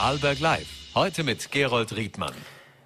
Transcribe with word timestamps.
Alberg 0.00 0.38
Live. 0.38 0.68
Heute 0.94 1.24
mit 1.24 1.50
Gerold 1.50 1.96
Riedmann. 1.96 2.32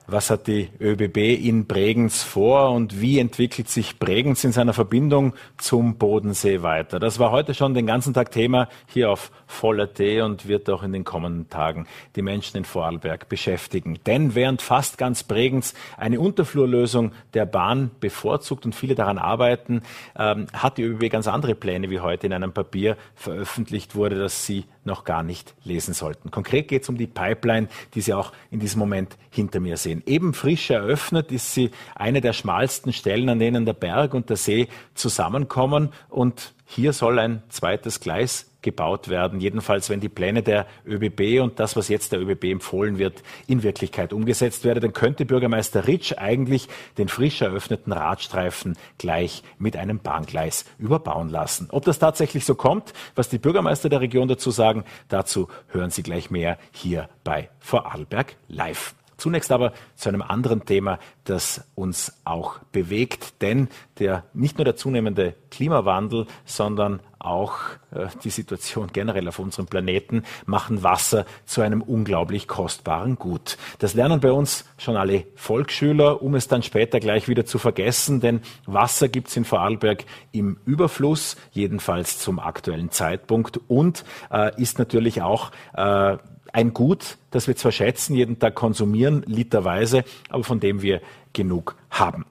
Was 0.06 0.30
hat 0.30 0.46
die 0.46 0.70
ÖBB 0.80 1.18
in 1.46 1.66
Bregenz 1.66 2.22
vor 2.22 2.70
und 2.70 3.02
wie 3.02 3.18
entwickelt 3.18 3.68
sich 3.68 3.98
Bregenz 3.98 4.44
in 4.44 4.52
seiner 4.52 4.72
Verbindung 4.72 5.34
zum 5.58 5.98
Bodensee 5.98 6.62
weiter? 6.62 6.98
Das 6.98 7.18
war 7.18 7.30
heute 7.30 7.52
schon 7.52 7.74
den 7.74 7.86
ganzen 7.86 8.14
Tag 8.14 8.30
Thema 8.30 8.66
hier 8.86 9.10
auf 9.10 9.30
Voller 9.46 9.92
T 9.92 10.22
und 10.22 10.48
wird 10.48 10.70
auch 10.70 10.82
in 10.82 10.94
den 10.94 11.04
kommenden 11.04 11.50
Tagen 11.50 11.86
die 12.16 12.22
Menschen 12.22 12.56
in 12.56 12.64
Vorarlberg 12.64 13.28
beschäftigen. 13.28 13.98
Denn 14.06 14.34
während 14.34 14.62
fast 14.62 14.96
ganz 14.96 15.22
Bregenz 15.22 15.74
eine 15.98 16.18
Unterflurlösung 16.18 17.12
der 17.34 17.44
Bahn 17.44 17.90
bevorzugt 18.00 18.64
und 18.64 18.74
viele 18.74 18.94
daran 18.94 19.18
arbeiten, 19.18 19.82
ähm, 20.18 20.46
hat 20.54 20.78
die 20.78 20.84
ÖBB 20.84 21.10
ganz 21.10 21.28
andere 21.28 21.54
Pläne, 21.54 21.90
wie 21.90 22.00
heute 22.00 22.26
in 22.26 22.32
einem 22.32 22.54
Papier 22.54 22.96
veröffentlicht 23.14 23.94
wurde, 23.94 24.18
das 24.18 24.46
Sie 24.46 24.64
noch 24.84 25.04
gar 25.04 25.22
nicht 25.22 25.54
lesen 25.64 25.94
sollten. 25.94 26.30
Konkret 26.30 26.68
geht 26.68 26.82
es 26.82 26.88
um 26.88 26.98
die 26.98 27.06
Pipeline, 27.06 27.68
die 27.94 28.00
Sie 28.00 28.14
auch 28.14 28.32
in 28.50 28.60
diesem 28.60 28.78
Moment 28.78 29.16
hinter 29.30 29.60
mir 29.60 29.76
sehen. 29.76 30.02
Eben 30.06 30.34
frisch 30.34 30.70
eröffnet 30.70 31.32
ist 31.32 31.54
sie 31.54 31.70
eine 31.94 32.20
der 32.20 32.32
schmalsten 32.32 32.92
Stellen, 32.92 33.28
an 33.28 33.38
denen 33.38 33.64
der 33.64 33.72
Berg 33.72 34.14
und 34.14 34.30
der 34.30 34.36
See 34.36 34.68
zusammenkommen. 34.94 35.90
Und 36.08 36.54
hier 36.66 36.92
soll 36.92 37.18
ein 37.18 37.42
zweites 37.48 38.00
Gleis 38.00 38.51
gebaut 38.62 39.08
werden. 39.08 39.40
Jedenfalls, 39.40 39.90
wenn 39.90 40.00
die 40.00 40.08
Pläne 40.08 40.42
der 40.42 40.66
ÖBB 40.86 41.42
und 41.42 41.60
das, 41.60 41.76
was 41.76 41.88
jetzt 41.88 42.12
der 42.12 42.20
ÖBB 42.20 42.44
empfohlen 42.44 42.98
wird, 42.98 43.22
in 43.46 43.62
Wirklichkeit 43.62 44.12
umgesetzt 44.12 44.64
werden, 44.64 44.80
dann 44.80 44.92
könnte 44.92 45.24
Bürgermeister 45.24 45.86
Ritsch 45.86 46.14
eigentlich 46.16 46.68
den 46.98 47.08
frisch 47.08 47.42
eröffneten 47.42 47.92
Radstreifen 47.92 48.78
gleich 48.98 49.42
mit 49.58 49.76
einem 49.76 49.98
Bahngleis 49.98 50.64
überbauen 50.78 51.28
lassen. 51.28 51.68
Ob 51.70 51.84
das 51.84 51.98
tatsächlich 51.98 52.44
so 52.44 52.54
kommt, 52.54 52.92
was 53.14 53.28
die 53.28 53.38
Bürgermeister 53.38 53.88
der 53.88 54.00
Region 54.00 54.28
dazu 54.28 54.50
sagen, 54.50 54.84
dazu 55.08 55.48
hören 55.68 55.90
Sie 55.90 56.02
gleich 56.02 56.30
mehr 56.30 56.58
hier 56.70 57.08
bei 57.24 57.50
Vorarlberg 57.60 58.36
Live. 58.48 58.94
Zunächst 59.16 59.52
aber 59.52 59.72
zu 59.94 60.08
einem 60.08 60.22
anderen 60.22 60.64
Thema, 60.64 60.98
das 61.24 61.64
uns 61.74 62.20
auch 62.24 62.58
bewegt, 62.72 63.40
denn 63.42 63.68
der, 63.98 64.24
nicht 64.34 64.58
nur 64.58 64.64
der 64.64 64.76
zunehmende 64.76 65.34
Klimawandel, 65.50 66.26
sondern 66.44 67.00
auch 67.24 67.54
äh, 67.92 68.06
die 68.24 68.30
Situation 68.30 68.88
generell 68.92 69.28
auf 69.28 69.38
unserem 69.38 69.66
Planeten 69.66 70.24
machen 70.46 70.82
Wasser 70.82 71.24
zu 71.44 71.60
einem 71.60 71.82
unglaublich 71.82 72.48
kostbaren 72.48 73.16
Gut. 73.16 73.58
Das 73.78 73.94
lernen 73.94 74.20
bei 74.20 74.32
uns 74.32 74.64
schon 74.78 74.96
alle 74.96 75.24
Volksschüler, 75.36 76.22
um 76.22 76.34
es 76.34 76.48
dann 76.48 76.62
später 76.62 77.00
gleich 77.00 77.28
wieder 77.28 77.44
zu 77.46 77.58
vergessen, 77.58 78.20
denn 78.20 78.40
Wasser 78.66 79.08
gibt 79.08 79.28
es 79.28 79.36
in 79.36 79.44
Vorarlberg 79.44 80.04
im 80.32 80.58
Überfluss, 80.64 81.36
jedenfalls 81.52 82.18
zum 82.18 82.38
aktuellen 82.38 82.90
Zeitpunkt 82.90 83.60
und 83.68 84.04
äh, 84.30 84.60
ist 84.60 84.78
natürlich 84.78 85.22
auch 85.22 85.50
äh, 85.74 86.16
ein 86.52 86.74
Gut, 86.74 87.18
das 87.30 87.46
wir 87.46 87.56
zwar 87.56 87.72
schätzen, 87.72 88.14
jeden 88.14 88.38
Tag 88.38 88.54
konsumieren, 88.54 89.24
literweise, 89.26 90.04
aber 90.28 90.44
von 90.44 90.60
dem 90.60 90.82
wir 90.82 91.00
genug 91.32 91.76
haben. 91.90 92.26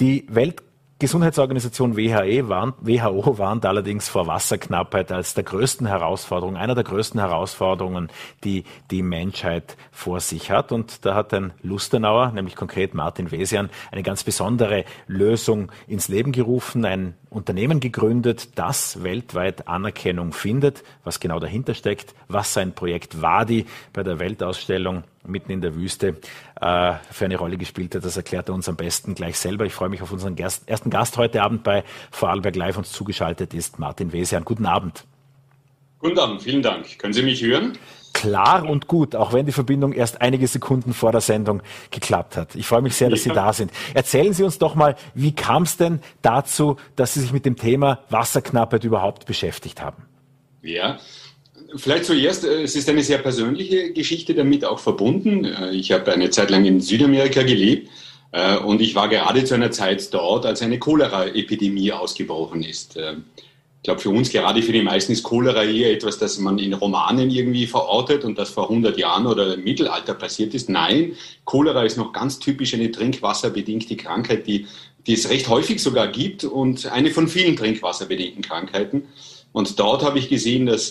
Die 0.00 0.26
Welt 0.28 0.63
Gesundheitsorganisation 1.00 1.96
WHE 1.96 2.48
warnt, 2.48 2.76
WHO 2.80 3.36
warnt 3.38 3.66
allerdings 3.66 4.08
vor 4.08 4.28
Wasserknappheit 4.28 5.10
als 5.10 5.34
der 5.34 5.42
größten 5.42 5.88
Herausforderung, 5.88 6.56
einer 6.56 6.76
der 6.76 6.84
größten 6.84 7.18
Herausforderungen, 7.18 8.10
die 8.44 8.62
die 8.92 9.02
Menschheit 9.02 9.76
vor 9.90 10.20
sich 10.20 10.52
hat. 10.52 10.70
Und 10.70 11.04
da 11.04 11.16
hat 11.16 11.34
ein 11.34 11.52
Lustenauer, 11.62 12.30
nämlich 12.30 12.54
konkret 12.54 12.94
Martin 12.94 13.32
Wesian, 13.32 13.70
eine 13.90 14.04
ganz 14.04 14.22
besondere 14.22 14.84
Lösung 15.08 15.72
ins 15.88 16.06
Leben 16.06 16.30
gerufen, 16.30 16.84
ein 16.84 17.14
Unternehmen 17.28 17.80
gegründet, 17.80 18.56
das 18.56 19.02
weltweit 19.02 19.66
Anerkennung 19.66 20.32
findet. 20.32 20.84
Was 21.02 21.18
genau 21.18 21.40
dahinter 21.40 21.74
steckt, 21.74 22.14
was 22.28 22.54
sein 22.54 22.72
Projekt 22.72 23.20
WADI 23.20 23.66
bei 23.92 24.04
der 24.04 24.20
Weltausstellung 24.20 25.02
mitten 25.26 25.50
in 25.52 25.60
der 25.60 25.74
Wüste 25.74 26.16
äh, 26.60 26.92
für 27.10 27.24
eine 27.24 27.36
Rolle 27.36 27.56
gespielt 27.56 27.94
hat. 27.94 28.04
Das 28.04 28.16
erklärt 28.16 28.48
er 28.48 28.54
uns 28.54 28.68
am 28.68 28.76
besten 28.76 29.14
gleich 29.14 29.38
selber. 29.38 29.64
Ich 29.64 29.72
freue 29.72 29.88
mich 29.88 30.02
auf 30.02 30.12
unseren 30.12 30.36
Gast, 30.36 30.68
ersten 30.68 30.90
Gast 30.90 31.16
heute 31.16 31.42
Abend 31.42 31.62
bei 31.62 31.84
Vorarlberg 32.10 32.56
Live. 32.56 32.76
Uns 32.76 32.92
zugeschaltet 32.92 33.54
ist 33.54 33.78
Martin 33.78 34.12
Wesian. 34.12 34.44
Guten 34.44 34.66
Abend. 34.66 35.04
Guten 35.98 36.18
Abend, 36.18 36.42
vielen 36.42 36.62
Dank. 36.62 36.98
Können 36.98 37.14
Sie 37.14 37.22
mich 37.22 37.42
hören? 37.42 37.78
Klar 38.12 38.68
und 38.68 38.86
gut, 38.86 39.16
auch 39.16 39.32
wenn 39.32 39.44
die 39.44 39.52
Verbindung 39.52 39.92
erst 39.92 40.20
einige 40.20 40.46
Sekunden 40.46 40.94
vor 40.94 41.10
der 41.10 41.20
Sendung 41.20 41.62
geklappt 41.90 42.36
hat. 42.36 42.54
Ich 42.54 42.66
freue 42.66 42.80
mich 42.80 42.94
sehr, 42.94 43.10
dass. 43.10 43.22
Sie 43.22 43.30
da 43.30 43.52
sind. 43.52 43.72
Erzählen 43.92 44.32
Sie 44.32 44.44
uns 44.44 44.58
doch 44.58 44.74
mal, 44.76 44.96
wie 45.14 45.34
kam 45.34 45.64
es 45.64 45.76
denn 45.76 46.00
dazu, 46.22 46.76
dass 46.94 47.14
Sie 47.14 47.20
sich 47.20 47.32
mit 47.32 47.44
dem 47.44 47.56
Thema 47.56 48.00
Wasserknappheit 48.10 48.84
überhaupt 48.84 49.26
beschäftigt 49.26 49.82
haben? 49.82 50.04
Ja, 50.62 50.98
Vielleicht 51.76 52.04
zuerst, 52.04 52.44
äh, 52.44 52.62
es 52.62 52.76
ist 52.76 52.88
eine 52.88 53.02
sehr 53.02 53.18
persönliche 53.18 53.92
Geschichte 53.92 54.34
damit 54.34 54.64
auch 54.64 54.78
verbunden. 54.78 55.44
Äh, 55.44 55.72
ich 55.72 55.92
habe 55.92 56.12
eine 56.12 56.30
Zeit 56.30 56.50
lang 56.50 56.64
in 56.64 56.80
Südamerika 56.80 57.42
gelebt 57.42 57.90
äh, 58.32 58.56
und 58.58 58.80
ich 58.80 58.94
war 58.94 59.08
gerade 59.08 59.44
zu 59.44 59.54
einer 59.54 59.70
Zeit 59.70 60.12
dort, 60.14 60.46
als 60.46 60.62
eine 60.62 60.78
Cholera-Epidemie 60.78 61.92
ausgebrochen 61.92 62.62
ist. 62.62 62.96
Ich 62.96 63.86
glaube, 63.86 64.00
für 64.00 64.10
uns, 64.10 64.30
gerade 64.30 64.62
für 64.62 64.72
die 64.72 64.82
meisten, 64.82 65.12
ist 65.12 65.24
Cholera 65.24 65.62
eher 65.64 65.92
etwas, 65.92 66.18
das 66.18 66.38
man 66.38 66.58
in 66.58 66.72
Romanen 66.72 67.30
irgendwie 67.30 67.66
verortet 67.66 68.24
und 68.24 68.38
das 68.38 68.48
vor 68.48 68.70
100 68.70 68.96
Jahren 68.96 69.26
oder 69.26 69.54
im 69.54 69.64
Mittelalter 69.64 70.14
passiert 70.14 70.54
ist. 70.54 70.70
Nein, 70.70 71.12
Cholera 71.44 71.84
ist 71.84 71.98
noch 71.98 72.12
ganz 72.12 72.38
typisch 72.38 72.72
eine 72.72 72.90
trinkwasserbedingte 72.90 73.96
Krankheit, 73.96 74.46
die, 74.46 74.66
die 75.06 75.12
es 75.12 75.28
recht 75.28 75.48
häufig 75.48 75.82
sogar 75.82 76.08
gibt 76.08 76.44
und 76.44 76.86
eine 76.86 77.10
von 77.10 77.28
vielen 77.28 77.56
trinkwasserbedingten 77.56 78.42
Krankheiten. 78.42 79.04
Und 79.52 79.78
dort 79.78 80.02
habe 80.02 80.18
ich 80.18 80.30
gesehen, 80.30 80.64
dass 80.64 80.90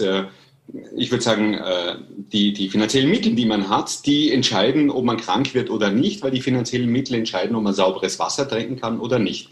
ich 0.96 1.12
würde 1.12 1.24
sagen, 1.24 1.53
äh, 1.53 1.96
die, 2.31 2.53
die 2.53 2.69
finanziellen 2.69 3.09
Mittel, 3.09 3.35
die 3.35 3.46
man 3.46 3.69
hat, 3.69 4.06
die 4.06 4.31
entscheiden, 4.31 4.90
ob 4.90 5.03
man 5.03 5.18
krank 5.18 5.53
wird 5.53 5.69
oder 5.69 5.91
nicht, 5.91 6.24
weil 6.24 6.31
die 6.31 6.41
finanziellen 6.41 6.90
Mittel 6.90 7.16
entscheiden, 7.16 7.56
ob 7.56 7.63
man 7.63 7.74
sauberes 7.74 8.18
Wasser 8.19 8.47
trinken 8.47 8.79
kann 8.79 9.00
oder 9.00 9.19
nicht. 9.19 9.50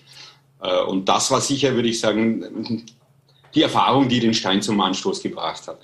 Äh, 0.61 0.81
und 0.83 1.09
das 1.09 1.29
war 1.31 1.41
sicher, 1.41 1.75
würde 1.75 1.89
ich 1.89 1.99
sagen, 1.99 2.85
die 3.53 3.61
Erfahrung, 3.61 4.07
die 4.07 4.19
den 4.19 4.33
Stein 4.33 4.61
zum 4.61 4.79
Anstoß 4.79 5.21
gebracht 5.21 5.67
hat. 5.67 5.79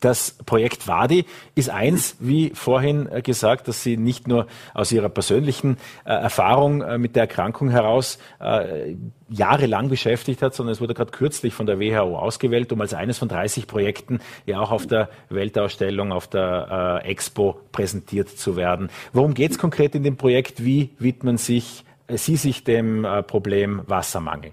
Das 0.00 0.36
Projekt 0.44 0.88
Wadi 0.88 1.24
ist 1.54 1.70
eins, 1.70 2.16
wie 2.20 2.50
vorhin 2.50 3.08
äh, 3.10 3.22
gesagt, 3.22 3.66
dass 3.66 3.82
Sie 3.82 3.96
nicht 3.96 4.28
nur 4.28 4.46
aus 4.74 4.92
Ihrer 4.92 5.08
persönlichen 5.08 5.78
äh, 6.04 6.10
Erfahrung 6.10 6.82
äh, 6.82 6.98
mit 6.98 7.16
der 7.16 7.22
Erkrankung 7.22 7.70
heraus 7.70 8.18
äh, 8.38 8.94
jahrelang 9.30 9.88
beschäftigt 9.88 10.42
hat, 10.42 10.54
sondern 10.54 10.74
es 10.74 10.82
wurde 10.82 10.92
gerade 10.92 11.12
kürzlich 11.12 11.54
von 11.54 11.64
der 11.64 11.80
WHO 11.80 12.18
ausgewählt, 12.18 12.72
um 12.72 12.80
als 12.82 12.92
eines 12.92 13.16
von 13.18 13.28
30 13.28 13.66
Projekten 13.66 14.20
ja 14.44 14.60
auch 14.60 14.70
auf 14.70 14.86
der 14.86 15.08
Weltausstellung, 15.30 16.12
auf 16.12 16.26
der 16.26 17.02
äh, 17.02 17.08
Expo 17.08 17.58
präsentiert 17.72 18.28
zu 18.28 18.54
werden. 18.54 18.90
Worum 19.14 19.32
geht 19.32 19.52
es 19.52 19.58
konkret 19.58 19.94
in 19.94 20.02
dem 20.02 20.18
Projekt? 20.18 20.62
Wie 20.62 20.90
widmen 20.98 21.38
sich, 21.38 21.84
äh, 22.06 22.18
Sie 22.18 22.36
sich 22.36 22.64
dem 22.64 23.06
Problem 23.26 23.80
Wassermangel? 23.86 24.52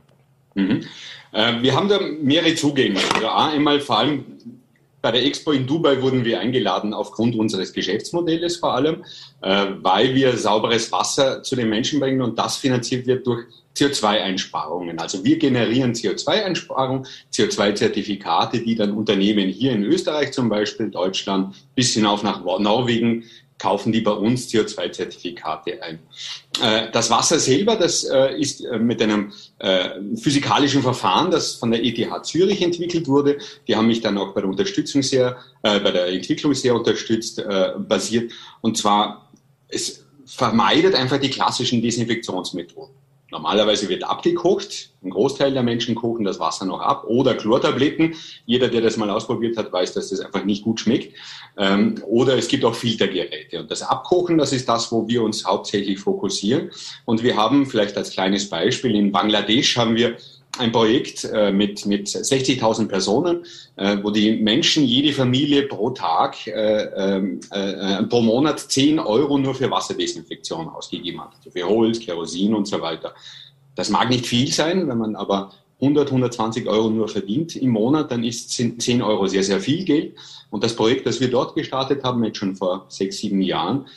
Mhm. 0.55 0.85
Wir 1.61 1.75
haben 1.75 1.89
da 1.89 1.99
mehrere 2.21 2.53
Zugänge. 2.53 2.99
Also 3.15 3.27
einmal 3.27 3.79
vor 3.79 3.97
allem 3.97 4.23
bei 5.03 5.12
der 5.12 5.25
Expo 5.25 5.52
in 5.52 5.68
Dubai 5.68 6.02
wurden 6.02 6.24
wir 6.24 6.40
eingeladen 6.40 6.94
aufgrund 6.94 7.36
unseres 7.36 7.74
Geschäftsmodells 7.74 8.56
vor 8.56 8.74
allem, 8.74 9.03
äh, 9.41 9.66
weil 9.81 10.16
wir 10.16 10.38
sauberes 10.38 10.94
Wasser 10.94 11.44
zu 11.44 11.58
den 11.58 11.68
Menschen 11.68 12.00
bringen 12.00 12.22
und 12.22 12.40
das 12.40 12.56
finanziert 12.56 13.06
wird 13.06 13.28
durch 13.28 13.46
CO2-Einsparungen. 13.75 15.00
Also 15.00 15.25
wir 15.25 15.38
generieren 15.38 15.91
CO2-Einsparungen, 15.91 17.06
CO2-Zertifikate, 17.34 18.62
die 18.62 18.75
dann 18.75 18.91
Unternehmen 18.91 19.50
hier 19.50 19.74
in 19.74 19.84
Österreich 19.84 20.31
zum 20.31 20.47
Beispiel, 20.47 20.90
Deutschland 20.90 21.53
bis 21.75 21.94
hinauf 21.94 22.24
nach 22.24 22.41
Norwegen 22.41 23.25
kaufen 23.58 23.91
die 23.91 24.02
bei 24.02 24.12
uns 24.12 24.50
CO2-Zertifikate 24.50 25.81
ein. 25.81 26.00
Äh, 26.62 26.91
das 26.91 27.09
Wasser 27.09 27.40
selber, 27.40 27.75
das 27.75 28.03
äh, 28.03 28.40
ist 28.40 28.62
äh, 28.66 28.78
mit 28.78 29.02
einem 29.02 29.31
physikalischen 30.22 30.81
Verfahren, 30.81 31.31
das 31.31 31.56
von 31.56 31.72
der 31.72 31.84
ETH 31.84 32.25
Zürich 32.25 32.62
entwickelt 32.62 33.08
wurde. 33.08 33.38
Die 33.68 33.75
haben 33.75 33.88
mich 33.88 34.02
dann 34.02 34.18
auch 34.18 34.34
bei 34.34 34.41
der 34.41 34.50
Unterstützung 34.50 35.02
sehr, 35.02 35.38
bei 35.62 35.80
der 35.80 36.08
Entwicklung 36.08 36.53
sehr 36.53 36.75
unterstützt, 36.75 37.41
basiert. 37.88 38.34
Und 38.59 38.78
zwar, 38.78 39.32
es 39.70 40.06
vermeidet 40.26 40.96
einfach 40.96 41.17
die 41.17 41.29
klassischen 41.29 41.82
Desinfektionsmethoden. 41.82 42.94
Normalerweise 43.34 43.90
wird 43.90 44.03
abgekocht. 44.03 44.91
Ein 45.03 45.09
Großteil 45.09 45.53
der 45.53 45.64
Menschen 45.64 45.96
kochen 45.96 46.24
das 46.24 46.40
Wasser 46.40 46.66
noch 46.66 46.80
ab. 46.80 47.06
Oder 47.08 47.34
Chlortabletten. 47.34 48.14
Jeder, 48.46 48.70
der 48.70 48.82
das 48.82 48.96
mal 48.96 49.09
ausprobiert 49.09 49.58
hat, 49.58 49.74
weiß, 49.74 49.94
dass 49.94 50.09
das 50.09 50.20
einfach 50.20 50.46
nicht 50.46 50.64
gut 50.64 50.80
schmeckt. 50.80 51.16
Ähm, 51.58 51.96
oder 52.06 52.38
es 52.38 52.47
gibt 52.47 52.64
auch 52.64 52.76
Filtergeräte. 52.76 53.59
Und 53.59 53.72
das 53.72 53.82
Abkochen, 53.82 54.38
das 54.38 54.53
ist 54.53 54.70
das, 54.70 54.91
wo 54.91 55.08
wir 55.08 55.24
uns 55.24 55.46
hauptsächlich 55.46 56.00
fokussieren. 56.00 56.70
Und 57.06 57.24
wir 57.24 57.35
haben 57.35 57.66
vielleicht 57.66 57.97
als 57.97 58.12
kleines 58.12 58.50
Beispiel 58.50 58.96
in 58.96 59.12
Bangladesch 59.12 59.78
haben 59.78 59.96
wir 59.96 60.16
ein 60.59 60.72
Projekt 60.72 61.23
äh, 61.23 61.52
mit, 61.52 61.85
mit 61.85 62.08
60.000 62.08 62.88
Personen, 62.88 63.46
äh, 63.76 63.97
wo 64.03 64.11
die 64.11 64.34
Menschen, 64.34 64.84
jede 64.84 65.11
Familie 65.11 65.64
pro 65.64 65.90
Tag, 65.90 66.46
äh, 66.46 66.52
ähm, 66.52 67.40
äh, 67.52 68.00
äh, 68.00 68.03
pro 68.03 68.22
Monat 68.22 68.59
10 68.59 69.00
Euro 69.00 69.38
nur 69.38 69.55
für 69.55 69.70
Wasserdesinfektion 69.72 70.70
ausgegeben 70.70 71.22
hat. 71.22 71.32
Also 71.38 71.50
für 71.50 71.67
Holz, 71.67 72.00
Kerosin 72.00 72.53
und 72.53 72.67
so 72.67 72.82
weiter. 72.82 73.16
Das 73.76 73.90
mag 73.90 74.09
nicht 74.09 74.28
viel 74.28 74.52
sein, 74.52 74.88
wenn 74.88 74.97
man 75.00 75.16
aber 75.16 75.52
100, 75.82 76.08
120 76.08 76.67
Euro 76.67 76.90
nur 76.90 77.08
verdient 77.08 77.56
im 77.56 77.72
Monat, 77.72 78.11
dann 78.11 78.23
ist 78.23 78.52
10 78.52 79.02
Euro 79.02 79.28
sehr, 79.28 79.44
sehr 79.44 79.59
viel 79.59 79.84
Geld. 79.84 80.16
Und 80.49 80.64
das 80.64 80.76
Projekt, 80.76 81.08
das 81.08 81.20
wir 81.20 81.29
dort 81.29 81.56
gestartet 81.56 82.03
haben, 82.03 82.23
jetzt 82.23 82.38
schon 82.38 82.56
vor 82.56 82.85
sechs, 82.90 83.17
sieben 83.17 83.41
Jahren, 83.41 83.88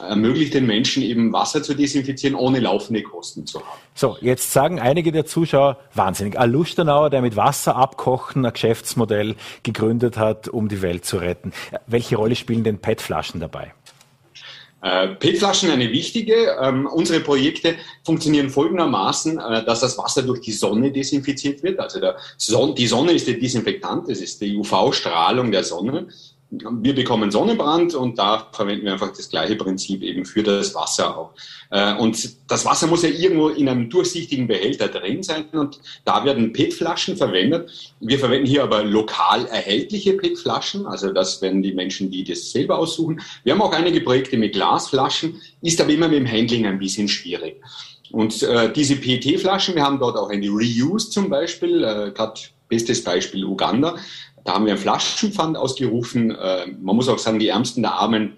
ermöglicht 0.00 0.54
den 0.54 0.66
Menschen 0.66 1.02
eben 1.02 1.32
Wasser 1.32 1.62
zu 1.62 1.74
desinfizieren, 1.74 2.34
ohne 2.36 2.60
laufende 2.60 3.02
Kosten 3.02 3.46
zu 3.46 3.60
haben. 3.60 3.78
So, 3.94 4.16
jetzt 4.20 4.52
sagen 4.52 4.80
einige 4.80 5.12
der 5.12 5.26
Zuschauer, 5.26 5.78
wahnsinnig, 5.94 6.38
ein 6.38 6.50
Lustenauer, 6.50 7.10
der 7.10 7.22
mit 7.22 7.36
Wasser 7.36 7.76
abkochen 7.76 8.44
ein 8.44 8.52
Geschäftsmodell 8.52 9.36
gegründet 9.62 10.16
hat, 10.16 10.48
um 10.48 10.68
die 10.68 10.82
Welt 10.82 11.04
zu 11.04 11.18
retten. 11.18 11.52
Welche 11.86 12.16
Rolle 12.16 12.36
spielen 12.36 12.64
denn 12.64 12.78
PET-Flaschen 12.78 13.40
dabei? 13.40 13.72
Äh, 14.84 15.08
PET-Flaschen 15.08 15.70
eine 15.70 15.90
wichtige. 15.90 16.56
Ähm, 16.60 16.86
unsere 16.86 17.20
Projekte 17.20 17.76
funktionieren 18.04 18.50
folgendermaßen, 18.50 19.38
äh, 19.38 19.64
dass 19.64 19.80
das 19.80 19.96
Wasser 19.96 20.22
durch 20.22 20.42
die 20.42 20.52
Sonne 20.52 20.92
desinfiziert 20.92 21.62
wird. 21.62 21.80
Also 21.80 22.00
Son 22.36 22.74
die 22.74 22.86
Sonne 22.86 23.12
ist 23.12 23.26
der 23.26 23.34
Desinfektant, 23.34 24.10
das 24.10 24.20
ist 24.20 24.42
die 24.42 24.54
UV-Strahlung 24.56 25.50
der 25.50 25.64
Sonne 25.64 26.08
wir 26.82 26.94
bekommen 26.94 27.30
Sonnenbrand 27.30 27.94
und 27.94 28.18
da 28.18 28.48
verwenden 28.52 28.84
wir 28.84 28.92
einfach 28.92 29.12
das 29.14 29.28
gleiche 29.28 29.56
Prinzip 29.56 30.02
eben 30.02 30.24
für 30.24 30.42
das 30.42 30.74
Wasser 30.74 31.16
auch. 31.16 31.30
Äh, 31.70 31.94
und 31.96 32.36
das 32.48 32.64
Wasser 32.64 32.86
muss 32.86 33.02
ja 33.02 33.08
irgendwo 33.08 33.48
in 33.48 33.68
einem 33.68 33.90
durchsichtigen 33.90 34.46
Behälter 34.46 34.88
drin 34.88 35.22
sein 35.22 35.46
und 35.52 35.80
da 36.04 36.24
werden 36.24 36.52
PET-Flaschen 36.52 37.16
verwendet. 37.16 37.70
Wir 38.00 38.18
verwenden 38.18 38.46
hier 38.46 38.62
aber 38.62 38.84
lokal 38.84 39.46
erhältliche 39.46 40.14
PET-Flaschen, 40.14 40.86
also 40.86 41.12
das 41.12 41.42
werden 41.42 41.62
die 41.62 41.72
Menschen, 41.72 42.10
die 42.10 42.24
das 42.24 42.50
selber 42.50 42.78
aussuchen. 42.78 43.20
Wir 43.42 43.54
haben 43.54 43.62
auch 43.62 43.72
einige 43.72 44.00
Projekte 44.00 44.36
mit 44.36 44.52
Glasflaschen, 44.52 45.40
ist 45.62 45.80
aber 45.80 45.90
immer 45.90 46.08
mit 46.08 46.18
dem 46.18 46.30
Handling 46.30 46.66
ein 46.66 46.78
bisschen 46.78 47.08
schwierig. 47.08 47.60
Und 48.10 48.42
äh, 48.44 48.72
diese 48.72 48.96
PET-Flaschen, 48.96 49.74
wir 49.74 49.82
haben 49.82 49.98
dort 49.98 50.16
auch 50.16 50.30
eine 50.30 50.48
Reuse 50.48 51.10
zum 51.10 51.28
Beispiel, 51.28 51.82
äh, 51.82 52.12
gerade 52.12 52.40
bestes 52.68 53.02
Beispiel 53.02 53.44
Uganda. 53.44 53.96
Da 54.44 54.54
haben 54.54 54.66
wir 54.66 54.74
ein 54.74 54.78
Flaschenpfand 54.78 55.56
ausgerufen. 55.56 56.30
Äh, 56.30 56.66
man 56.80 56.96
muss 56.96 57.08
auch 57.08 57.18
sagen, 57.18 57.38
die 57.38 57.48
Ärmsten 57.48 57.82
der 57.82 57.94
Armen 57.94 58.36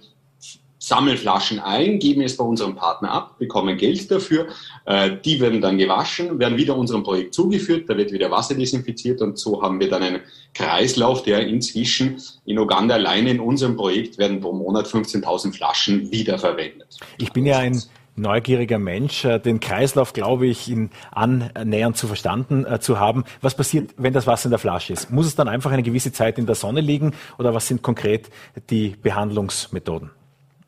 sammeln 0.79 1.17
Flaschen 1.17 1.59
ein, 1.59 1.99
geben 1.99 2.23
es 2.23 2.37
bei 2.37 2.45
unserem 2.45 2.77
Partner 2.77 3.11
ab, 3.11 3.39
bekommen 3.39 3.77
Geld 3.77 4.09
dafür. 4.09 4.47
Äh, 4.85 5.17
die 5.25 5.41
werden 5.41 5.61
dann 5.61 5.79
gewaschen, 5.79 6.39
werden 6.39 6.57
wieder 6.57 6.77
unserem 6.77 7.03
Projekt 7.03 7.35
zugeführt, 7.35 7.89
da 7.89 7.97
wird 7.97 8.13
wieder 8.13 8.31
Wasser 8.31 8.55
desinfiziert 8.55 9.21
und 9.21 9.37
so 9.37 9.63
haben 9.63 9.81
wir 9.81 9.89
dann 9.89 10.03
einen 10.05 10.21
Kreislauf, 10.55 11.25
der 11.25 11.47
inzwischen 11.47 12.21
in 12.45 12.59
Uganda 12.59 12.95
alleine 12.95 13.31
in 13.31 13.41
unserem 13.41 13.75
Projekt 13.77 14.19
werden 14.19 14.41
pro 14.41 14.53
Monat 14.53 14.87
15.000 14.87 15.55
Flaschen 15.55 16.13
wiederverwendet. 16.13 16.99
Ich 17.19 17.33
bin 17.33 17.47
ja 17.47 17.59
ein 17.59 17.83
neugieriger 18.17 18.79
Mensch, 18.79 19.25
äh, 19.25 19.39
den 19.39 19.61
Kreislauf, 19.61 20.13
glaube 20.13 20.47
ich, 20.47 20.71
in 20.71 20.91
annähernd 21.13 21.97
zu 21.97 22.07
verstanden 22.07 22.65
äh, 22.65 22.81
zu 22.81 22.99
haben. 22.99 23.25
Was 23.41 23.55
passiert, 23.55 23.91
wenn 23.97 24.13
das 24.13 24.27
Wasser 24.27 24.47
in 24.47 24.51
der 24.51 24.59
Flasche 24.59 24.93
ist? 24.93 25.11
Muss 25.11 25.27
es 25.27 25.35
dann 25.35 25.49
einfach 25.49 25.71
eine 25.71 25.83
gewisse 25.83 26.13
Zeit 26.13 26.39
in 26.39 26.47
der 26.47 26.55
Sonne 26.55 26.81
liegen 26.81 27.15
oder 27.39 27.55
was 27.55 27.69
sind 27.69 27.83
konkret 27.83 28.31
die 28.71 28.97
Behandlungsmethoden? 29.03 30.11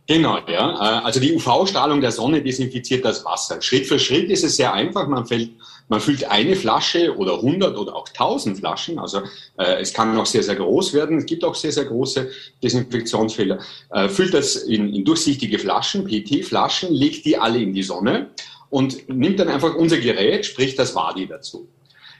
Genau, 0.06 0.38
ja. 0.48 0.72
Äh, 0.72 1.04
also 1.04 1.20
die 1.20 1.34
UV-Strahlung 1.34 2.00
der 2.00 2.12
Sonne 2.12 2.42
desinfiziert 2.42 3.04
das 3.04 3.24
Wasser. 3.24 3.60
Schritt 3.60 3.86
für 3.86 3.98
Schritt 3.98 4.30
ist 4.30 4.42
es 4.42 4.56
sehr 4.56 4.72
einfach. 4.72 5.06
Man, 5.06 5.26
fällt, 5.26 5.50
man 5.88 6.00
füllt 6.00 6.30
eine 6.30 6.54
Flasche 6.54 7.16
oder 7.16 7.34
100 7.36 7.76
oder 7.76 7.96
auch 7.96 8.08
1000 8.08 8.58
Flaschen. 8.58 8.98
Also 8.98 9.22
äh, 9.56 9.80
es 9.80 9.92
kann 9.92 10.16
auch 10.18 10.26
sehr, 10.26 10.42
sehr 10.42 10.56
groß 10.56 10.92
werden. 10.92 11.18
Es 11.18 11.26
gibt 11.26 11.44
auch 11.44 11.54
sehr, 11.54 11.72
sehr 11.72 11.86
große 11.86 12.30
Desinfektionsfehler. 12.62 13.58
Äh, 13.90 14.08
füllt 14.08 14.34
das 14.34 14.56
in, 14.56 14.94
in 14.94 15.04
durchsichtige 15.04 15.58
Flaschen, 15.58 16.04
PT-Flaschen, 16.04 16.92
legt 16.92 17.24
die 17.24 17.38
alle 17.38 17.58
in 17.58 17.72
die 17.72 17.82
Sonne 17.82 18.30
und 18.70 19.08
nimmt 19.08 19.40
dann 19.40 19.48
einfach 19.48 19.74
unser 19.74 19.98
Gerät, 19.98 20.44
sprich 20.44 20.76
das 20.76 20.94
WADI 20.94 21.26
dazu. 21.26 21.68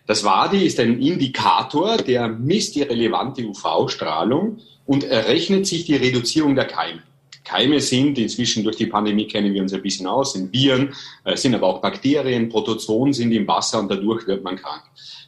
Das 0.06 0.24
WADI 0.24 0.64
ist 0.64 0.80
ein 0.80 1.00
Indikator, 1.00 1.98
der 1.98 2.28
misst 2.28 2.74
die 2.74 2.82
relevante 2.82 3.46
UV-Strahlung 3.46 4.60
und 4.86 5.04
errechnet 5.04 5.66
sich 5.66 5.84
die 5.84 5.96
Reduzierung 5.96 6.54
der 6.54 6.64
Keime. 6.64 7.02
Keime 7.48 7.80
sind. 7.80 8.18
Inzwischen 8.18 8.62
durch 8.62 8.76
die 8.76 8.86
Pandemie 8.86 9.26
kennen 9.26 9.54
wir 9.54 9.62
uns 9.62 9.72
ein 9.72 9.82
bisschen 9.82 10.06
aus, 10.06 10.34
sind 10.34 10.52
Viren, 10.52 10.94
äh, 11.24 11.36
sind 11.36 11.54
aber 11.54 11.66
auch 11.66 11.80
Bakterien, 11.80 12.48
Protozoen 12.48 13.12
sind 13.12 13.32
im 13.32 13.48
Wasser 13.48 13.80
und 13.80 13.90
dadurch 13.90 14.26
wird 14.26 14.44
man 14.44 14.56
krank. 14.56 14.82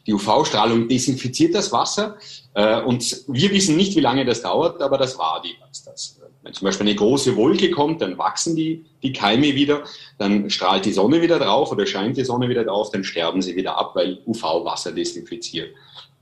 Die 0.06 0.14
UV-Strahlung 0.14 0.88
desinfiziert 0.88 1.54
das 1.54 1.72
Wasser 1.72 2.16
äh, 2.54 2.80
und 2.82 3.24
wir 3.28 3.50
wissen 3.50 3.76
nicht, 3.76 3.96
wie 3.96 4.00
lange 4.00 4.24
das 4.24 4.42
dauert, 4.42 4.80
aber 4.82 4.98
das 4.98 5.18
war 5.18 5.42
die. 5.44 5.54
Das. 5.84 6.16
Wenn 6.42 6.54
zum 6.54 6.64
Beispiel 6.64 6.86
eine 6.86 6.96
große 6.96 7.36
Wolke 7.36 7.70
kommt, 7.70 8.00
dann 8.00 8.16
wachsen 8.16 8.56
die, 8.56 8.86
die 9.02 9.12
Keime 9.12 9.54
wieder, 9.54 9.84
dann 10.16 10.48
strahlt 10.48 10.86
die 10.86 10.92
Sonne 10.92 11.20
wieder 11.20 11.38
drauf 11.38 11.70
oder 11.70 11.84
scheint 11.84 12.16
die 12.16 12.24
Sonne 12.24 12.48
wieder 12.48 12.64
drauf, 12.64 12.90
dann 12.90 13.04
sterben 13.04 13.42
sie 13.42 13.56
wieder 13.56 13.76
ab, 13.76 13.92
weil 13.94 14.20
UV-Wasser 14.26 14.92
desinfiziert. 14.92 15.74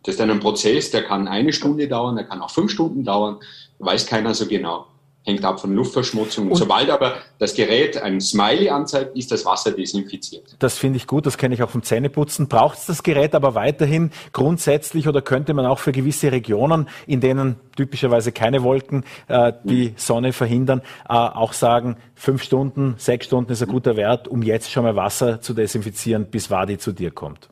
Das 0.02 0.14
ist 0.14 0.20
dann 0.20 0.30
ein 0.30 0.40
Prozess, 0.40 0.90
der 0.90 1.04
kann 1.04 1.28
eine 1.28 1.52
Stunde 1.52 1.86
dauern, 1.86 2.16
der 2.16 2.24
kann 2.24 2.40
auch 2.40 2.50
fünf 2.50 2.72
Stunden 2.72 3.04
dauern, 3.04 3.38
weiß 3.78 4.06
keiner 4.06 4.34
so 4.34 4.46
genau 4.46 4.86
hängt 5.24 5.44
ab 5.44 5.60
von 5.60 5.74
Luftverschmutzung. 5.74 6.50
Und 6.50 6.56
Sobald 6.56 6.90
aber 6.90 7.16
das 7.38 7.54
Gerät 7.54 8.00
ein 8.00 8.20
Smiley 8.20 8.70
anzeigt, 8.70 9.16
ist 9.16 9.30
das 9.30 9.44
Wasser 9.44 9.72
desinfiziert. 9.72 10.56
Das 10.58 10.78
finde 10.78 10.96
ich 10.96 11.06
gut, 11.06 11.26
das 11.26 11.36
kenne 11.36 11.54
ich 11.54 11.62
auch 11.62 11.70
vom 11.70 11.82
Zähneputzen. 11.82 12.48
Braucht 12.48 12.78
es 12.78 12.86
das 12.86 13.02
Gerät 13.02 13.34
aber 13.34 13.54
weiterhin 13.54 14.10
grundsätzlich 14.32 15.06
oder 15.06 15.20
könnte 15.20 15.54
man 15.54 15.66
auch 15.66 15.78
für 15.78 15.92
gewisse 15.92 16.32
Regionen, 16.32 16.88
in 17.06 17.20
denen 17.20 17.56
typischerweise 17.76 18.32
keine 18.32 18.62
Wolken 18.62 19.04
äh, 19.28 19.52
die 19.64 19.92
Sonne 19.96 20.32
verhindern, 20.32 20.80
äh, 21.08 21.12
auch 21.12 21.52
sagen, 21.52 21.96
fünf 22.14 22.42
Stunden, 22.42 22.94
sechs 22.96 23.26
Stunden 23.26 23.52
ist 23.52 23.62
ein 23.62 23.68
guter 23.68 23.96
Wert, 23.96 24.28
um 24.28 24.42
jetzt 24.42 24.70
schon 24.70 24.84
mal 24.84 24.96
Wasser 24.96 25.40
zu 25.40 25.52
desinfizieren, 25.52 26.26
bis 26.26 26.50
Wadi 26.50 26.78
zu 26.78 26.92
dir 26.92 27.10
kommt? 27.10 27.48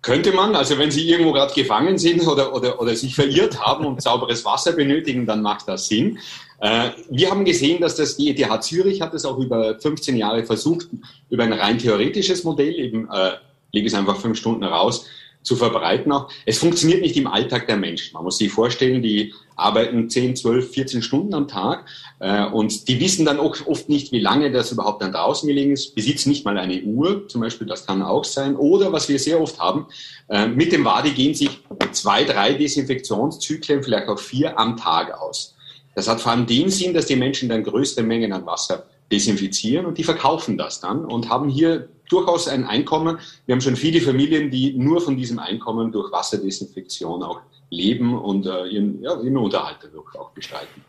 Könnte 0.00 0.32
man, 0.32 0.54
also 0.54 0.78
wenn 0.78 0.92
Sie 0.92 1.08
irgendwo 1.08 1.32
gerade 1.32 1.52
gefangen 1.52 1.98
sind 1.98 2.26
oder, 2.26 2.54
oder, 2.54 2.80
oder 2.80 2.94
sich 2.94 3.14
verirrt 3.14 3.60
haben 3.60 3.84
und 3.84 4.00
sauberes 4.08 4.44
Wasser 4.44 4.72
benötigen, 4.72 5.26
dann 5.26 5.42
macht 5.42 5.66
das 5.66 5.88
Sinn. 5.88 6.18
Äh, 6.60 6.90
wir 7.10 7.30
haben 7.30 7.44
gesehen, 7.44 7.80
dass 7.80 7.96
das 7.96 8.16
die 8.16 8.30
ETH 8.30 8.62
Zürich 8.62 9.00
hat 9.00 9.14
es 9.14 9.24
auch 9.24 9.38
über 9.38 9.78
15 9.78 10.16
Jahre 10.16 10.44
versucht, 10.44 10.88
über 11.30 11.44
ein 11.44 11.52
rein 11.52 11.78
theoretisches 11.78 12.44
Modell, 12.44 12.74
eben 12.74 13.08
äh, 13.10 13.32
lege 13.72 13.86
es 13.86 13.94
einfach 13.94 14.16
fünf 14.16 14.38
Stunden 14.38 14.64
raus, 14.64 15.06
zu 15.42 15.56
verbreiten 15.56 16.12
auch. 16.12 16.28
Es 16.46 16.58
funktioniert 16.58 17.00
nicht 17.00 17.16
im 17.16 17.26
Alltag 17.26 17.66
der 17.66 17.76
Menschen. 17.76 18.12
Man 18.12 18.24
muss 18.24 18.38
sich 18.38 18.52
vorstellen, 18.52 19.02
die 19.02 19.32
arbeiten 19.56 20.10
10, 20.10 20.36
12, 20.36 20.72
14 20.72 21.02
Stunden 21.02 21.32
am 21.34 21.48
Tag 21.48 21.86
äh, 22.18 22.44
und 22.46 22.88
die 22.88 23.00
wissen 23.00 23.24
dann 23.24 23.38
oft 23.38 23.88
nicht, 23.88 24.12
wie 24.12 24.20
lange 24.20 24.50
das 24.50 24.72
überhaupt 24.72 25.00
dann 25.00 25.12
draußen 25.12 25.48
gelegen 25.48 25.72
ist, 25.72 25.94
besitzen 25.94 26.30
nicht 26.30 26.44
mal 26.44 26.58
eine 26.58 26.82
Uhr 26.82 27.28
zum 27.28 27.40
Beispiel, 27.40 27.66
das 27.66 27.86
kann 27.86 28.02
auch 28.02 28.24
sein. 28.24 28.56
Oder 28.56 28.92
was 28.92 29.08
wir 29.08 29.18
sehr 29.18 29.40
oft 29.40 29.58
haben, 29.58 29.86
äh, 30.28 30.46
mit 30.46 30.72
dem 30.72 30.84
Wadi 30.84 31.10
gehen 31.10 31.34
sich 31.34 31.60
zwei, 31.92 32.24
drei 32.24 32.54
Desinfektionszyklen, 32.54 33.82
vielleicht 33.82 34.08
auch 34.08 34.18
vier 34.18 34.58
am 34.58 34.76
Tag 34.76 35.18
aus. 35.18 35.54
Das 35.98 36.06
hat 36.06 36.20
vor 36.20 36.30
allem 36.30 36.46
den 36.46 36.70
Sinn, 36.70 36.94
dass 36.94 37.06
die 37.06 37.16
Menschen 37.16 37.48
dann 37.48 37.64
größere 37.64 38.04
Mengen 38.04 38.32
an 38.32 38.46
Wasser 38.46 38.84
desinfizieren 39.10 39.84
und 39.84 39.98
die 39.98 40.04
verkaufen 40.04 40.56
das 40.56 40.78
dann 40.78 41.04
und 41.04 41.28
haben 41.28 41.48
hier 41.48 41.88
durchaus 42.08 42.46
ein 42.46 42.64
Einkommen. 42.64 43.18
Wir 43.46 43.56
haben 43.56 43.60
schon 43.60 43.74
viele 43.74 44.00
Familien, 44.00 44.48
die 44.48 44.74
nur 44.74 45.00
von 45.00 45.16
diesem 45.16 45.40
Einkommen 45.40 45.90
durch 45.90 46.12
Wasserdesinfektion 46.12 47.24
auch 47.24 47.40
leben 47.70 48.16
und 48.16 48.46
äh, 48.46 48.66
ihren, 48.66 49.02
ja, 49.02 49.20
ihren 49.20 49.38
Unterhalt 49.38 49.78
dadurch 49.82 50.14
auch 50.14 50.30
bestreiten. 50.30 50.84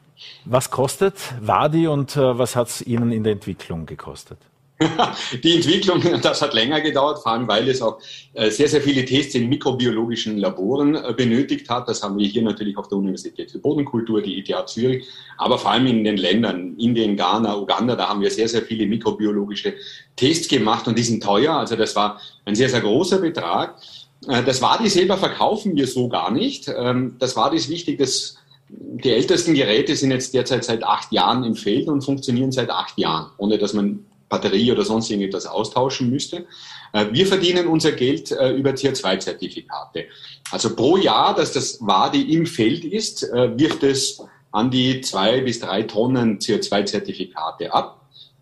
Was 0.46 0.70
kostet 0.70 1.16
Wadi 1.42 1.88
und 1.88 2.16
äh, 2.16 2.38
was 2.38 2.56
hat 2.56 2.68
es 2.68 2.86
Ihnen 2.86 3.12
in 3.12 3.24
der 3.24 3.34
Entwicklung 3.34 3.88
gekostet? 3.88 4.38
Die 5.44 5.56
Entwicklung, 5.56 6.02
das 6.22 6.42
hat 6.42 6.54
länger 6.54 6.80
gedauert, 6.80 7.20
vor 7.22 7.34
allem 7.34 7.48
weil 7.48 7.68
es 7.68 7.82
auch 7.82 8.00
äh, 8.34 8.50
sehr, 8.50 8.70
sehr 8.70 8.82
viele 8.82 9.04
Tests 9.04 9.36
in 9.36 9.50
mikrobiologischen 9.50 10.38
Laboren 10.38 10.96
äh, 10.96 11.14
benötigt 11.16 11.70
hat. 11.70 11.90
Das 11.90 12.02
haben 12.02 12.18
wir 12.18 12.26
hier 12.26 12.44
natürlich 12.44 12.78
auf 12.78 12.88
der 12.88 12.98
Universität 12.98 13.52
für 13.52 13.60
Bodenkultur, 13.60 14.22
die 14.22 14.40
ETH 14.40 14.70
Zürich, 14.70 15.06
aber 15.38 15.58
vor 15.58 15.72
allem 15.72 15.88
in 15.88 16.04
den 16.06 16.16
Ländern, 16.16 16.78
Indien, 16.78 17.18
Ghana, 17.18 17.58
Uganda, 17.58 17.96
da 17.96 18.08
haben 18.08 18.22
wir 18.22 18.32
sehr, 18.32 18.48
sehr 18.48 18.62
viele 18.62 18.86
mikrobiologische 18.86 19.74
Tests 20.16 20.48
gemacht 20.48 20.88
und 20.88 20.98
die 20.98 21.04
sind 21.04 21.22
teuer. 21.22 21.56
Also 21.56 21.76
das 21.76 21.96
war 21.98 22.22
ein 22.46 22.56
sehr, 22.56 22.70
sehr 22.70 22.82
großer 22.82 23.20
Betrag. 23.20 23.76
Äh, 24.28 24.44
das 24.44 24.62
Wadi 24.62 24.88
selber 24.88 25.18
verkaufen 25.18 25.76
wir 25.76 25.88
so 25.88 26.08
gar 26.08 26.32
nicht. 26.32 26.72
Ähm, 26.74 27.16
das 27.20 27.36
Wadi 27.36 27.58
ist 27.58 27.70
wichtig, 27.70 27.98
dass 27.98 28.38
die 28.70 29.12
ältesten 29.12 29.56
Geräte 29.56 29.96
sind 29.96 30.12
jetzt 30.12 30.34
derzeit 30.34 30.64
seit 30.64 30.84
acht 30.84 31.12
Jahren 31.12 31.44
im 31.44 31.56
Feld 31.56 31.88
und 31.88 32.02
funktionieren 32.02 32.52
seit 32.52 32.70
acht 32.70 32.98
Jahren, 32.98 33.32
ohne 33.38 33.58
dass 33.58 33.74
man 33.74 34.06
Batterie 34.30 34.72
oder 34.72 34.84
sonst 34.84 35.10
irgendetwas 35.10 35.46
austauschen 35.48 36.10
müsste. 36.10 36.46
Äh, 36.94 37.08
wir 37.12 37.26
verdienen 37.26 37.68
unser 37.68 37.92
Geld 37.92 38.32
äh, 38.32 38.52
über 38.52 38.72
CO2-Zertifikate. 38.72 40.06
Also 40.52 40.76
pro 40.76 40.98
Jahr, 40.98 41.36
dass 41.36 41.52
das 41.52 41.80
Wadi 41.82 42.34
im 42.34 42.46
Feld 42.46 42.86
ist, 42.86 43.24
äh, 43.24 43.58
wirft 43.58 43.84
es 43.84 44.22
an 44.52 44.72
die 44.72 45.02
zwei 45.02 45.42
bis 45.42 45.60
drei 45.60 45.84
Tonnen 45.84 46.40
CO2-Zertifikate 46.40 47.74
ab. 47.74 47.99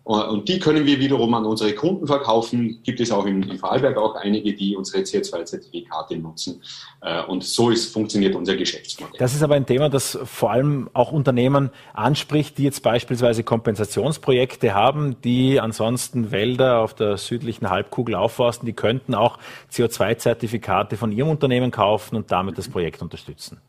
Und 0.08 0.48
die 0.48 0.58
können 0.58 0.86
wir 0.86 1.00
wiederum 1.00 1.34
an 1.34 1.44
unsere 1.44 1.74
Kunden 1.74 2.06
verkaufen. 2.06 2.80
Gibt 2.82 2.98
es 2.98 3.12
auch 3.12 3.26
in, 3.26 3.42
in 3.42 3.58
Vorarlberg 3.58 3.98
auch 3.98 4.14
einige, 4.14 4.54
die 4.54 4.74
unsere 4.74 5.02
CO2-Zertifikate 5.02 6.16
nutzen. 6.16 6.62
Äh, 7.02 7.24
und 7.24 7.44
so 7.44 7.68
ist, 7.68 7.92
funktioniert 7.92 8.34
unser 8.34 8.56
Geschäftsmodell. 8.56 9.18
Das 9.18 9.34
ist 9.34 9.42
aber 9.42 9.56
ein 9.56 9.66
Thema, 9.66 9.90
das 9.90 10.18
vor 10.24 10.50
allem 10.50 10.88
auch 10.94 11.12
Unternehmen 11.12 11.68
anspricht, 11.92 12.56
die 12.56 12.62
jetzt 12.62 12.82
beispielsweise 12.82 13.44
Kompensationsprojekte 13.44 14.72
haben, 14.72 15.20
die 15.24 15.60
ansonsten 15.60 16.30
Wälder 16.30 16.78
auf 16.78 16.94
der 16.94 17.18
südlichen 17.18 17.68
Halbkugel 17.68 18.14
aufforsten. 18.14 18.64
Die 18.64 18.72
könnten 18.72 19.14
auch 19.14 19.38
CO2-Zertifikate 19.70 20.96
von 20.96 21.12
ihrem 21.12 21.28
Unternehmen 21.28 21.70
kaufen 21.70 22.16
und 22.16 22.32
damit 22.32 22.56
das 22.56 22.70
Projekt 22.70 23.02
unterstützen. 23.02 23.60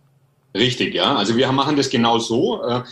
Richtig, 0.56 0.94
ja. 0.94 1.18
Also 1.18 1.36
wir 1.36 1.52
machen 1.52 1.76
das 1.76 1.90
genau 1.90 2.18
so. 2.18 2.64
Äh, 2.64 2.84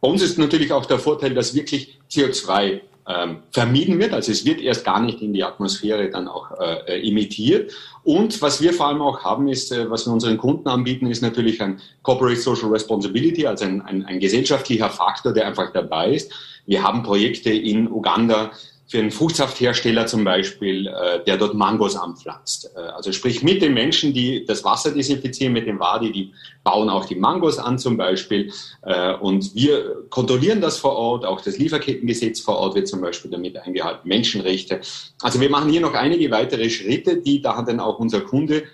bei 0.00 0.08
uns 0.08 0.22
ist 0.22 0.38
natürlich 0.38 0.72
auch 0.72 0.86
der 0.86 0.98
Vorteil, 0.98 1.34
dass 1.34 1.54
wirklich 1.54 1.98
CO2 2.10 2.80
ähm, 3.06 3.38
vermieden 3.50 3.98
wird. 3.98 4.12
Also 4.12 4.32
es 4.32 4.44
wird 4.44 4.60
erst 4.60 4.84
gar 4.84 5.00
nicht 5.00 5.20
in 5.20 5.32
die 5.32 5.44
Atmosphäre 5.44 6.10
dann 6.10 6.28
auch 6.28 6.58
äh, 6.58 7.06
emittiert. 7.06 7.72
Und 8.02 8.40
was 8.42 8.60
wir 8.60 8.72
vor 8.72 8.88
allem 8.88 9.02
auch 9.02 9.24
haben, 9.24 9.48
ist, 9.48 9.72
äh, 9.72 9.90
was 9.90 10.06
wir 10.06 10.12
unseren 10.12 10.38
Kunden 10.38 10.68
anbieten, 10.68 11.06
ist 11.06 11.22
natürlich 11.22 11.60
ein 11.60 11.80
Corporate 12.02 12.40
Social 12.40 12.70
Responsibility, 12.70 13.46
also 13.46 13.64
ein, 13.64 13.82
ein, 13.82 14.04
ein 14.06 14.20
gesellschaftlicher 14.20 14.90
Faktor, 14.90 15.32
der 15.32 15.46
einfach 15.46 15.72
dabei 15.72 16.14
ist. 16.14 16.32
Wir 16.66 16.82
haben 16.82 17.02
Projekte 17.02 17.50
in 17.50 17.90
Uganda, 17.90 18.52
für 18.86 18.98
einen 18.98 19.10
Fruchtsafthersteller 19.10 20.06
zum 20.06 20.24
Beispiel, 20.24 20.86
äh, 20.86 21.24
der 21.24 21.38
dort 21.38 21.54
Mangos 21.54 21.96
anpflanzt. 21.96 22.70
Äh, 22.76 22.80
also 22.80 23.12
sprich 23.12 23.42
mit 23.42 23.62
den 23.62 23.72
Menschen, 23.72 24.12
die 24.12 24.44
das 24.44 24.62
Wasser 24.62 24.90
desinfizieren, 24.90 25.52
mit 25.52 25.66
dem 25.66 25.80
Wadi, 25.80 26.12
die 26.12 26.32
bauen 26.62 26.90
auch 26.90 27.06
die 27.06 27.14
Mangos 27.14 27.58
an 27.58 27.78
zum 27.78 27.96
Beispiel. 27.96 28.52
Äh, 28.82 29.14
und 29.14 29.54
wir 29.54 30.04
kontrollieren 30.10 30.60
das 30.60 30.78
vor 30.78 30.96
Ort. 30.96 31.24
Auch 31.24 31.40
das 31.40 31.56
Lieferkettengesetz 31.56 32.40
vor 32.40 32.56
Ort 32.58 32.74
wird 32.74 32.88
zum 32.88 33.00
Beispiel 33.00 33.30
damit 33.30 33.56
eingehalten. 33.56 34.06
Menschenrechte. 34.06 34.80
Also 35.22 35.40
wir 35.40 35.48
machen 35.48 35.70
hier 35.70 35.80
noch 35.80 35.94
einige 35.94 36.30
weitere 36.30 36.68
Schritte, 36.68 37.16
die 37.22 37.40
da 37.40 37.62
dann 37.62 37.80
auch 37.80 37.98
unser 37.98 38.20
Kunde 38.20 38.64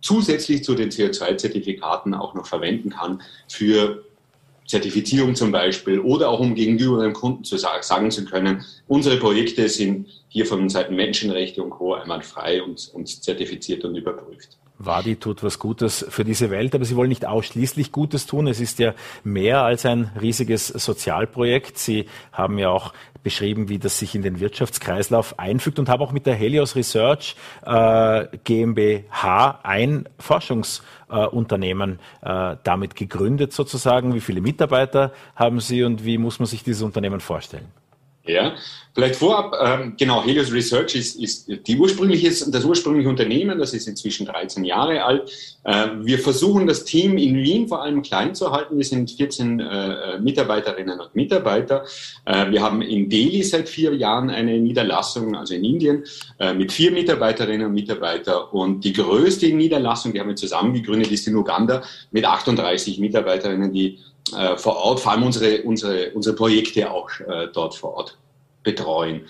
zusätzlich 0.00 0.64
zu 0.64 0.74
den 0.74 0.90
CO2-Zertifikaten 0.90 2.14
auch 2.14 2.34
noch 2.34 2.46
verwenden 2.46 2.90
kann 2.90 3.22
für 3.48 4.04
Zertifizierung 4.72 5.34
zum 5.34 5.52
Beispiel 5.52 6.00
oder 6.00 6.30
auch 6.30 6.40
um 6.40 6.54
gegenüber 6.54 7.02
dem 7.02 7.12
Kunden 7.12 7.44
zu 7.44 7.58
sagen, 7.58 7.82
sagen 7.82 8.10
zu 8.10 8.24
können, 8.24 8.64
unsere 8.88 9.18
Projekte 9.18 9.68
sind 9.68 10.06
hier 10.28 10.46
von 10.46 10.70
Seiten 10.70 10.96
Menschenrechte 10.96 11.62
und 11.62 11.68
Co. 11.68 11.92
einmal 11.92 12.22
frei 12.22 12.62
und, 12.62 12.90
und 12.94 13.22
zertifiziert 13.22 13.84
und 13.84 13.96
überprüft. 13.96 14.56
Wadi 14.78 15.16
tut 15.16 15.42
was 15.42 15.58
Gutes 15.58 16.04
für 16.08 16.24
diese 16.24 16.50
Welt, 16.50 16.74
aber 16.74 16.84
Sie 16.84 16.96
wollen 16.96 17.08
nicht 17.08 17.24
ausschließlich 17.26 17.92
Gutes 17.92 18.26
tun. 18.26 18.46
Es 18.46 18.60
ist 18.60 18.78
ja 18.78 18.94
mehr 19.22 19.62
als 19.62 19.86
ein 19.86 20.10
riesiges 20.20 20.68
Sozialprojekt. 20.68 21.78
Sie 21.78 22.06
haben 22.32 22.58
ja 22.58 22.70
auch 22.70 22.92
beschrieben, 23.22 23.68
wie 23.68 23.78
das 23.78 23.98
sich 23.98 24.14
in 24.14 24.22
den 24.22 24.40
Wirtschaftskreislauf 24.40 25.38
einfügt 25.38 25.78
und 25.78 25.88
haben 25.88 26.02
auch 26.02 26.12
mit 26.12 26.26
der 26.26 26.34
Helios 26.34 26.74
Research 26.74 27.36
äh, 27.64 28.26
GmbH 28.44 29.60
ein 29.62 30.08
Forschungsunternehmen 30.18 32.00
äh, 32.22 32.56
damit 32.64 32.96
gegründet 32.96 33.52
sozusagen. 33.52 34.14
Wie 34.14 34.20
viele 34.20 34.40
Mitarbeiter 34.40 35.12
haben 35.36 35.60
Sie 35.60 35.84
und 35.84 36.04
wie 36.04 36.18
muss 36.18 36.38
man 36.38 36.46
sich 36.46 36.64
dieses 36.64 36.82
Unternehmen 36.82 37.20
vorstellen? 37.20 37.81
Ja, 38.24 38.54
vielleicht 38.94 39.16
vorab, 39.16 39.56
ähm, 39.60 39.94
genau, 39.98 40.22
Helios 40.22 40.52
Research 40.52 40.94
ist, 40.94 41.16
ist 41.16 41.66
die 41.66 41.76
ursprüngliche, 41.76 42.28
das 42.28 42.64
ursprüngliche 42.64 43.08
Unternehmen, 43.08 43.58
das 43.58 43.74
ist 43.74 43.88
inzwischen 43.88 44.26
13 44.26 44.64
Jahre 44.64 45.02
alt. 45.02 45.28
Äh, 45.64 45.88
wir 46.02 46.20
versuchen 46.20 46.68
das 46.68 46.84
Team 46.84 47.18
in 47.18 47.34
Wien 47.36 47.66
vor 47.66 47.82
allem 47.82 48.00
klein 48.02 48.36
zu 48.36 48.52
halten. 48.52 48.76
Wir 48.76 48.84
sind 48.84 49.10
14 49.10 49.58
äh, 49.58 50.18
Mitarbeiterinnen 50.20 51.00
und 51.00 51.16
Mitarbeiter. 51.16 51.84
Äh, 52.24 52.52
wir 52.52 52.62
haben 52.62 52.80
in 52.80 53.08
Delhi 53.08 53.42
seit 53.42 53.68
vier 53.68 53.92
Jahren 53.96 54.30
eine 54.30 54.56
Niederlassung, 54.56 55.34
also 55.34 55.54
in 55.54 55.64
Indien, 55.64 56.04
äh, 56.38 56.54
mit 56.54 56.70
vier 56.70 56.92
Mitarbeiterinnen 56.92 57.66
und 57.66 57.74
Mitarbeitern. 57.74 58.44
Und 58.52 58.84
die 58.84 58.92
größte 58.92 59.52
Niederlassung, 59.52 60.12
die 60.12 60.20
haben 60.20 60.28
wir 60.28 60.36
zusammen 60.36 60.74
gegründet, 60.74 61.10
ist 61.10 61.26
in 61.26 61.34
Uganda 61.34 61.82
mit 62.12 62.24
38 62.24 63.00
Mitarbeiterinnen, 63.00 63.72
die 63.72 63.98
äh, 64.36 64.56
vor 64.56 64.76
Ort, 64.76 65.00
vor 65.00 65.12
allem 65.12 65.24
unsere, 65.24 65.62
unsere, 65.62 66.10
unsere 66.12 66.36
Projekte 66.36 66.90
auch 66.90 67.10
äh, 67.20 67.48
dort 67.52 67.74
vor 67.74 67.94
Ort 67.94 68.18
betreuen. 68.62 69.22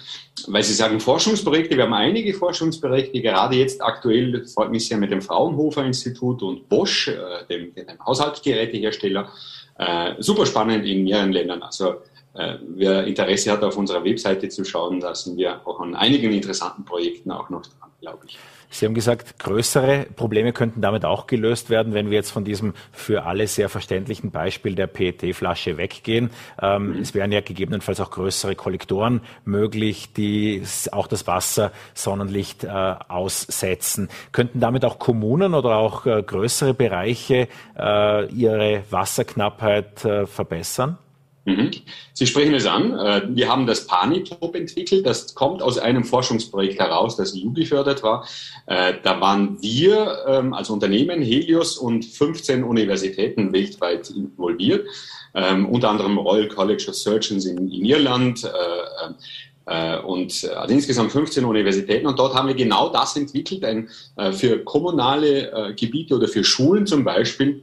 Weil 0.47 0.63
Sie 0.63 0.75
sagen 0.75 1.01
Forschungsprojekte, 1.01 1.77
wir 1.77 1.85
haben 1.85 1.95
einige 1.95 2.35
Forschungsprojekte, 2.35 3.21
gerade 3.21 3.57
jetzt 3.57 3.83
aktuell, 3.83 4.47
freut 4.47 4.71
mich 4.71 4.87
sehr 4.87 4.99
mit 4.99 5.11
dem 5.11 5.23
Fraunhofer 5.23 5.85
Institut 5.85 6.43
und 6.43 6.69
Bosch, 6.69 7.09
äh, 7.09 7.47
dem, 7.49 7.75
dem 7.75 7.87
Haushaltsgerätehersteller, 8.05 9.31
äh, 9.79 10.15
super 10.19 10.47
spannend 10.47 10.85
in 10.87 11.05
mehreren 11.05 11.33
Ländern. 11.33 11.63
Also 11.63 11.95
wer 12.35 13.05
Interesse 13.05 13.53
hat, 13.53 13.63
auf 13.63 13.77
unserer 13.77 14.05
Webseite 14.05 14.49
zu 14.49 14.65
schauen, 14.65 15.01
da 15.01 15.15
sind 15.15 15.37
wir 15.37 15.67
auch 15.67 15.81
an 15.81 15.95
einigen 15.95 16.33
interessanten 16.33 16.85
Projekten 16.85 17.31
auch 17.31 17.51
noch 17.51 17.63
dran, 17.63 17.91
glaube 18.01 18.25
ich. 18.27 18.39
Sie 18.73 18.87
haben 18.87 18.95
gesagt, 18.95 19.39
größere 19.39 20.07
Probleme 20.17 20.55
könnten 20.55 20.81
damit 20.81 21.05
auch 21.05 21.27
gelöst 21.27 21.69
werden, 21.69 21.93
wenn 21.93 22.09
wir 22.09 22.17
jetzt 22.17 22.31
von 22.31 22.43
diesem 22.43 22.73
für 22.91 23.25
alle 23.25 23.47
sehr 23.47 23.69
verständlichen 23.69 24.31
Beispiel 24.31 24.75
der 24.75 24.87
PET-Flasche 24.87 25.77
weggehen. 25.77 26.31
Ähm, 26.61 26.95
mhm. 26.95 27.03
Es 27.03 27.13
wären 27.13 27.33
ja 27.33 27.43
gegebenenfalls 27.43 28.01
auch 28.01 28.11
größere 28.11 28.55
Kollektoren 28.55 29.21
möglich, 29.45 30.15
die 30.15 30.63
auch 30.91 31.07
das 31.07 31.27
Wasser 31.27 31.71
Sonnenlicht 31.93 32.65
äh, 32.65 32.69
aussetzen. 32.71 34.09
Könnten 34.33 34.59
damit 34.59 34.87
auch 34.87 34.99
Kommunen 34.99 35.53
oder 35.53 35.77
auch 35.77 36.07
äh, 36.07 36.23
größere 36.23 36.73
Bereiche 36.73 37.49
äh, 37.79 38.27
ihre 38.33 38.85
Wasserknappheit 38.91 40.03
äh, 40.07 40.27
verbessern? 40.27 40.97
Mhm. 41.45 41.73
Sie 42.13 42.27
sprechen 42.27 42.55
es 42.55 42.67
an. 42.67 42.97
Äh, 42.99 43.23
wir 43.31 43.49
haben 43.49 43.67
das 43.67 43.87
Panitop 43.87 44.55
entwickelt. 44.55 45.05
Das 45.05 45.35
kommt 45.35 45.61
aus 45.61 45.79
einem 45.79 46.05
Forschungsprojekt 46.05 46.79
heraus, 46.79 47.17
das 47.17 47.35
EU 47.35 47.51
gefördert 47.51 48.03
war. 48.03 48.27
Äh, 48.67 48.95
da 49.03 49.21
waren 49.21 49.61
wir 49.61 50.25
ähm, 50.29 50.55
als 50.55 50.71
Unternehmen, 50.71 51.21
Helios 51.21 51.79
und 51.79 52.05
15 52.05 52.63
Universitäten 52.63 53.53
weltweit 53.53 54.11
involviert. 54.11 54.87
Ähm, 55.35 55.67
unter 55.67 55.91
anderem 55.91 56.19
Royal 56.19 56.47
College 56.47 56.85
of 56.89 56.95
Surgeons 56.95 57.47
in, 57.47 57.71
Irland, 57.71 58.45
äh, 58.45 59.99
und 60.01 60.51
also 60.57 60.75
insgesamt 60.75 61.13
15 61.13 61.45
Universitäten. 61.45 62.07
Und 62.07 62.19
dort 62.19 62.35
haben 62.35 62.49
wir 62.49 62.55
genau 62.55 62.89
das 62.89 63.17
entwickelt, 63.17 63.65
ein, 63.65 63.89
für 64.33 64.59
kommunale 64.65 65.73
Gebiete 65.79 66.17
oder 66.17 66.27
für 66.27 66.43
Schulen 66.43 66.85
zum 66.85 67.05
Beispiel, 67.05 67.63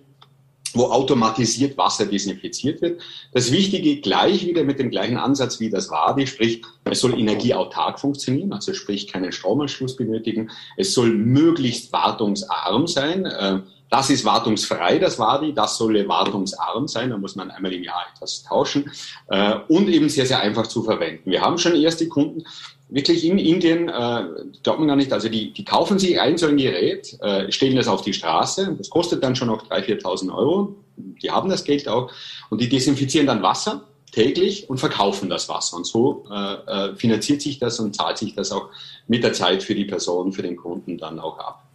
wo 0.74 0.86
automatisiert 0.86 1.78
Wasser 1.78 2.06
desinfiziert 2.06 2.82
wird. 2.82 3.02
Das 3.34 3.52
Wichtige 3.52 4.02
gleich 4.02 4.46
wieder 4.46 4.64
mit 4.64 4.80
dem 4.80 4.90
gleichen 4.90 5.18
Ansatz 5.18 5.60
wie 5.60 5.70
das 5.70 5.90
WADI, 5.90 6.28
sprich, 6.28 6.62
es 6.86 7.02
soll 7.02 7.20
energieautark 7.20 8.00
funktionieren, 8.00 8.54
also 8.54 8.74
sprich 8.74 9.08
keinen 9.08 9.32
Stromanschluss 9.32 9.96
benötigen. 9.96 10.50
Es 10.78 10.94
soll 10.94 11.12
möglichst 11.12 11.92
wartungsarm 11.92 12.88
sein. 12.88 13.26
Äh, 13.26 13.60
das 13.90 14.12
ist 14.12 14.24
wartungsfrei, 14.24 15.00
das 15.00 15.18
WADI, 15.18 15.54
das 15.54 15.78
soll 15.78 16.08
wartungsarm 16.08 16.88
sein, 16.88 17.10
da 17.10 17.18
muss 17.18 17.36
man 17.36 17.50
einmal 17.50 17.74
im 17.74 17.84
Jahr 17.84 18.06
etwas 18.14 18.44
tauschen 18.44 18.92
äh, 19.30 19.56
und 19.68 19.90
eben 19.90 20.10
sehr, 20.10 20.28
sehr 20.28 20.40
einfach 20.40 20.68
zu 20.68 20.84
verwenden. 20.84 21.32
Wir 21.32 21.42
haben 21.42 21.58
schon 21.58 21.76
erste 21.76 22.08
Kunden, 22.08 22.44
wirklich 22.90 23.24
in 23.24 23.38
Indien, 23.38 23.88
äh, 23.88 24.24
glaubt 24.64 24.80
man 24.80 24.88
gar 24.88 24.96
nicht, 24.96 25.14
also 25.14 25.30
die, 25.30 25.54
die 25.54 25.64
kaufen 25.64 26.00
sich 26.00 26.20
ein 26.20 26.38
so 26.38 26.48
ein 26.48 26.58
Gerät, 26.58 27.18
äh, 27.22 27.52
stellen 27.52 27.76
das 27.76 27.88
auf 27.88 28.02
die 28.02 28.14
Straße, 28.14 28.76
das 28.78 28.90
kostet 28.90 29.24
dann 29.24 29.36
schon 29.36 29.48
noch 29.48 29.68
3.000, 29.70 30.02
4.000 30.02 30.36
Euro, 30.36 30.76
die 30.98 31.32
haben 31.32 31.50
das 31.50 31.64
Geld 31.64 31.88
auch. 31.88 32.12
Und 32.50 32.62
die 32.62 32.70
desinfizieren 32.70 33.28
dann 33.28 33.44
Wasser 33.44 33.84
täglich 34.12 34.70
und 34.70 34.80
verkaufen 34.80 35.30
das 35.30 35.48
Wasser. 35.50 35.78
Und 35.78 35.86
so 35.86 36.26
äh, 36.32 36.90
äh 36.90 36.96
finanziert 36.96 37.42
sich 37.42 37.60
das 37.60 37.80
und 37.80 37.96
zahlt 37.96 38.18
sich 38.18 38.34
das 38.34 38.52
auch 38.52 38.70
mit 39.08 39.24
der 39.24 39.34
Zeit 39.34 39.64
für 39.64 39.76
die 39.76 39.86
Person, 39.86 40.34
für 40.34 40.42
den 40.42 40.56
Kunden 40.56 40.98
dann 40.98 41.20
auch 41.20 41.38
ab. 41.38 41.69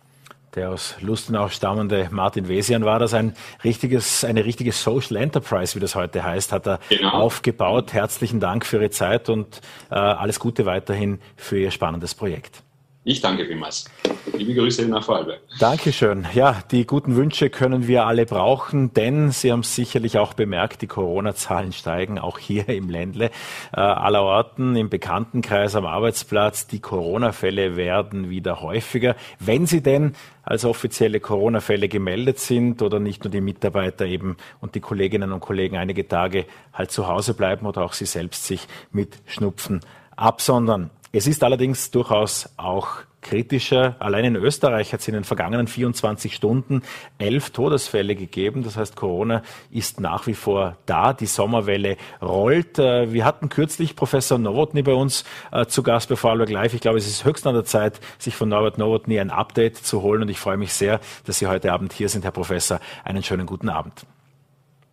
Der 0.54 0.70
aus 0.70 0.96
Lustenau 1.00 1.49
stammende 1.49 2.08
Martin 2.11 2.49
Wesian 2.49 2.84
war 2.84 2.99
das 2.99 3.14
ein 3.14 3.34
richtiges, 3.62 4.25
eine 4.25 4.44
richtige 4.44 4.73
Social 4.73 5.16
Enterprise, 5.16 5.75
wie 5.75 5.80
das 5.80 5.94
heute 5.94 6.25
heißt, 6.25 6.52
hat 6.52 6.66
er 6.66 6.80
genau. 6.88 7.11
aufgebaut. 7.11 7.92
Herzlichen 7.92 8.40
Dank 8.40 8.64
für 8.66 8.78
Ihre 8.78 8.90
Zeit 8.90 9.28
und 9.28 9.61
äh, 9.90 9.94
alles 9.94 10.40
Gute 10.40 10.66
weiterhin 10.66 11.20
für 11.37 11.58
Ihr 11.58 11.70
spannendes 11.70 12.14
Projekt. 12.14 12.63
Ich 13.06 13.20
danke 13.20 13.44
vielmals. 13.44 13.84
Liebe 14.32 14.54
Grüße 14.54 14.88
nach 14.88 15.04
Vorarlberg. 15.04 15.40
Dankeschön. 15.61 16.26
Ja, 16.32 16.62
die 16.70 16.87
guten 16.87 17.16
Wünsche 17.16 17.50
können 17.50 17.87
wir 17.87 18.06
alle 18.06 18.25
brauchen, 18.25 18.94
denn 18.94 19.30
Sie 19.30 19.52
haben 19.52 19.61
es 19.61 19.75
sicherlich 19.75 20.16
auch 20.16 20.32
bemerkt, 20.32 20.80
die 20.80 20.87
Corona-Zahlen 20.87 21.75
steigen 21.75 22.18
auch 22.18 22.38
hier 22.38 22.66
im 22.70 22.88
Ländle 22.88 23.26
äh, 23.75 23.80
aller 23.80 24.23
Orten, 24.23 24.75
im 24.75 24.88
Bekanntenkreis, 24.88 25.76
am 25.76 25.84
Arbeitsplatz. 25.84 26.66
Die 26.66 26.80
Corona-Fälle 26.80 27.76
werden 27.76 28.30
wieder 28.30 28.62
häufiger. 28.62 29.16
Wenn 29.38 29.66
sie 29.66 29.82
denn 29.82 30.14
als 30.42 30.64
offizielle 30.64 31.20
Corona-Fälle 31.20 31.88
gemeldet 31.88 32.38
sind 32.38 32.80
oder 32.80 33.00
nicht 33.00 33.23
nur 33.23 33.30
die 33.30 33.42
Mitarbeiter 33.42 34.06
eben 34.06 34.38
und 34.62 34.75
die 34.76 34.80
Kolleginnen 34.80 35.32
und 35.32 35.40
Kollegen 35.40 35.76
einige 35.76 36.08
Tage 36.08 36.46
halt 36.73 36.90
zu 36.90 37.06
Hause 37.06 37.34
bleiben 37.34 37.66
oder 37.66 37.82
auch 37.82 37.92
sie 37.92 38.06
selbst 38.06 38.46
sich 38.46 38.66
mit 38.92 39.18
Schnupfen 39.26 39.80
absondern. 40.16 40.90
Es 41.16 41.28
ist 41.28 41.44
allerdings 41.44 41.92
durchaus 41.92 42.52
auch 42.56 42.97
kritischer. 43.21 43.94
Allein 44.00 44.25
in 44.25 44.35
Österreich 44.35 44.92
hat 44.92 44.99
es 44.99 45.06
in 45.06 45.14
den 45.14 45.23
vergangenen 45.23 45.68
24 45.68 46.35
Stunden 46.35 46.83
elf 47.18 47.50
Todesfälle 47.50 48.16
gegeben. 48.16 48.64
Das 48.64 48.76
heißt, 48.76 48.97
Corona 48.97 49.42
ist 49.71 50.00
nach 50.00 50.26
wie 50.26 50.35
vor 50.35 50.76
da. 50.87 51.12
Die 51.12 51.26
Sommerwelle 51.26 51.99
rollt. 52.21 52.80
Äh, 52.80 53.12
wir 53.12 53.25
hatten 53.25 53.49
kürzlich 53.49 53.94
Professor 53.94 54.38
Nowotny 54.38 54.83
bei 54.83 54.92
uns 54.92 55.25
äh, 55.52 55.66
zu 55.66 55.85
Gast 55.85 56.09
bei 56.09 56.16
Vorarlberg 56.16 56.50
Live. 56.50 56.75
Ich 56.75 56.80
glaube, 56.80 56.99
es 56.99 57.06
ist 57.06 57.25
höchst 57.25 57.47
an 57.47 57.54
der 57.54 57.64
Zeit, 57.64 58.00
sich 58.18 58.35
von 58.35 58.49
Norbert 58.49 58.78
Nowotny 58.78 59.21
ein 59.21 59.30
Update 59.30 59.76
zu 59.76 60.02
holen. 60.02 60.23
Und 60.23 60.30
ich 60.30 60.40
freue 60.40 60.56
mich 60.56 60.73
sehr, 60.73 60.99
dass 61.26 61.38
Sie 61.38 61.47
heute 61.47 61.73
Abend 61.73 61.92
hier 61.92 62.09
sind, 62.09 62.25
Herr 62.25 62.33
Professor. 62.33 62.80
Einen 63.04 63.23
schönen 63.23 63.47
guten 63.47 63.68
Abend. 63.68 64.04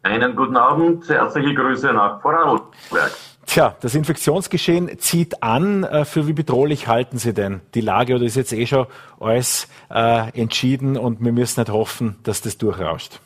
Einen 0.03 0.35
guten 0.35 0.55
Abend. 0.55 1.09
Herzliche 1.09 1.55
Grüße 1.55 1.91
nach 1.91 2.21
Vorarlberg. 2.21 3.11
Tja, 3.45 3.75
das 3.81 3.95
Infektionsgeschehen 3.95 4.99
zieht 4.99 5.43
an. 5.43 5.83
Äh, 5.83 6.05
für 6.05 6.27
wie 6.27 6.33
bedrohlich 6.33 6.87
halten 6.87 7.17
Sie 7.17 7.33
denn 7.33 7.61
die 7.73 7.81
Lage 7.81 8.15
oder 8.15 8.25
ist 8.25 8.35
jetzt 8.35 8.53
eh 8.53 8.65
schon 8.65 8.87
alles 9.19 9.67
äh, 9.89 10.29
entschieden 10.39 10.97
und 10.97 11.23
wir 11.23 11.31
müssen 11.31 11.59
nicht 11.59 11.71
hoffen, 11.71 12.17
dass 12.23 12.41
das 12.41 12.57
durchrauscht? 12.57 13.19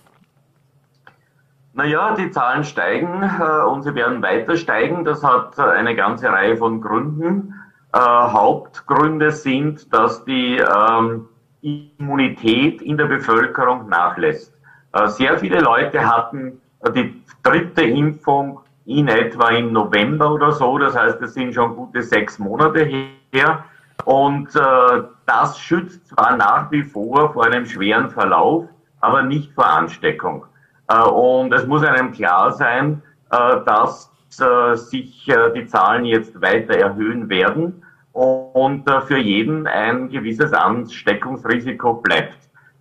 Naja, 1.73 2.15
die 2.15 2.31
Zahlen 2.31 2.63
steigen 2.63 3.21
äh, 3.21 3.65
und 3.65 3.83
sie 3.83 3.93
werden 3.95 4.21
weiter 4.23 4.55
steigen. 4.55 5.03
Das 5.03 5.23
hat 5.23 5.57
äh, 5.57 5.61
eine 5.61 5.95
ganze 5.95 6.29
Reihe 6.29 6.55
von 6.55 6.79
Gründen. 6.79 7.53
Äh, 7.93 7.99
Hauptgründe 7.99 9.31
sind, 9.31 9.93
dass 9.93 10.23
die 10.23 10.57
ähm, 10.57 11.27
Immunität 11.61 12.81
in 12.81 12.97
der 12.97 13.05
Bevölkerung 13.05 13.89
nachlässt. 13.89 14.53
Äh, 14.93 15.07
sehr 15.09 15.37
viele 15.37 15.59
Leute 15.59 16.07
hatten 16.07 16.61
die 16.95 17.21
dritte 17.43 17.81
Impfung 17.81 18.61
in 18.85 19.07
etwa 19.07 19.49
im 19.49 19.73
November 19.73 20.31
oder 20.31 20.51
so. 20.51 20.77
Das 20.77 20.95
heißt, 20.95 21.21
es 21.21 21.33
sind 21.33 21.53
schon 21.53 21.75
gute 21.75 22.01
sechs 22.01 22.39
Monate 22.39 22.83
her. 22.83 23.65
Und 24.05 24.55
äh, 24.55 25.03
das 25.25 25.59
schützt 25.59 26.07
zwar 26.07 26.37
nach 26.37 26.71
wie 26.71 26.83
vor 26.83 27.33
vor 27.33 27.45
einem 27.45 27.65
schweren 27.65 28.09
Verlauf, 28.09 28.65
aber 29.01 29.23
nicht 29.23 29.53
vor 29.53 29.65
Ansteckung. 29.65 30.45
Äh, 30.87 31.01
und 31.01 31.53
es 31.53 31.65
muss 31.65 31.83
einem 31.83 32.11
klar 32.11 32.51
sein, 32.51 33.01
äh, 33.31 33.61
dass 33.65 34.11
äh, 34.39 34.75
sich 34.75 35.27
äh, 35.29 35.51
die 35.55 35.65
Zahlen 35.65 36.05
jetzt 36.05 36.39
weiter 36.41 36.77
erhöhen 36.77 37.29
werden 37.29 37.81
und 38.11 38.87
äh, 38.87 39.01
für 39.01 39.17
jeden 39.17 39.65
ein 39.65 40.09
gewisses 40.09 40.53
Ansteckungsrisiko 40.53 41.95
bleibt. 41.95 42.37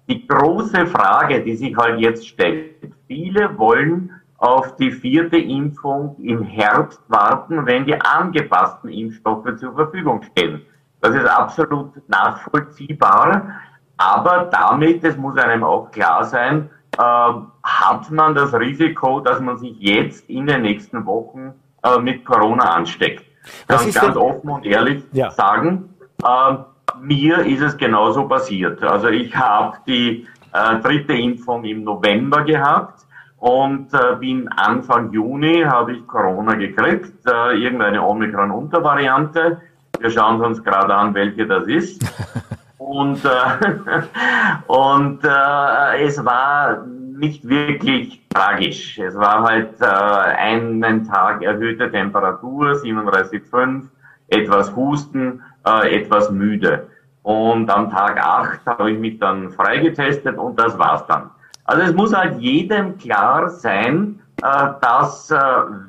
Die 0.09 0.27
große 0.27 0.87
Frage, 0.87 1.43
die 1.43 1.57
sich 1.57 1.75
halt 1.77 1.99
jetzt 1.99 2.29
stellt, 2.29 2.93
viele 3.07 3.57
wollen 3.57 4.11
auf 4.45 4.77
die 4.77 4.91
vierte 4.91 5.39
Impfung 5.39 6.17
im 6.23 6.43
Herbst 6.43 7.01
warten, 7.09 7.65
wenn 7.65 7.87
die 7.87 7.99
angepassten 7.99 8.91
Impfstoffe 8.91 9.57
zur 9.57 9.75
Verfügung 9.75 10.23
stehen. 10.23 10.61
Das 11.01 11.15
ist 11.15 11.27
absolut 11.27 11.93
nachvollziehbar, 12.11 13.55
aber 13.97 14.51
damit, 14.53 15.03
das 15.03 15.17
muss 15.17 15.39
einem 15.39 15.65
auch 15.65 15.91
klar 15.91 16.25
sein, 16.25 16.69
äh, 16.93 16.99
hat 16.99 18.11
man 18.11 18.35
das 18.35 18.53
Risiko, 18.53 19.21
dass 19.21 19.41
man 19.41 19.57
sich 19.57 19.79
jetzt 19.79 20.29
in 20.29 20.47
den 20.47 20.61
nächsten 20.61 21.07
Wochen 21.07 21.55
äh, 21.83 21.99
mit 21.99 22.27
Corona 22.27 22.65
ansteckt. 22.65 23.25
Kann 23.67 23.79
ganz 23.79 23.95
denn? 23.95 24.17
offen 24.17 24.51
und 24.51 24.67
ehrlich 24.67 25.05
ja. 25.13 25.31
sagen, 25.31 25.95
äh, 26.23 26.55
mir 27.01 27.39
ist 27.47 27.63
es 27.63 27.79
genauso 27.79 28.29
passiert. 28.29 28.83
Also 28.83 29.09
ich 29.09 29.35
habe 29.35 29.79
die 29.87 30.27
äh, 30.53 30.81
dritte 30.81 31.15
Impfung 31.15 31.65
im 31.65 31.83
November 31.83 32.43
gehabt 32.43 33.04
und 33.45 33.93
äh, 33.93 34.17
bin 34.21 34.49
Anfang 34.49 35.13
Juni 35.13 35.61
habe 35.61 35.93
ich 35.93 36.07
Corona 36.07 36.55
gekriegt, 36.55 37.13
äh, 37.27 37.59
irgendeine 37.59 38.03
Omikron-Untervariante. 38.03 39.61
Wir 40.01 40.11
schauen 40.11 40.41
uns 40.41 40.65
gerade 40.65 40.95
an, 40.95 41.13
welche 41.13 41.47
das 41.47 41.67
ist. 41.67 42.03
und 42.79 43.23
äh, 43.23 43.29
und 44.67 45.25
äh, 45.25 46.05
es 46.07 46.25
war 46.25 46.87
nicht 46.87 47.47
wirklich 47.47 48.27
tragisch. 48.31 48.99
Es 48.99 49.15
war 49.15 49.43
halt 49.43 49.79
äh, 49.79 49.85
einen 49.85 51.07
Tag 51.07 51.43
erhöhte 51.43 51.91
Temperatur, 51.91 52.73
37,5, 52.73 53.83
etwas 54.29 54.75
Husten, 54.75 55.43
äh, 55.67 55.95
etwas 55.95 56.31
müde. 56.31 56.89
Und 57.23 57.69
am 57.69 57.91
Tag 57.91 58.19
8 58.19 58.65
habe 58.65 58.93
ich 58.93 58.99
mich 58.99 59.19
dann 59.19 59.51
freigetestet 59.51 60.39
und 60.39 60.59
das 60.59 60.79
war's 60.79 61.07
dann. 61.09 61.29
Also 61.65 61.83
es 61.83 61.95
muss 61.95 62.15
halt 62.15 62.41
jedem 62.41 62.99
klar 62.99 63.49
sein, 63.49 64.21
äh, 64.43 64.69
dass 64.81 65.31
äh, 65.31 65.39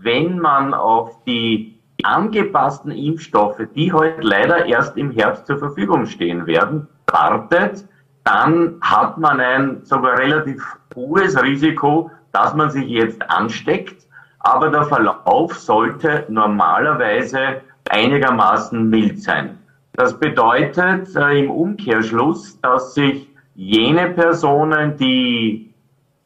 wenn 0.02 0.40
man 0.40 0.74
auf 0.74 1.24
die 1.26 1.78
angepassten 2.04 2.92
Impfstoffe, 2.92 3.62
die 3.76 3.92
heute 3.92 4.22
leider 4.22 4.66
erst 4.66 4.98
im 4.98 5.12
Herbst 5.12 5.48
zur 5.48 5.58
Verfügung 5.58 6.06
stehen 6.06 6.46
werden, 6.46 6.88
wartet, 7.12 7.86
dann 8.24 8.76
hat 8.82 9.18
man 9.18 9.40
ein 9.40 9.84
sogar 9.84 10.18
relativ 10.18 10.64
hohes 10.96 11.42
Risiko, 11.42 12.10
dass 12.32 12.54
man 12.54 12.70
sich 12.70 12.88
jetzt 12.88 13.22
ansteckt. 13.30 14.08
Aber 14.40 14.70
der 14.70 14.84
Verlauf 14.84 15.58
sollte 15.58 16.26
normalerweise 16.30 17.62
einigermaßen 17.90 18.90
mild 18.90 19.22
sein. 19.22 19.58
Das 19.94 20.18
bedeutet 20.20 21.16
äh, 21.16 21.40
im 21.40 21.52
Umkehrschluss, 21.52 22.60
dass 22.62 22.94
sich 22.94 23.30
jene 23.56 24.10
Personen, 24.10 24.98
die 24.98 25.74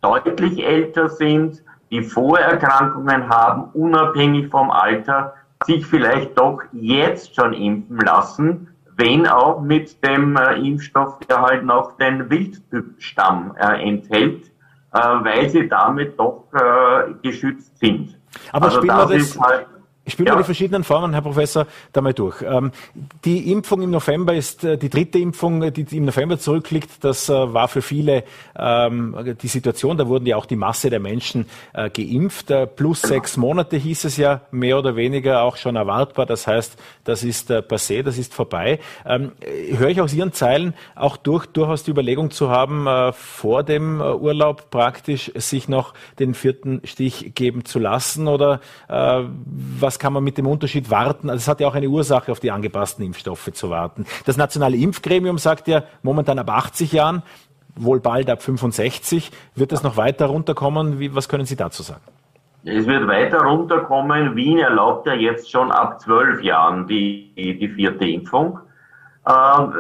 deutlich 0.02 0.66
älter 0.66 1.10
sind, 1.10 1.64
die 1.92 2.02
Vorerkrankungen 2.02 3.30
haben, 3.30 3.70
unabhängig 3.74 4.50
vom 4.50 4.70
Alter, 4.70 5.34
sich 5.66 5.86
vielleicht 5.86 6.38
doch 6.38 6.62
jetzt 6.72 7.36
schon 7.36 7.54
impfen 7.54 8.00
lassen, 8.00 8.68
wenn 8.96 9.28
auch 9.28 9.62
mit 9.62 10.04
dem 10.06 10.36
äh, 10.36 10.56
Impfstoff, 10.56 11.20
der 11.20 11.42
halt 11.42 11.64
noch 11.64 11.98
den 11.98 12.30
Wildtypstamm 12.30 13.56
äh, 13.58 13.88
enthält, 13.88 14.46
äh, 14.94 15.00
weil 15.00 15.50
sie 15.50 15.68
damit 15.68 16.20
doch 16.20 16.46
äh, 16.54 17.14
geschützt 17.22 17.78
sind. 17.80 18.18
Aber 18.52 18.66
also 18.66 18.82
das 18.82 19.10
das, 19.10 19.40
halt 19.40 19.68
ich 20.10 20.14
spiele 20.14 20.30
ja. 20.30 20.34
mal 20.34 20.42
die 20.42 20.46
verschiedenen 20.46 20.84
Formen, 20.84 21.14
Herr 21.14 21.22
Professor, 21.22 21.68
da 21.94 22.02
mal 22.02 22.14
durch. 22.14 22.42
Ähm, 22.42 22.72
die 23.24 23.52
Impfung 23.52 23.84
im 23.84 23.92
November 23.92 24.34
ist 24.34 24.64
äh, 24.64 24.76
die 24.76 24.90
dritte 24.90 25.20
Impfung, 25.20 25.72
die 25.72 25.86
im 25.96 26.06
November 26.06 26.40
zurückliegt. 26.40 27.04
Das 27.04 27.30
äh, 27.30 27.54
war 27.54 27.68
für 27.68 27.84
viele 27.84 28.24
ähm, 28.58 29.16
die 29.40 29.48
Situation. 29.48 29.98
Da 29.98 30.08
wurden 30.08 30.26
ja 30.26 30.36
auch 30.36 30.48
die 30.48 30.56
Masse 30.56 30.90
der 30.90 31.00
Menschen 31.00 31.46
äh, 31.74 31.92
geimpft. 31.92 32.52
Plus 32.76 33.04
sechs 33.04 33.38
Monate 33.38 33.78
hieß 33.78 34.06
es 34.06 34.18
ja 34.18 34.42
mehr 34.50 34.80
oder 34.80 34.96
weniger 34.96 35.44
auch 35.44 35.58
schon 35.58 35.76
erwartbar. 35.76 36.26
Das 36.26 36.48
heißt, 36.48 36.80
das 37.04 37.24
ist 37.24 37.52
passé, 37.52 38.02
das 38.02 38.18
ist 38.18 38.34
vorbei. 38.34 38.80
Ähm, 39.06 39.34
höre 39.78 39.90
ich 39.90 40.02
aus 40.02 40.14
Ihren 40.16 40.34
Zeilen 40.34 40.74
auch 40.96 41.18
durch, 41.18 41.46
durchaus 41.46 41.84
die 41.84 41.92
Überlegung 41.92 42.32
zu 42.32 42.50
haben, 42.50 43.14
vor 43.14 43.62
dem 43.64 44.02
Urlaub 44.02 44.72
praktisch 44.72 45.32
sich 45.36 45.68
noch 45.68 45.94
den 46.18 46.34
vierten 46.34 46.82
Stich 46.84 47.34
geben 47.36 47.66
zu 47.66 47.78
lassen? 47.78 48.28
Oder 48.28 48.62
was 48.88 49.99
kann 50.00 50.14
man 50.14 50.24
mit 50.24 50.38
dem 50.38 50.48
Unterschied 50.48 50.90
warten? 50.90 51.30
Also 51.30 51.42
es 51.42 51.48
hat 51.48 51.60
ja 51.60 51.68
auch 51.68 51.76
eine 51.76 51.88
Ursache, 51.88 52.32
auf 52.32 52.40
die 52.40 52.52
angepassten 52.52 53.06
Impfstoffe 53.06 53.52
zu 53.54 53.70
warten. 53.70 54.06
Das 54.26 54.38
nationale 54.38 54.78
Impfgremium 54.78 55.38
sagt 55.38 55.68
ja 55.68 55.84
momentan 56.02 56.40
ab 56.40 56.50
80 56.50 56.92
Jahren, 56.92 57.24
wohl 57.76 58.00
bald 58.00 58.30
ab 58.30 58.42
65. 58.42 59.32
Wird 59.56 59.72
das 59.72 59.84
noch 59.84 59.98
weiter 59.98 60.28
runterkommen? 60.28 61.00
Wie, 61.00 61.14
was 61.16 61.30
können 61.30 61.46
Sie 61.46 61.56
dazu 61.56 61.84
sagen? 61.84 62.02
Es 62.66 62.86
wird 62.86 63.08
weiter 63.08 63.40
runterkommen. 63.40 64.36
Wien 64.36 64.60
erlaubt 64.60 65.08
ja 65.08 65.14
jetzt 65.14 65.50
schon 65.50 65.72
ab 65.72 66.02
zwölf 66.02 66.42
Jahren 66.44 66.88
die, 66.88 67.32
die 67.36 67.70
vierte 67.70 68.06
Impfung. 68.06 68.60
Ähm, 69.28 69.74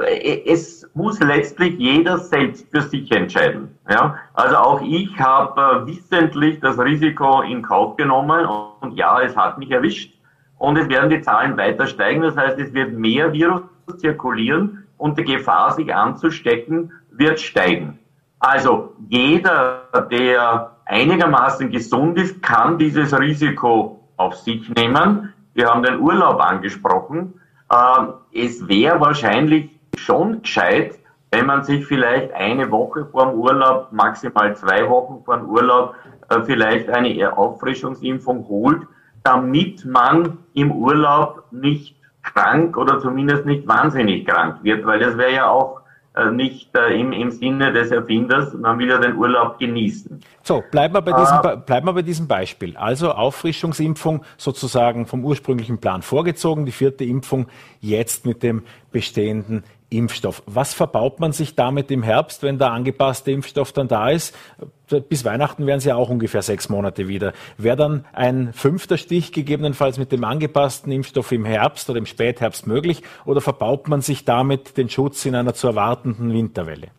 es 0.45 0.87
muss 0.93 1.19
letztlich 1.19 1.77
jeder 1.79 2.17
selbst 2.17 2.69
für 2.71 2.81
sich 2.81 3.11
entscheiden. 3.11 3.77
Ja? 3.89 4.17
Also 4.33 4.57
auch 4.57 4.81
ich 4.81 5.17
habe 5.19 5.83
äh, 5.83 5.87
wissentlich 5.87 6.59
das 6.59 6.77
Risiko 6.77 7.41
in 7.41 7.61
Kauf 7.61 7.95
genommen 7.95 8.45
und 8.81 8.95
ja, 8.97 9.21
es 9.21 9.35
hat 9.35 9.57
mich 9.57 9.71
erwischt 9.71 10.13
und 10.57 10.77
es 10.77 10.89
werden 10.89 11.09
die 11.09 11.21
Zahlen 11.21 11.57
weiter 11.57 11.87
steigen. 11.87 12.21
Das 12.21 12.35
heißt, 12.35 12.59
es 12.59 12.73
wird 12.73 12.93
mehr 12.93 13.31
Virus 13.31 13.61
zirkulieren 13.97 14.85
und 14.97 15.17
die 15.17 15.23
Gefahr, 15.23 15.71
sich 15.71 15.93
anzustecken, 15.93 16.91
wird 17.11 17.39
steigen. 17.39 17.97
Also 18.39 18.93
jeder, 19.07 19.87
der 20.11 20.71
einigermaßen 20.85 21.71
gesund 21.71 22.17
ist, 22.17 22.41
kann 22.41 22.77
dieses 22.77 23.17
Risiko 23.17 23.99
auf 24.17 24.35
sich 24.35 24.69
nehmen. 24.75 25.33
Wir 25.53 25.67
haben 25.67 25.83
den 25.83 25.99
Urlaub 25.99 26.39
angesprochen. 26.41 27.33
Ähm, 27.71 28.13
es 28.33 28.67
wäre 28.67 28.99
wahrscheinlich 28.99 29.69
schon 29.95 30.41
gescheit, 30.41 30.99
wenn 31.31 31.45
man 31.45 31.63
sich 31.63 31.85
vielleicht 31.85 32.33
eine 32.33 32.71
Woche 32.71 33.05
vor 33.05 33.27
dem 33.27 33.39
Urlaub, 33.39 33.91
maximal 33.91 34.55
zwei 34.55 34.89
Wochen 34.89 35.23
vor 35.23 35.37
dem 35.37 35.49
Urlaub, 35.49 35.95
äh, 36.29 36.41
vielleicht 36.41 36.89
eine 36.89 37.37
Auffrischungsimpfung 37.37 38.47
holt, 38.47 38.87
damit 39.23 39.85
man 39.85 40.39
im 40.53 40.71
Urlaub 40.71 41.43
nicht 41.51 41.95
krank 42.23 42.77
oder 42.77 42.99
zumindest 42.99 43.45
nicht 43.45 43.67
wahnsinnig 43.67 44.25
krank 44.25 44.63
wird, 44.63 44.85
weil 44.85 44.99
das 44.99 45.17
wäre 45.17 45.33
ja 45.33 45.49
auch 45.49 45.78
nicht 46.25 46.75
äh, 46.75 46.99
im, 46.99 47.11
im 47.11 47.31
Sinne 47.31 47.71
des 47.71 47.91
Erfinders, 47.91 48.53
man 48.53 48.79
will 48.79 48.89
ja 48.89 48.97
den 48.97 49.15
Urlaub 49.15 49.59
genießen. 49.59 50.19
So, 50.43 50.63
bleiben 50.71 50.93
wir, 50.93 51.01
bei 51.01 51.13
diesem, 51.13 51.37
ah. 51.37 51.55
bleiben 51.55 51.87
wir 51.87 51.93
bei 51.93 52.01
diesem 52.01 52.27
Beispiel. 52.27 52.75
Also 52.77 53.11
Auffrischungsimpfung 53.11 54.23
sozusagen 54.37 55.05
vom 55.05 55.23
ursprünglichen 55.25 55.79
Plan 55.79 56.01
vorgezogen, 56.01 56.65
die 56.65 56.71
vierte 56.71 57.03
Impfung 57.03 57.47
jetzt 57.79 58.25
mit 58.25 58.43
dem 58.43 58.63
bestehenden 58.91 59.63
Impfstoff. 59.89 60.43
Was 60.45 60.73
verbaut 60.73 61.19
man 61.19 61.31
sich 61.31 61.55
damit 61.55 61.89
im 61.89 62.03
Herbst, 62.03 62.43
wenn 62.43 62.59
der 62.59 62.71
angepasste 62.71 63.31
Impfstoff 63.31 63.71
dann 63.71 63.87
da 63.87 64.09
ist? 64.09 64.35
Bis 65.09 65.25
Weihnachten 65.25 65.65
wären 65.65 65.79
es 65.79 65.85
ja 65.85 65.95
auch 65.95 66.09
ungefähr 66.09 66.41
sechs 66.41 66.69
Monate 66.69 67.07
wieder. 67.07 67.33
Wäre 67.57 67.77
dann 67.77 68.05
ein 68.13 68.53
fünfter 68.53 68.97
Stich 68.97 69.31
gegebenenfalls 69.31 69.97
mit 69.97 70.11
dem 70.11 70.23
angepassten 70.23 70.91
Impfstoff 70.91 71.31
im 71.31 71.45
Herbst 71.45 71.89
oder 71.89 71.99
im 71.99 72.05
Spätherbst 72.05 72.67
möglich? 72.67 73.03
Oder 73.25 73.41
verbaut 73.41 73.87
man 73.87 74.01
sich 74.01 74.25
damit 74.25 74.77
den 74.77 74.89
Schutz 74.89 75.25
in 75.25 75.35
einer 75.35 75.53
zu 75.53 75.67
erwartenden 75.67 76.33
Winterwelle? 76.33 76.89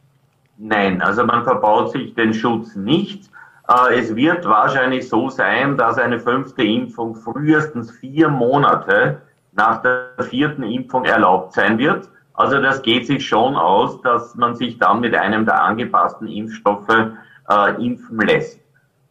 Nein, 0.58 1.00
also 1.00 1.24
man 1.24 1.44
verbaut 1.44 1.92
sich 1.92 2.14
den 2.14 2.34
Schutz 2.34 2.74
nicht. 2.76 3.30
Äh, 3.68 3.98
es 4.00 4.14
wird 4.14 4.44
wahrscheinlich 4.44 5.08
so 5.08 5.30
sein, 5.30 5.76
dass 5.76 5.96
eine 5.96 6.18
fünfte 6.18 6.62
Impfung 6.62 7.14
frühestens 7.14 7.90
vier 7.92 8.28
Monate 8.28 9.22
nach 9.52 9.82
der 9.82 10.10
vierten 10.20 10.62
Impfung 10.62 11.04
erlaubt 11.04 11.54
sein 11.54 11.78
wird. 11.78 12.08
Also 12.40 12.58
das 12.58 12.80
geht 12.80 13.06
sich 13.06 13.28
schon 13.28 13.54
aus, 13.54 14.00
dass 14.00 14.34
man 14.34 14.56
sich 14.56 14.78
dann 14.78 15.00
mit 15.00 15.14
einem 15.14 15.44
der 15.44 15.62
angepassten 15.62 16.26
Impfstoffe 16.26 16.88
äh, 16.88 17.84
impfen 17.84 18.18
lässt. 18.18 18.58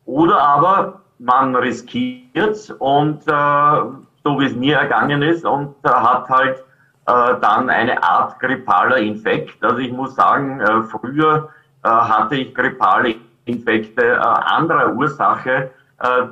Oder 0.06 0.42
aber 0.42 1.02
man 1.20 1.56
riskiert 1.56 2.74
und 2.80 3.22
äh, 3.28 3.82
so 4.24 4.40
wie 4.40 4.46
es 4.46 4.56
mir 4.56 4.78
ergangen 4.78 5.22
ist 5.22 5.46
und 5.46 5.76
äh, 5.84 5.90
hat 5.90 6.28
halt 6.28 6.58
äh, 7.06 7.40
dann 7.40 7.70
eine 7.70 8.02
Art 8.02 8.40
grippaler 8.40 8.98
Infekt. 8.98 9.64
Also 9.64 9.78
ich 9.78 9.92
muss 9.92 10.16
sagen, 10.16 10.60
äh, 10.62 10.82
früher 10.82 11.50
äh, 11.84 11.88
hatte 11.88 12.36
ich 12.36 12.56
grippale 12.56 13.14
Infekte 13.46 14.20
anderer 14.22 14.94
Ursache, 14.94 15.72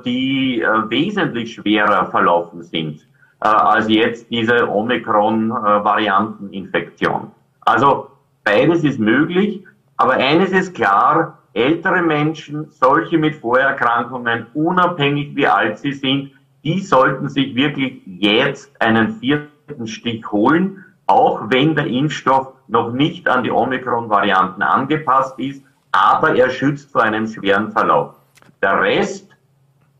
die 0.04 0.64
wesentlich 0.86 1.54
schwerer 1.54 2.06
verlaufen 2.06 2.62
sind 2.62 3.07
äh, 3.40 3.48
als 3.48 3.88
jetzt 3.88 4.30
diese 4.30 4.68
Omikron-Varianteninfektion. 4.68 7.30
Also 7.60 8.10
beides 8.44 8.84
ist 8.84 8.98
möglich, 8.98 9.64
aber 9.96 10.14
eines 10.14 10.52
ist 10.52 10.74
klar, 10.74 11.38
ältere 11.52 12.02
Menschen, 12.02 12.68
solche 12.70 13.18
mit 13.18 13.36
Vorerkrankungen, 13.36 14.46
unabhängig 14.54 15.34
wie 15.34 15.46
alt 15.46 15.78
sie 15.78 15.92
sind, 15.92 16.32
die 16.64 16.80
sollten 16.80 17.28
sich 17.28 17.54
wirklich 17.54 18.00
jetzt 18.06 18.70
einen 18.80 19.20
vierten 19.20 19.86
Stich 19.86 20.30
holen, 20.30 20.84
auch 21.06 21.42
wenn 21.48 21.74
der 21.74 21.86
Impfstoff 21.86 22.52
noch 22.68 22.92
nicht 22.92 23.28
an 23.28 23.42
die 23.42 23.50
Omikron-Varianten 23.50 24.62
angepasst 24.62 25.38
ist, 25.38 25.62
aber 25.92 26.36
er 26.36 26.50
schützt 26.50 26.92
vor 26.92 27.02
einem 27.02 27.26
schweren 27.26 27.72
Verlauf. 27.72 28.14
Der 28.62 28.80
Rest 28.80 29.28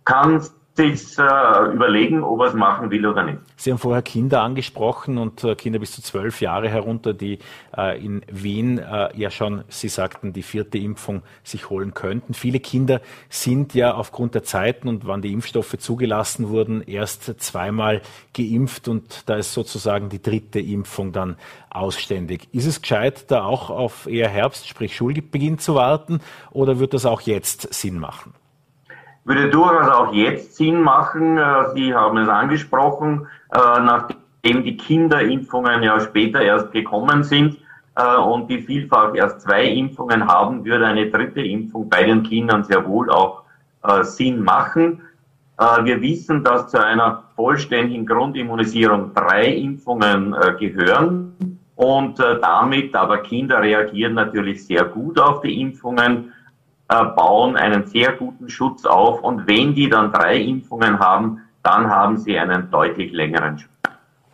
kann 0.04 0.42
sich 0.78 1.18
äh, 1.18 1.72
überlegen, 1.72 2.22
ob 2.22 2.40
er 2.40 2.46
es 2.46 2.54
machen 2.54 2.90
will 2.90 3.04
oder 3.04 3.24
nicht. 3.24 3.38
Sie 3.56 3.72
haben 3.72 3.78
vorher 3.78 4.02
Kinder 4.02 4.42
angesprochen 4.42 5.18
und 5.18 5.42
äh, 5.42 5.56
Kinder 5.56 5.80
bis 5.80 5.92
zu 5.92 6.02
zwölf 6.02 6.40
Jahre 6.40 6.68
herunter, 6.68 7.14
die 7.14 7.40
äh, 7.76 8.02
in 8.02 8.22
Wien 8.30 8.78
äh, 8.78 9.08
ja 9.18 9.30
schon, 9.30 9.64
Sie 9.68 9.88
sagten, 9.88 10.32
die 10.32 10.44
vierte 10.44 10.78
Impfung 10.78 11.22
sich 11.42 11.68
holen 11.68 11.94
könnten. 11.94 12.32
Viele 12.32 12.60
Kinder 12.60 13.00
sind 13.28 13.74
ja 13.74 13.94
aufgrund 13.94 14.36
der 14.36 14.44
Zeiten 14.44 14.86
und 14.86 15.06
wann 15.06 15.20
die 15.20 15.32
Impfstoffe 15.32 15.76
zugelassen 15.78 16.48
wurden, 16.48 16.82
erst 16.82 17.40
zweimal 17.40 18.00
geimpft 18.36 18.86
und 18.86 19.28
da 19.28 19.34
ist 19.34 19.52
sozusagen 19.52 20.08
die 20.10 20.22
dritte 20.22 20.60
Impfung 20.60 21.10
dann 21.10 21.36
ausständig. 21.70 22.48
Ist 22.52 22.66
es 22.66 22.80
gescheit, 22.80 23.32
da 23.32 23.44
auch 23.44 23.70
auf 23.70 24.06
eher 24.06 24.28
Herbst, 24.28 24.68
sprich 24.68 24.94
Schulbeginn 24.94 25.58
zu 25.58 25.74
warten 25.74 26.20
oder 26.52 26.78
wird 26.78 26.94
das 26.94 27.04
auch 27.04 27.20
jetzt 27.22 27.74
Sinn 27.74 27.98
machen? 27.98 28.32
Würde 29.28 29.50
durchaus 29.50 29.88
auch 29.88 30.12
jetzt 30.12 30.56
Sinn 30.56 30.80
machen. 30.80 31.36
Äh, 31.36 31.74
Sie 31.74 31.94
haben 31.94 32.16
es 32.16 32.28
angesprochen, 32.28 33.26
äh, 33.52 33.58
nachdem 33.58 34.64
die 34.64 34.76
Kinderimpfungen 34.76 35.82
ja 35.82 36.00
später 36.00 36.40
erst 36.40 36.72
gekommen 36.72 37.22
sind 37.22 37.58
äh, 37.94 38.16
und 38.16 38.48
die 38.48 38.62
vielfach 38.62 39.14
erst 39.14 39.42
zwei 39.42 39.66
Impfungen 39.66 40.26
haben, 40.26 40.64
würde 40.64 40.86
eine 40.86 41.10
dritte 41.10 41.42
Impfung 41.42 41.90
bei 41.90 42.04
den 42.04 42.22
Kindern 42.22 42.64
sehr 42.64 42.86
wohl 42.86 43.10
auch 43.10 43.42
Sinn 44.02 44.42
machen. 44.42 45.02
Wir 45.56 46.02
wissen, 46.02 46.42
dass 46.42 46.68
zu 46.68 46.84
einer 46.84 47.22
vollständigen 47.36 48.04
Grundimmunisierung 48.04 49.14
drei 49.14 49.46
Impfungen 49.46 50.34
gehören 50.58 51.58
und 51.76 52.18
damit 52.18 52.94
aber 52.96 53.18
Kinder 53.18 53.62
reagieren 53.62 54.14
natürlich 54.14 54.66
sehr 54.66 54.84
gut 54.84 55.18
auf 55.20 55.42
die 55.42 55.60
Impfungen 55.60 56.32
bauen 56.88 57.56
einen 57.56 57.86
sehr 57.86 58.12
guten 58.12 58.48
Schutz 58.48 58.84
auf 58.84 59.22
und 59.22 59.46
wenn 59.46 59.74
die 59.74 59.88
dann 59.88 60.12
drei 60.12 60.38
Impfungen 60.38 60.98
haben, 60.98 61.42
dann 61.62 61.90
haben 61.90 62.16
sie 62.16 62.38
einen 62.38 62.70
deutlich 62.70 63.12
längeren 63.12 63.58
Schutz. 63.58 63.70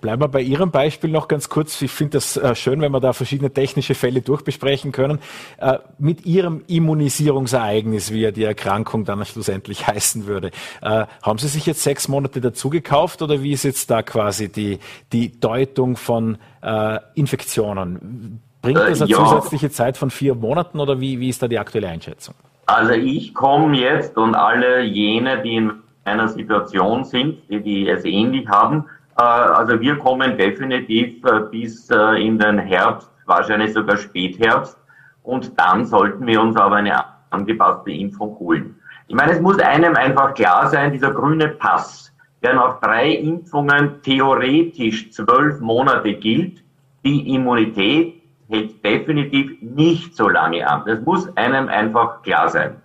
Bleiben 0.04 0.20
wir 0.20 0.28
bei 0.28 0.42
Ihrem 0.42 0.70
Beispiel 0.70 1.08
noch 1.10 1.28
ganz 1.28 1.48
kurz. 1.48 1.80
Ich 1.80 1.90
finde 1.90 2.18
das 2.18 2.36
äh, 2.36 2.54
schön, 2.54 2.82
wenn 2.82 2.92
wir 2.92 3.00
da 3.00 3.14
verschiedene 3.14 3.50
technische 3.50 3.94
Fälle 3.94 4.20
durchbesprechen 4.20 4.92
können. 4.92 5.18
Äh, 5.56 5.78
mit 5.98 6.26
Ihrem 6.26 6.62
Immunisierungsereignis, 6.66 8.12
wie 8.12 8.20
ja 8.20 8.30
die 8.30 8.44
Erkrankung 8.44 9.06
dann 9.06 9.24
schlussendlich 9.24 9.86
heißen 9.86 10.26
würde, 10.26 10.50
äh, 10.82 11.06
haben 11.22 11.38
Sie 11.38 11.48
sich 11.48 11.64
jetzt 11.64 11.82
sechs 11.82 12.06
Monate 12.06 12.42
dazu 12.42 12.68
gekauft 12.68 13.22
oder 13.22 13.42
wie 13.42 13.52
ist 13.52 13.62
jetzt 13.62 13.90
da 13.90 14.02
quasi 14.02 14.52
die, 14.52 14.78
die 15.10 15.40
Deutung 15.40 15.96
von 15.96 16.36
äh, 16.60 16.98
Infektionen? 17.14 18.42
Bringt 18.64 18.79
das 18.79 19.03
eine 19.03 19.11
ja. 19.11 19.18
zusätzliche 19.18 19.70
Zeit 19.70 19.96
von 19.96 20.11
vier 20.11 20.35
Monaten 20.35 20.81
oder 20.81 20.98
wie, 21.00 21.20
wie 21.20 21.29
ist 21.29 21.42
da 21.42 21.48
die 21.48 21.59
aktuelle 21.59 21.88
Einschätzung? 21.88 22.35
Also 22.66 22.92
ich 22.92 23.35
komme 23.35 23.77
jetzt 23.77 24.16
und 24.16 24.35
alle 24.35 24.83
jene, 24.83 25.42
die 25.42 25.57
in 25.57 25.72
einer 26.05 26.29
Situation 26.29 27.05
sind, 27.05 27.38
die, 27.50 27.61
die 27.61 27.88
es 27.88 28.05
ähnlich 28.05 28.48
haben, 28.48 28.87
äh, 29.18 29.22
also 29.22 29.79
wir 29.81 29.98
kommen 29.98 30.38
definitiv 30.38 31.22
äh, 31.24 31.40
bis 31.50 31.90
äh, 31.90 32.27
in 32.27 32.38
den 32.38 32.59
Herbst, 32.59 33.11
wahrscheinlich 33.27 33.74
sogar 33.74 33.98
Spätherbst 33.98 34.79
und 35.22 35.59
dann 35.59 35.85
sollten 35.85 36.27
wir 36.27 36.40
uns 36.40 36.57
aber 36.57 36.77
eine 36.77 37.05
angepasste 37.31 37.90
Impfung 37.90 38.38
holen. 38.38 38.77
Ich 39.09 39.14
meine, 39.14 39.33
es 39.33 39.40
muss 39.40 39.59
einem 39.59 39.94
einfach 39.94 40.33
klar 40.33 40.68
sein, 40.70 40.90
dieser 40.92 41.11
grüne 41.11 41.48
Pass, 41.48 42.12
der 42.42 42.55
nach 42.55 42.81
drei 42.81 43.11
Impfungen 43.11 44.00
theoretisch 44.03 45.11
zwölf 45.11 45.61
Monate 45.61 46.14
gilt, 46.14 46.62
die 47.05 47.35
Immunität 47.35 48.23
hält 48.54 48.84
definitiv 48.84 49.60
nicht 49.60 50.14
so 50.14 50.28
lange 50.28 50.66
an. 50.66 50.82
Das 50.86 51.00
muss 51.02 51.28
einem 51.36 51.68
einfach 51.68 52.22
klar 52.22 52.48
sein. 52.48 52.76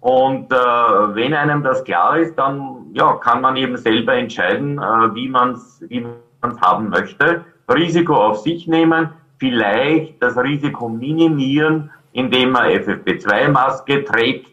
Und 0.00 0.52
äh, 0.52 0.56
wenn 0.56 1.32
einem 1.32 1.62
das 1.62 1.84
klar 1.84 2.18
ist, 2.18 2.36
dann 2.36 2.86
ja, 2.92 3.14
kann 3.14 3.40
man 3.40 3.56
eben 3.56 3.76
selber 3.76 4.14
entscheiden, 4.14 4.78
äh, 4.78 5.14
wie 5.14 5.28
man 5.28 5.52
es 5.52 5.82
wie 5.88 6.04
man's 6.40 6.60
haben 6.60 6.88
möchte. 6.88 7.44
Risiko 7.72 8.14
auf 8.14 8.38
sich 8.38 8.66
nehmen, 8.66 9.10
vielleicht 9.38 10.20
das 10.20 10.36
Risiko 10.36 10.88
minimieren, 10.88 11.90
indem 12.12 12.50
man 12.50 12.66
FFP2-Maske 12.66 14.04
trägt, 14.04 14.50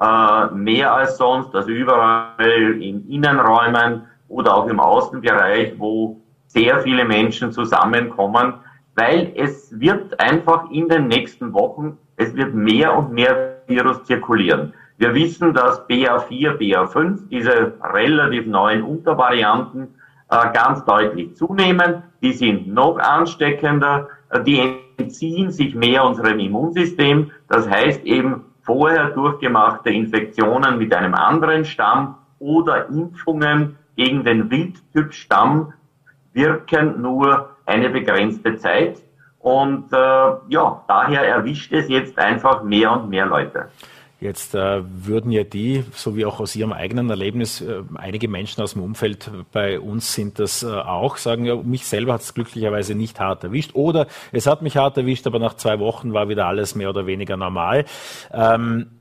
äh, 0.00 0.46
mehr 0.52 0.92
als 0.92 1.16
sonst, 1.16 1.54
also 1.54 1.70
überall 1.70 2.80
in 2.80 3.08
Innenräumen 3.08 4.02
oder 4.28 4.56
auch 4.56 4.66
im 4.66 4.80
Außenbereich, 4.80 5.74
wo 5.78 6.20
sehr 6.48 6.80
viele 6.80 7.04
Menschen 7.04 7.52
zusammenkommen, 7.52 8.54
weil 8.98 9.32
es 9.36 9.78
wird 9.78 10.18
einfach 10.18 10.70
in 10.70 10.88
den 10.88 11.06
nächsten 11.06 11.52
Wochen, 11.54 11.98
es 12.16 12.34
wird 12.34 12.52
mehr 12.54 12.96
und 12.98 13.12
mehr 13.12 13.58
Virus 13.68 14.02
zirkulieren. 14.04 14.74
Wir 14.96 15.14
wissen, 15.14 15.54
dass 15.54 15.88
BA4, 15.88 16.58
BA5, 16.58 17.28
diese 17.30 17.74
relativ 17.80 18.46
neuen 18.46 18.82
Untervarianten, 18.82 19.94
äh, 20.30 20.52
ganz 20.52 20.84
deutlich 20.84 21.36
zunehmen. 21.36 22.02
Die 22.20 22.32
sind 22.32 22.66
noch 22.66 22.98
ansteckender, 22.98 24.08
äh, 24.30 24.42
die 24.42 24.60
entziehen 24.96 25.52
sich 25.52 25.76
mehr 25.76 26.04
unserem 26.04 26.40
Immunsystem. 26.40 27.30
Das 27.48 27.70
heißt 27.70 28.04
eben 28.04 28.44
vorher 28.62 29.10
durchgemachte 29.10 29.90
Infektionen 29.90 30.78
mit 30.78 30.92
einem 30.92 31.14
anderen 31.14 31.64
Stamm 31.64 32.16
oder 32.40 32.88
Impfungen 32.88 33.76
gegen 33.94 34.24
den 34.24 34.50
Wildtyp-Stamm 34.50 35.72
wirken 36.32 37.00
nur 37.00 37.50
eine 37.68 37.90
begrenzte 37.90 38.56
Zeit. 38.56 38.98
Und 39.38 39.92
äh, 39.92 39.96
ja, 39.96 40.82
daher 40.88 41.22
erwischt 41.22 41.72
es 41.72 41.88
jetzt 41.88 42.18
einfach 42.18 42.62
mehr 42.64 42.92
und 42.92 43.08
mehr 43.08 43.26
Leute. 43.26 43.68
Jetzt 44.20 44.56
äh, 44.56 44.82
würden 44.82 45.30
ja 45.30 45.44
die, 45.44 45.84
so 45.92 46.16
wie 46.16 46.26
auch 46.26 46.40
aus 46.40 46.56
Ihrem 46.56 46.72
eigenen 46.72 47.08
Erlebnis, 47.08 47.60
äh, 47.60 47.82
einige 47.94 48.26
Menschen 48.26 48.62
aus 48.62 48.72
dem 48.72 48.82
Umfeld 48.82 49.30
bei 49.52 49.78
uns 49.78 50.12
sind 50.12 50.40
das 50.40 50.64
äh, 50.64 50.66
auch, 50.66 51.18
sagen 51.18 51.44
ja, 51.44 51.54
mich 51.54 51.86
selber 51.86 52.14
hat 52.14 52.22
es 52.22 52.34
glücklicherweise 52.34 52.96
nicht 52.96 53.20
hart 53.20 53.44
erwischt. 53.44 53.70
Oder 53.74 54.08
es 54.32 54.48
hat 54.48 54.60
mich 54.60 54.76
hart 54.76 54.96
erwischt, 54.96 55.28
aber 55.28 55.38
nach 55.38 55.54
zwei 55.54 55.78
Wochen 55.78 56.14
war 56.14 56.28
wieder 56.28 56.46
alles 56.46 56.74
mehr 56.74 56.90
oder 56.90 57.06
weniger 57.06 57.36
normal. 57.36 57.84
Ähm, 58.32 58.97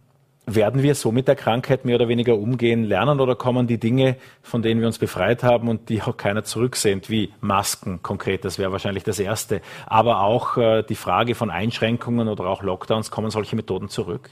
werden 0.48 0.82
wir 0.82 0.96
so 0.96 1.12
mit 1.12 1.28
der 1.28 1.36
Krankheit 1.36 1.84
mehr 1.84 1.96
oder 1.98 2.08
weniger 2.08 2.38
umgehen 2.38 2.86
lernen 2.86 3.20
oder 3.20 3.36
kommen 3.36 3.68
die 3.68 3.80
Dinge, 3.80 4.16
von 4.42 4.62
denen 4.62 4.80
wir 4.80 4.88
uns 4.88 4.98
befreit 4.98 5.44
haben 5.44 5.68
und 5.68 5.90
die 5.90 6.02
auch 6.02 6.16
keiner 6.16 6.44
zurücksehnt, 6.44 7.10
wie 7.10 7.34
Masken 7.42 8.02
konkret, 8.02 8.46
das 8.46 8.58
wäre 8.58 8.72
wahrscheinlich 8.72 9.04
das 9.04 9.20
Erste, 9.20 9.62
aber 9.86 10.22
auch 10.22 10.58
äh, 10.58 10.84
die 10.84 10.96
Frage 10.96 11.36
von 11.36 11.52
Einschränkungen 11.52 12.30
oder 12.30 12.46
auch 12.46 12.64
Lockdowns, 12.64 13.12
kommen 13.12 13.30
solche 13.30 13.58
Methoden 13.58 13.90
zurück? 13.90 14.30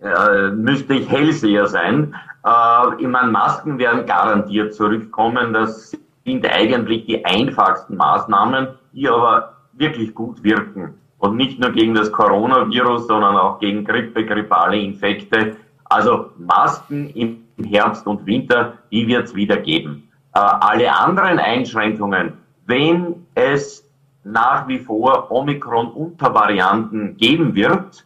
Ja, 0.00 0.50
müsste 0.52 0.94
ich 0.94 1.10
Hellseher 1.10 1.66
sein. 1.66 2.14
Äh, 2.44 3.02
ich 3.02 3.08
meine, 3.08 3.32
Masken 3.32 3.78
werden 3.78 4.06
garantiert 4.06 4.74
zurückkommen, 4.74 5.52
das 5.52 5.96
sind 6.24 6.46
eigentlich 6.46 7.06
die 7.06 7.24
einfachsten 7.24 7.96
Maßnahmen, 7.96 8.68
die 8.92 9.08
aber 9.08 9.56
wirklich 9.72 10.14
gut 10.14 10.42
wirken. 10.44 10.94
Und 11.24 11.38
nicht 11.38 11.58
nur 11.58 11.70
gegen 11.70 11.94
das 11.94 12.12
Coronavirus, 12.12 13.06
sondern 13.06 13.34
auch 13.38 13.58
gegen 13.58 13.82
Grippe, 13.82 14.26
grippale 14.26 14.76
Infekte. 14.78 15.56
Also 15.84 16.26
Masken 16.36 17.08
im 17.14 17.44
Herbst 17.66 18.06
und 18.06 18.26
Winter, 18.26 18.74
die 18.92 19.06
wird 19.06 19.24
es 19.24 19.34
wieder 19.34 19.56
geben. 19.56 20.10
Äh, 20.34 20.40
alle 20.40 20.94
anderen 20.94 21.38
Einschränkungen, 21.38 22.34
wenn 22.66 23.24
es 23.34 23.88
nach 24.22 24.68
wie 24.68 24.78
vor 24.78 25.30
Omikron-Untervarianten 25.30 27.16
geben 27.16 27.54
wird, 27.54 28.04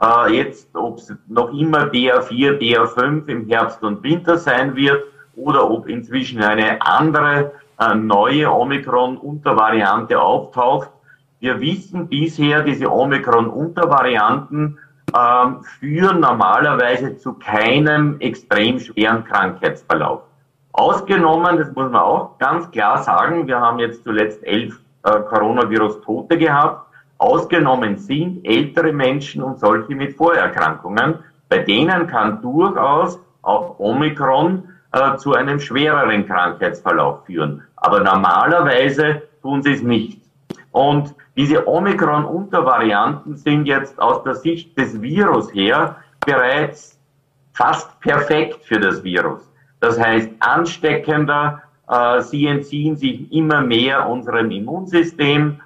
äh, 0.00 0.34
jetzt 0.34 0.74
ob 0.74 0.96
es 0.96 1.14
noch 1.28 1.52
immer 1.52 1.90
BA4, 1.90 2.58
BA5 2.58 3.28
im 3.28 3.46
Herbst 3.48 3.82
und 3.82 4.02
Winter 4.02 4.38
sein 4.38 4.74
wird 4.76 5.02
oder 5.34 5.70
ob 5.70 5.88
inzwischen 5.88 6.42
eine 6.42 6.80
andere 6.80 7.52
äh, 7.78 7.94
neue 7.94 8.50
Omikron-Untervariante 8.50 10.18
auftaucht. 10.18 10.88
Wir 11.38 11.60
wissen 11.60 12.08
bisher, 12.08 12.62
diese 12.62 12.90
Omikron-Untervarianten 12.90 14.78
ähm, 15.16 15.62
führen 15.78 16.20
normalerweise 16.20 17.16
zu 17.18 17.34
keinem 17.34 18.18
extrem 18.20 18.80
schweren 18.80 19.24
Krankheitsverlauf. 19.24 20.22
Ausgenommen, 20.72 21.58
das 21.58 21.68
muss 21.68 21.90
man 21.90 22.02
auch 22.02 22.38
ganz 22.38 22.70
klar 22.70 23.02
sagen, 23.02 23.46
wir 23.46 23.60
haben 23.60 23.78
jetzt 23.78 24.02
zuletzt 24.02 24.44
elf 24.44 24.80
äh, 25.04 25.20
Coronavirus-Tote 25.20 26.38
gehabt. 26.38 26.86
Ausgenommen 27.18 27.96
sind 27.96 28.44
ältere 28.44 28.92
Menschen 28.92 29.42
und 29.42 29.58
solche 29.58 29.94
mit 29.94 30.16
Vorerkrankungen. 30.16 31.18
Bei 31.48 31.58
denen 31.58 32.06
kann 32.06 32.42
durchaus 32.42 33.18
auch 33.42 33.78
Omikron 33.78 34.68
äh, 34.92 35.16
zu 35.16 35.34
einem 35.34 35.60
schwereren 35.60 36.26
Krankheitsverlauf 36.26 37.24
führen. 37.26 37.62
Aber 37.76 38.00
normalerweise 38.00 39.22
tun 39.42 39.62
sie 39.62 39.72
es 39.72 39.82
nicht. 39.82 40.20
Und 40.72 41.14
diese 41.36 41.68
Omikron-Untervarianten 41.68 43.36
sind 43.36 43.66
jetzt 43.66 44.00
aus 44.00 44.22
der 44.22 44.34
Sicht 44.34 44.76
des 44.78 45.00
Virus 45.00 45.52
her 45.52 45.96
bereits 46.24 46.98
fast 47.52 48.00
perfekt 48.00 48.64
für 48.64 48.80
das 48.80 49.04
Virus. 49.04 49.48
Das 49.80 50.00
heißt, 50.00 50.30
ansteckender, 50.40 51.62
äh, 51.88 52.20
sie 52.22 52.46
entziehen 52.46 52.96
sich 52.96 53.30
immer 53.32 53.60
mehr 53.60 54.08
unserem 54.08 54.50
Immunsystem. 54.50 55.60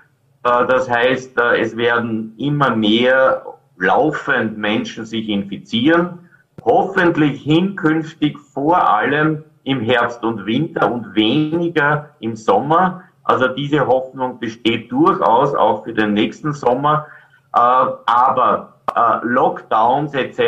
Äh, 0.45 0.67
das 0.67 0.91
heißt, 0.91 1.39
äh, 1.39 1.61
es 1.61 1.77
werden 1.77 2.35
immer 2.37 2.75
mehr 2.75 3.43
laufend 3.79 4.59
Menschen 4.59 5.05
sich 5.05 5.29
infizieren. 5.29 6.19
Hoffentlich 6.65 7.43
hinkünftig 7.43 8.39
vor 8.39 8.89
allem 8.89 9.45
im 9.65 9.81
Herbst 9.81 10.23
und 10.25 10.45
Winter 10.47 10.91
und 10.91 11.15
weniger 11.15 12.11
im 12.21 12.37
Sommer. 12.37 13.05
Also 13.31 13.47
diese 13.47 13.87
Hoffnung 13.87 14.41
besteht 14.41 14.91
durchaus 14.91 15.55
auch 15.55 15.85
für 15.85 15.95
den 15.95 16.15
nächsten 16.15 16.53
Sommer. 16.53 17.07
Aber 17.53 18.75
Lockdowns 19.23 20.15
etc., 20.15 20.41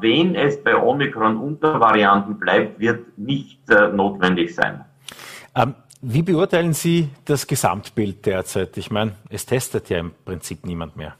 wenn 0.00 0.34
es 0.34 0.62
bei 0.62 0.76
Omikron 0.76 1.36
Untervarianten 1.36 2.36
bleibt, 2.36 2.80
wird 2.80 3.16
nicht 3.16 3.60
notwendig 3.92 4.56
sein. 4.56 4.84
Ähm, 5.54 5.76
wie 6.02 6.22
beurteilen 6.22 6.72
Sie 6.72 7.10
das 7.24 7.46
Gesamtbild 7.46 8.26
derzeit? 8.26 8.76
Ich 8.76 8.90
meine, 8.90 9.12
es 9.30 9.46
testet 9.46 9.88
ja 9.88 9.98
im 9.98 10.10
Prinzip 10.24 10.66
niemand 10.66 10.96
mehr. 10.96 11.14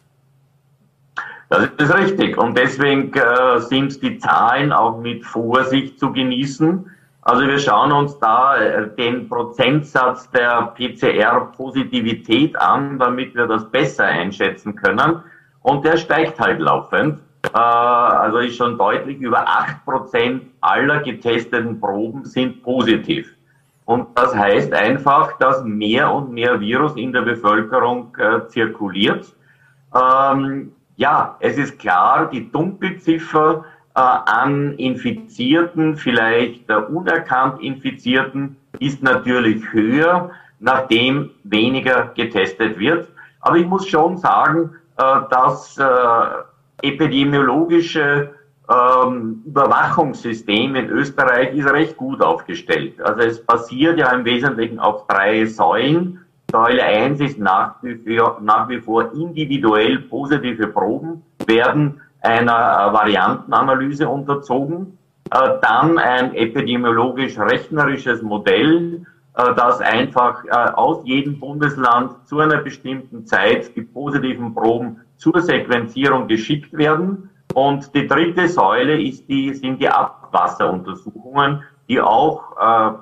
Das 1.48 1.68
ist 1.78 1.94
richtig. 1.94 2.36
Und 2.36 2.58
deswegen 2.58 3.12
äh, 3.14 3.60
sind 3.60 4.02
die 4.02 4.18
Zahlen 4.18 4.72
auch 4.72 4.98
mit 4.98 5.24
Vorsicht 5.24 6.00
zu 6.00 6.12
genießen. 6.12 6.90
Also 7.26 7.44
wir 7.48 7.58
schauen 7.58 7.90
uns 7.90 8.16
da 8.20 8.56
äh, 8.56 8.88
den 8.94 9.28
Prozentsatz 9.28 10.30
der 10.30 10.72
PCR-Positivität 10.76 12.54
an, 12.56 13.00
damit 13.00 13.34
wir 13.34 13.48
das 13.48 13.68
besser 13.68 14.04
einschätzen 14.04 14.76
können. 14.76 15.24
Und 15.62 15.84
der 15.84 15.96
steigt 15.96 16.38
halt 16.38 16.60
laufend. 16.60 17.18
Äh, 17.52 17.58
also 17.58 18.38
ist 18.38 18.54
schon 18.54 18.78
deutlich 18.78 19.18
über 19.18 19.40
acht 19.40 19.84
Prozent 19.84 20.44
aller 20.60 21.00
getesteten 21.00 21.80
Proben 21.80 22.24
sind 22.24 22.62
positiv. 22.62 23.34
Und 23.86 24.06
das 24.14 24.32
heißt 24.32 24.72
einfach, 24.72 25.36
dass 25.38 25.64
mehr 25.64 26.12
und 26.12 26.30
mehr 26.30 26.60
Virus 26.60 26.94
in 26.94 27.12
der 27.12 27.22
Bevölkerung 27.22 28.16
äh, 28.18 28.46
zirkuliert. 28.46 29.34
Ähm, 29.92 30.70
ja, 30.94 31.36
es 31.40 31.58
ist 31.58 31.76
klar, 31.80 32.30
die 32.30 32.52
Dunkelziffer 32.52 33.64
an 34.00 34.74
Infizierten, 34.74 35.96
vielleicht 35.96 36.68
äh, 36.68 36.74
unerkannt 36.74 37.62
Infizierten, 37.62 38.56
ist 38.78 39.02
natürlich 39.02 39.72
höher, 39.72 40.30
nachdem 40.60 41.30
weniger 41.44 42.12
getestet 42.14 42.78
wird. 42.78 43.08
Aber 43.40 43.56
ich 43.56 43.66
muss 43.66 43.86
schon 43.86 44.18
sagen, 44.18 44.72
äh, 44.98 45.02
dass 45.30 45.78
äh, 45.78 45.84
epidemiologische 46.82 48.34
ähm, 48.68 49.42
Überwachungssystem 49.46 50.74
in 50.74 50.90
Österreich 50.90 51.54
ist 51.54 51.68
recht 51.70 51.96
gut 51.96 52.20
aufgestellt. 52.20 53.00
Also 53.00 53.20
es 53.20 53.44
basiert 53.44 53.98
ja 53.98 54.12
im 54.12 54.24
Wesentlichen 54.24 54.78
auf 54.78 55.06
drei 55.06 55.46
Säulen. 55.46 56.20
Säule 56.50 56.82
1 56.82 57.20
ist 57.20 57.38
nach 57.38 57.76
wie, 57.82 57.96
vor, 58.18 58.40
nach 58.42 58.68
wie 58.68 58.80
vor 58.80 59.12
individuell 59.14 60.00
positive 60.00 60.66
Proben 60.68 61.22
werden 61.46 62.00
einer 62.26 62.92
Variantenanalyse 62.92 64.08
unterzogen. 64.08 64.98
Äh, 65.30 65.58
dann 65.60 65.98
ein 65.98 66.34
epidemiologisch-rechnerisches 66.34 68.22
Modell, 68.22 69.04
äh, 69.34 69.54
das 69.56 69.80
einfach 69.80 70.44
äh, 70.44 70.50
aus 70.50 71.00
jedem 71.04 71.40
Bundesland 71.40 72.12
zu 72.28 72.38
einer 72.38 72.58
bestimmten 72.58 73.26
Zeit 73.26 73.74
die 73.74 73.82
positiven 73.82 74.54
Proben 74.54 75.00
zur 75.16 75.40
Sequenzierung 75.40 76.28
geschickt 76.28 76.72
werden 76.72 77.28
und 77.54 77.92
die 77.94 78.06
dritte 78.06 78.46
Säule 78.46 79.02
ist 79.02 79.28
die, 79.28 79.52
sind 79.54 79.80
die 79.80 79.88
Abwasseruntersuchungen, 79.88 81.62
die 81.88 82.00
auch 82.00 82.42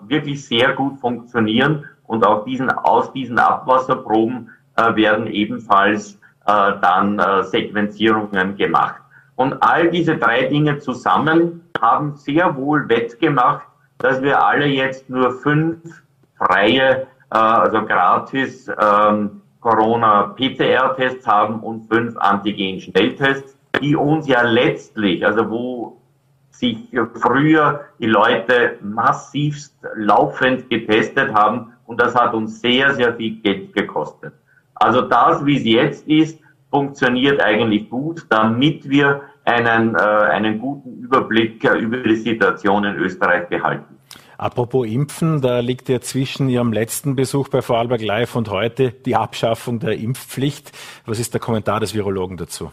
wirklich 0.07 0.45
sehr 0.47 0.75
gut 0.75 1.01
funktionieren. 1.01 1.87
Und 2.07 2.25
auch 2.25 2.45
diesen, 2.45 2.71
aus 2.71 3.11
diesen 3.13 3.39
Abwasserproben 3.39 4.51
werden 4.77 5.27
ebenfalls 5.27 6.21
dann 6.45 7.21
Sequenzierungen 7.45 8.57
gemacht. 8.57 9.04
Und 9.37 9.63
all 9.63 9.91
diese 9.91 10.17
drei 10.17 10.45
Dinge 10.45 10.79
zusammen 10.79 11.69
haben 11.81 12.17
sehr 12.17 12.57
wohl 12.57 12.89
wettgemacht, 12.89 13.67
dass 13.99 14.23
wir 14.23 14.45
alle 14.45 14.67
jetzt 14.67 15.11
nur 15.11 15.33
fünf 15.33 16.03
freie, 16.37 17.07
äh, 17.31 17.37
also 17.37 17.85
gratis 17.85 18.69
ähm, 18.81 19.43
Corona-PCR-Tests 19.61 21.27
haben 21.27 21.61
und 21.61 21.89
fünf 21.89 22.17
Antigen-Schnelltests 22.19 23.55
die 23.81 23.97
uns 23.97 24.27
ja 24.27 24.43
letztlich, 24.43 25.25
also 25.25 25.51
wo 25.51 26.01
sich 26.51 26.89
früher 27.15 27.85
die 27.99 28.07
Leute 28.07 28.79
massivst 28.81 29.75
laufend 29.97 30.71
getestet 30.71 31.35
haben 31.35 31.73
und 31.87 32.01
das 32.01 32.15
hat 32.15 32.33
uns 32.35 32.61
sehr, 32.61 32.95
sehr 32.95 33.15
viel 33.15 33.41
Geld 33.41 33.75
gekostet. 33.75 34.33
Also 34.75 35.03
das, 35.03 35.45
wie 35.45 35.57
es 35.57 35.65
jetzt 35.65 36.09
ist, 36.09 36.39
funktioniert 36.75 37.41
eigentlich 37.41 37.89
gut, 37.89 38.27
damit 38.31 38.91
wir 38.91 39.21
einen, 39.45 39.95
äh, 39.95 39.99
einen 39.99 40.59
guten 40.59 41.05
Überblick 41.05 41.63
äh, 41.63 41.79
über 41.79 41.99
die 41.99 42.17
Situation 42.17 42.83
in 42.83 42.97
Österreich 42.97 43.49
behalten. 43.49 43.97
Apropos 44.39 44.85
Impfen, 44.85 45.41
da 45.41 45.61
liegt 45.61 45.89
ja 45.89 46.01
zwischen 46.01 46.49
Ihrem 46.49 46.73
letzten 46.73 47.15
Besuch 47.15 47.49
bei 47.49 47.63
Vorarlberg 47.63 48.03
Live 48.03 48.35
und 48.35 48.51
heute 48.51 48.91
die 48.91 49.15
Abschaffung 49.15 49.79
der 49.79 49.97
Impfpflicht. 49.97 50.73
Was 51.07 51.21
ist 51.21 51.33
der 51.33 51.41
Kommentar 51.41 51.79
des 51.79 51.95
Virologen 51.95 52.37
dazu? 52.37 52.73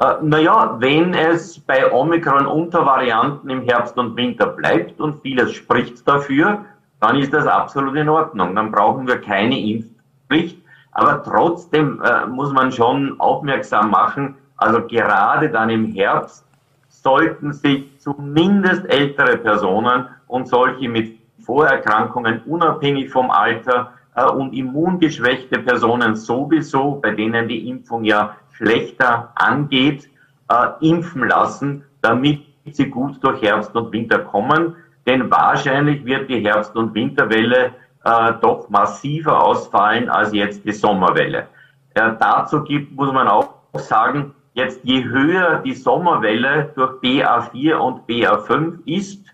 Äh, 0.00 0.14
naja, 0.22 0.76
wenn 0.78 1.12
es 1.12 1.60
bei 1.60 1.92
Omikron-Untervarianten 1.92 3.50
im 3.50 3.60
Herbst 3.64 3.98
und 3.98 4.16
Winter 4.16 4.46
bleibt 4.46 5.02
und 5.02 5.20
vieles 5.20 5.52
spricht 5.52 6.08
dafür, 6.08 6.64
dann 6.98 7.18
ist 7.18 7.34
das 7.34 7.46
absolut 7.46 7.94
in 7.96 8.08
Ordnung. 8.08 8.54
Dann 8.54 8.72
brauchen 8.72 9.06
wir 9.06 9.20
keine 9.20 9.60
Impfpflicht. 9.60 10.63
Aber 10.94 11.22
trotzdem 11.22 12.00
äh, 12.02 12.26
muss 12.26 12.52
man 12.52 12.72
schon 12.72 13.20
aufmerksam 13.20 13.90
machen, 13.90 14.36
also 14.56 14.86
gerade 14.86 15.50
dann 15.50 15.68
im 15.68 15.92
Herbst 15.92 16.46
sollten 16.88 17.52
sich 17.52 17.98
zumindest 17.98 18.88
ältere 18.88 19.36
Personen 19.36 20.06
und 20.28 20.48
solche 20.48 20.88
mit 20.88 21.18
Vorerkrankungen 21.44 22.42
unabhängig 22.46 23.10
vom 23.10 23.30
Alter 23.30 23.92
äh, 24.14 24.24
und 24.24 24.54
immungeschwächte 24.54 25.58
Personen 25.58 26.14
sowieso, 26.14 27.00
bei 27.02 27.10
denen 27.10 27.48
die 27.48 27.68
Impfung 27.68 28.04
ja 28.04 28.36
schlechter 28.52 29.32
angeht, 29.34 30.08
äh, 30.48 30.88
impfen 30.88 31.28
lassen, 31.28 31.84
damit 32.00 32.42
sie 32.70 32.88
gut 32.88 33.22
durch 33.22 33.42
Herbst 33.42 33.74
und 33.74 33.92
Winter 33.92 34.20
kommen. 34.20 34.76
Denn 35.06 35.30
wahrscheinlich 35.30 36.04
wird 36.04 36.30
die 36.30 36.40
Herbst- 36.40 36.76
und 36.76 36.94
Winterwelle 36.94 37.72
äh, 38.04 38.32
doch 38.40 38.68
massiver 38.68 39.42
ausfallen 39.42 40.08
als 40.08 40.32
jetzt 40.32 40.64
die 40.64 40.72
Sommerwelle. 40.72 41.46
Äh, 41.94 42.12
dazu 42.18 42.62
gibt, 42.62 42.92
muss 42.92 43.12
man 43.12 43.28
auch 43.28 43.54
sagen, 43.74 44.34
jetzt 44.54 44.80
je 44.84 45.04
höher 45.04 45.60
die 45.64 45.74
Sommerwelle 45.74 46.70
durch 46.74 47.00
BA4 47.02 47.74
und 47.74 48.06
BA5 48.06 48.86
ist, 48.86 49.24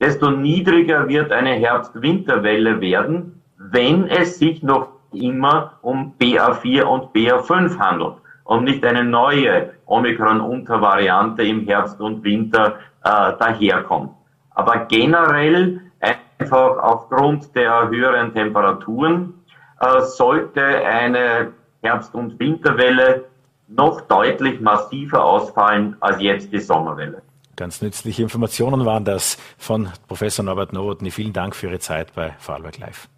desto 0.00 0.30
niedriger 0.30 1.08
wird 1.08 1.32
eine 1.32 1.54
Herbst-Winterwelle 1.54 2.80
werden, 2.80 3.42
wenn 3.56 4.06
es 4.06 4.38
sich 4.38 4.62
noch 4.62 4.88
immer 5.12 5.78
um 5.82 6.14
BA4 6.20 6.82
und 6.82 7.12
BA5 7.14 7.78
handelt 7.78 8.14
und 8.44 8.64
nicht 8.64 8.84
eine 8.84 9.04
neue 9.04 9.70
Omikron-Untervariante 9.86 11.42
im 11.42 11.66
Herbst 11.66 12.00
und 12.00 12.22
Winter 12.24 12.76
äh, 13.04 13.32
daherkommt. 13.38 14.10
Aber 14.50 14.86
generell 14.86 15.80
einfach 16.38 16.78
aufgrund 16.78 17.54
der 17.54 17.88
höheren 17.88 18.32
Temperaturen 18.32 19.34
äh, 19.80 20.00
sollte 20.02 20.62
eine 20.64 21.52
Herbst- 21.82 22.14
und 22.14 22.38
Winterwelle 22.38 23.24
noch 23.68 24.00
deutlich 24.02 24.60
massiver 24.60 25.24
ausfallen 25.24 25.96
als 26.00 26.20
jetzt 26.20 26.52
die 26.52 26.60
Sommerwelle. 26.60 27.22
Ganz 27.56 27.82
nützliche 27.82 28.22
Informationen 28.22 28.86
waren 28.86 29.04
das 29.04 29.36
von 29.58 29.88
Professor 30.06 30.44
Norbert 30.44 30.72
Nowotny. 30.72 31.10
Vielen 31.10 31.32
Dank 31.32 31.56
für 31.56 31.66
Ihre 31.66 31.80
Zeit 31.80 32.14
bei 32.14 32.34
Vorarlberg 32.38 32.78
Live. 32.78 33.08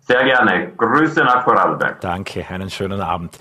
Sehr 0.00 0.24
gerne. 0.24 0.72
Grüße 0.76 1.20
nach 1.20 1.44
Vorarlberg. 1.44 2.00
Danke, 2.00 2.44
einen 2.48 2.70
schönen 2.70 3.00
Abend. 3.00 3.38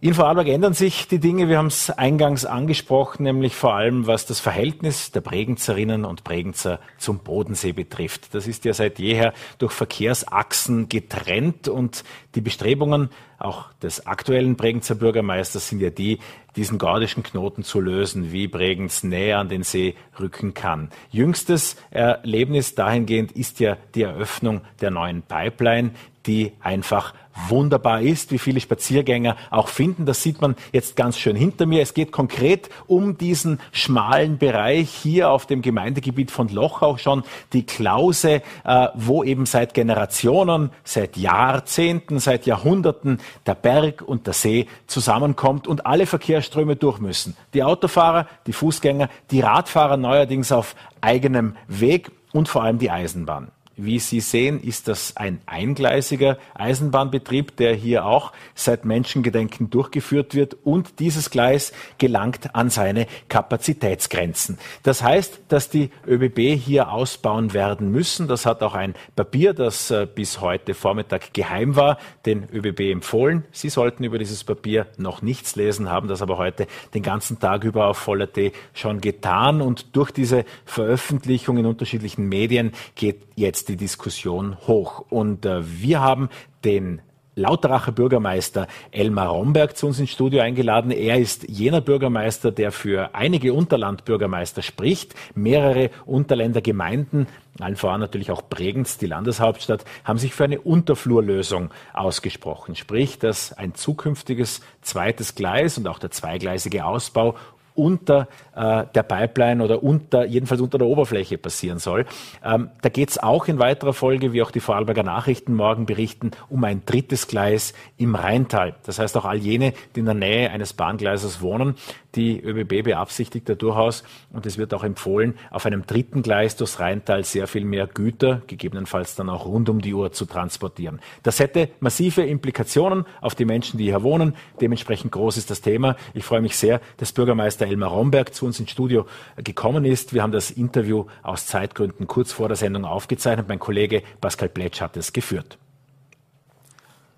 In 0.00 0.14
Vorarlberg 0.14 0.46
ändern 0.46 0.74
sich 0.74 1.08
die 1.08 1.18
Dinge. 1.18 1.48
Wir 1.48 1.58
haben 1.58 1.66
es 1.66 1.90
eingangs 1.90 2.44
angesprochen, 2.44 3.24
nämlich 3.24 3.56
vor 3.56 3.74
allem 3.74 4.06
was 4.06 4.26
das 4.26 4.38
Verhältnis 4.38 5.10
der 5.10 5.22
Bregenzerinnen 5.22 6.04
und 6.04 6.22
Bregenzer 6.22 6.78
zum 6.98 7.18
Bodensee 7.18 7.72
betrifft. 7.72 8.32
Das 8.32 8.46
ist 8.46 8.64
ja 8.64 8.72
seit 8.74 9.00
jeher 9.00 9.34
durch 9.58 9.72
Verkehrsachsen 9.72 10.88
getrennt 10.88 11.66
und 11.66 12.04
die 12.36 12.40
Bestrebungen 12.40 13.10
auch 13.40 13.72
des 13.82 14.06
aktuellen 14.06 14.54
Bregenzer 14.54 14.94
Bürgermeisters 14.94 15.68
sind 15.68 15.80
ja 15.80 15.90
die, 15.90 16.20
diesen 16.54 16.78
gordischen 16.78 17.24
Knoten 17.24 17.64
zu 17.64 17.80
lösen, 17.80 18.30
wie 18.30 18.46
Bregenz 18.46 19.02
näher 19.02 19.40
an 19.40 19.48
den 19.48 19.64
See 19.64 19.96
rücken 20.20 20.54
kann. 20.54 20.90
Jüngstes 21.10 21.74
Erlebnis 21.90 22.76
dahingehend 22.76 23.32
ist 23.32 23.58
ja 23.58 23.76
die 23.96 24.02
Eröffnung 24.02 24.60
der 24.80 24.92
neuen 24.92 25.22
Pipeline, 25.22 25.90
die 26.28 26.52
einfach 26.60 27.14
wunderbar 27.48 28.02
ist, 28.02 28.32
wie 28.32 28.38
viele 28.38 28.60
Spaziergänger 28.60 29.36
auch 29.50 29.68
finden. 29.68 30.06
Das 30.06 30.22
sieht 30.22 30.40
man 30.40 30.56
jetzt 30.72 30.96
ganz 30.96 31.18
schön 31.18 31.36
hinter 31.36 31.66
mir. 31.66 31.82
Es 31.82 31.94
geht 31.94 32.12
konkret 32.12 32.68
um 32.86 33.16
diesen 33.16 33.60
schmalen 33.72 34.38
Bereich 34.38 34.90
hier 34.90 35.30
auf 35.30 35.46
dem 35.46 35.62
Gemeindegebiet 35.62 36.30
von 36.30 36.48
Lochau 36.48 36.98
schon, 36.98 37.22
die 37.52 37.64
Klause, 37.64 38.42
äh, 38.64 38.88
wo 38.94 39.24
eben 39.24 39.46
seit 39.46 39.72
Generationen, 39.72 40.70
seit 40.84 41.16
Jahrzehnten, 41.16 42.18
seit 42.18 42.46
Jahrhunderten 42.46 43.20
der 43.46 43.54
Berg 43.54 44.02
und 44.02 44.26
der 44.26 44.34
See 44.34 44.66
zusammenkommt 44.86 45.66
und 45.66 45.86
alle 45.86 46.06
Verkehrsströme 46.06 46.76
durch 46.76 46.98
müssen. 46.98 47.36
Die 47.54 47.62
Autofahrer, 47.62 48.26
die 48.46 48.52
Fußgänger, 48.52 49.08
die 49.30 49.40
Radfahrer 49.40 49.96
neuerdings 49.96 50.52
auf 50.52 50.74
eigenem 51.00 51.56
Weg 51.68 52.10
und 52.32 52.48
vor 52.48 52.62
allem 52.62 52.78
die 52.78 52.90
Eisenbahn. 52.90 53.50
Wie 53.80 54.00
Sie 54.00 54.18
sehen, 54.18 54.60
ist 54.60 54.88
das 54.88 55.16
ein 55.16 55.40
eingleisiger 55.46 56.36
Eisenbahnbetrieb, 56.54 57.56
der 57.56 57.74
hier 57.74 58.06
auch 58.06 58.32
seit 58.56 58.84
Menschengedenken 58.84 59.70
durchgeführt 59.70 60.34
wird 60.34 60.56
und 60.64 60.98
dieses 60.98 61.30
Gleis 61.30 61.72
gelangt 61.96 62.56
an 62.56 62.70
seine 62.70 63.06
Kapazitätsgrenzen. 63.28 64.58
Das 64.82 65.04
heißt, 65.04 65.42
dass 65.46 65.70
die 65.70 65.90
ÖBB 66.08 66.60
hier 66.60 66.90
ausbauen 66.90 67.54
werden 67.54 67.92
müssen. 67.92 68.26
Das 68.26 68.46
hat 68.46 68.64
auch 68.64 68.74
ein 68.74 68.94
Papier, 69.14 69.54
das 69.54 69.92
äh, 69.92 70.08
bis 70.12 70.40
heute 70.40 70.74
Vormittag 70.74 71.32
geheim 71.32 71.76
war, 71.76 71.98
den 72.26 72.48
ÖBB 72.52 72.80
empfohlen. 72.90 73.44
Sie 73.52 73.68
sollten 73.68 74.02
über 74.02 74.18
dieses 74.18 74.42
Papier 74.42 74.88
noch 74.96 75.22
nichts 75.22 75.54
lesen, 75.54 75.88
haben 75.88 76.08
das 76.08 76.20
aber 76.20 76.36
heute 76.36 76.66
den 76.94 77.04
ganzen 77.04 77.38
Tag 77.38 77.62
über 77.62 77.86
auf 77.86 77.98
Voller.t 77.98 78.50
schon 78.74 79.00
getan 79.00 79.62
und 79.62 79.94
durch 79.94 80.10
diese 80.10 80.44
Veröffentlichung 80.64 81.58
in 81.58 81.66
unterschiedlichen 81.66 82.28
Medien 82.28 82.72
geht 82.96 83.22
jetzt 83.36 83.67
die 83.68 83.76
Diskussion 83.76 84.56
hoch. 84.66 85.04
Und 85.10 85.46
äh, 85.46 85.60
wir 85.64 86.00
haben 86.00 86.28
den 86.64 87.00
Lauteracher 87.38 87.92
Bürgermeister 87.92 88.66
Elmar 88.90 89.28
Romberg 89.28 89.76
zu 89.76 89.86
uns 89.86 90.00
ins 90.00 90.10
Studio 90.10 90.40
eingeladen. 90.42 90.90
Er 90.90 91.18
ist 91.18 91.48
jener 91.48 91.80
Bürgermeister, 91.80 92.50
der 92.50 92.72
für 92.72 93.14
einige 93.14 93.54
Unterlandbürgermeister 93.54 94.60
spricht. 94.60 95.14
Mehrere 95.36 95.90
Unterländer 96.04 96.60
Gemeinden, 96.60 97.28
allen 97.60 97.76
voran 97.76 98.00
natürlich 98.00 98.32
auch 98.32 98.42
Bregenz, 98.42 98.98
die 98.98 99.06
Landeshauptstadt, 99.06 99.84
haben 100.02 100.18
sich 100.18 100.34
für 100.34 100.44
eine 100.44 100.60
Unterflurlösung 100.60 101.70
ausgesprochen. 101.92 102.74
Sprich, 102.74 103.20
dass 103.20 103.52
ein 103.52 103.74
zukünftiges 103.74 104.60
zweites 104.82 105.36
Gleis 105.36 105.78
und 105.78 105.86
auch 105.86 106.00
der 106.00 106.10
zweigleisige 106.10 106.84
Ausbau 106.84 107.36
unter 107.78 108.28
äh, 108.54 108.84
der 108.94 109.02
Pipeline 109.04 109.64
oder 109.64 109.82
unter, 109.82 110.24
jedenfalls 110.26 110.60
unter 110.60 110.78
der 110.78 110.88
Oberfläche 110.88 111.38
passieren 111.38 111.78
soll. 111.78 112.04
Ähm, 112.44 112.70
da 112.82 112.88
geht 112.88 113.10
es 113.10 113.18
auch 113.18 113.46
in 113.46 113.58
weiterer 113.58 113.92
Folge, 113.92 114.32
wie 114.32 114.42
auch 114.42 114.50
die 114.50 114.60
Vorarlberger 114.60 115.04
Nachrichten 115.04 115.54
morgen 115.54 115.86
berichten, 115.86 116.32
um 116.48 116.64
ein 116.64 116.82
drittes 116.84 117.28
Gleis 117.28 117.72
im 117.96 118.16
Rheintal. 118.16 118.74
Das 118.84 118.98
heißt 118.98 119.16
auch 119.16 119.24
all 119.24 119.38
jene, 119.38 119.72
die 119.94 120.00
in 120.00 120.06
der 120.06 120.14
Nähe 120.14 120.50
eines 120.50 120.72
Bahngleises 120.72 121.40
wohnen, 121.40 121.76
die 122.14 122.40
ÖBB 122.40 122.84
beabsichtigt 122.84 123.48
da 123.48 123.54
durchaus, 123.54 124.02
und 124.32 124.44
es 124.46 124.58
wird 124.58 124.74
auch 124.74 124.82
empfohlen, 124.82 125.34
auf 125.50 125.66
einem 125.66 125.86
dritten 125.86 126.22
Gleis 126.22 126.56
durchs 126.56 126.80
Rheintal 126.80 127.22
sehr 127.24 127.46
viel 127.46 127.64
mehr 127.64 127.86
Güter, 127.86 128.42
gegebenenfalls 128.46 129.14
dann 129.14 129.28
auch 129.28 129.46
rund 129.46 129.68
um 129.68 129.80
die 129.80 129.94
Uhr 129.94 130.10
zu 130.10 130.24
transportieren. 130.24 131.00
Das 131.22 131.38
hätte 131.38 131.68
massive 131.80 132.22
Implikationen 132.22 133.04
auf 133.20 133.34
die 133.34 133.44
Menschen, 133.44 133.78
die 133.78 133.84
hier 133.84 134.02
wohnen. 134.02 134.34
Dementsprechend 134.60 135.12
groß 135.12 135.36
ist 135.36 135.50
das 135.50 135.60
Thema. 135.60 135.96
Ich 136.14 136.24
freue 136.24 136.40
mich 136.40 136.56
sehr, 136.56 136.80
dass 136.96 137.12
Bürgermeister 137.12 137.67
Elmar 137.68 137.90
Romberg 137.90 138.34
zu 138.34 138.46
uns 138.46 138.58
ins 138.58 138.70
Studio 138.70 139.06
gekommen 139.36 139.84
ist. 139.84 140.14
Wir 140.14 140.22
haben 140.22 140.32
das 140.32 140.50
Interview 140.50 141.04
aus 141.22 141.46
Zeitgründen 141.46 142.06
kurz 142.06 142.32
vor 142.32 142.48
der 142.48 142.56
Sendung 142.56 142.84
aufgezeichnet. 142.84 143.46
Mein 143.48 143.58
Kollege 143.58 144.02
Pascal 144.20 144.48
Pletsch 144.48 144.80
hat 144.80 144.96
es 144.96 145.12
geführt. 145.12 145.58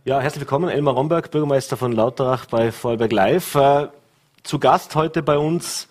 Ja, 0.05 0.21
herzlich 0.21 0.41
willkommen, 0.41 0.69
Elmar 0.69 0.95
Romberg, 0.95 1.31
Bürgermeister 1.31 1.77
von 1.77 1.93
Lauterach 1.93 2.47
bei 2.47 2.73
Vorarlberg 2.73 3.13
Live. 3.13 3.55
Äh, 3.55 3.89
zu 4.43 4.59
Gast 4.59 4.97
heute 4.97 5.23
bei 5.23 5.39
uns 5.39 5.89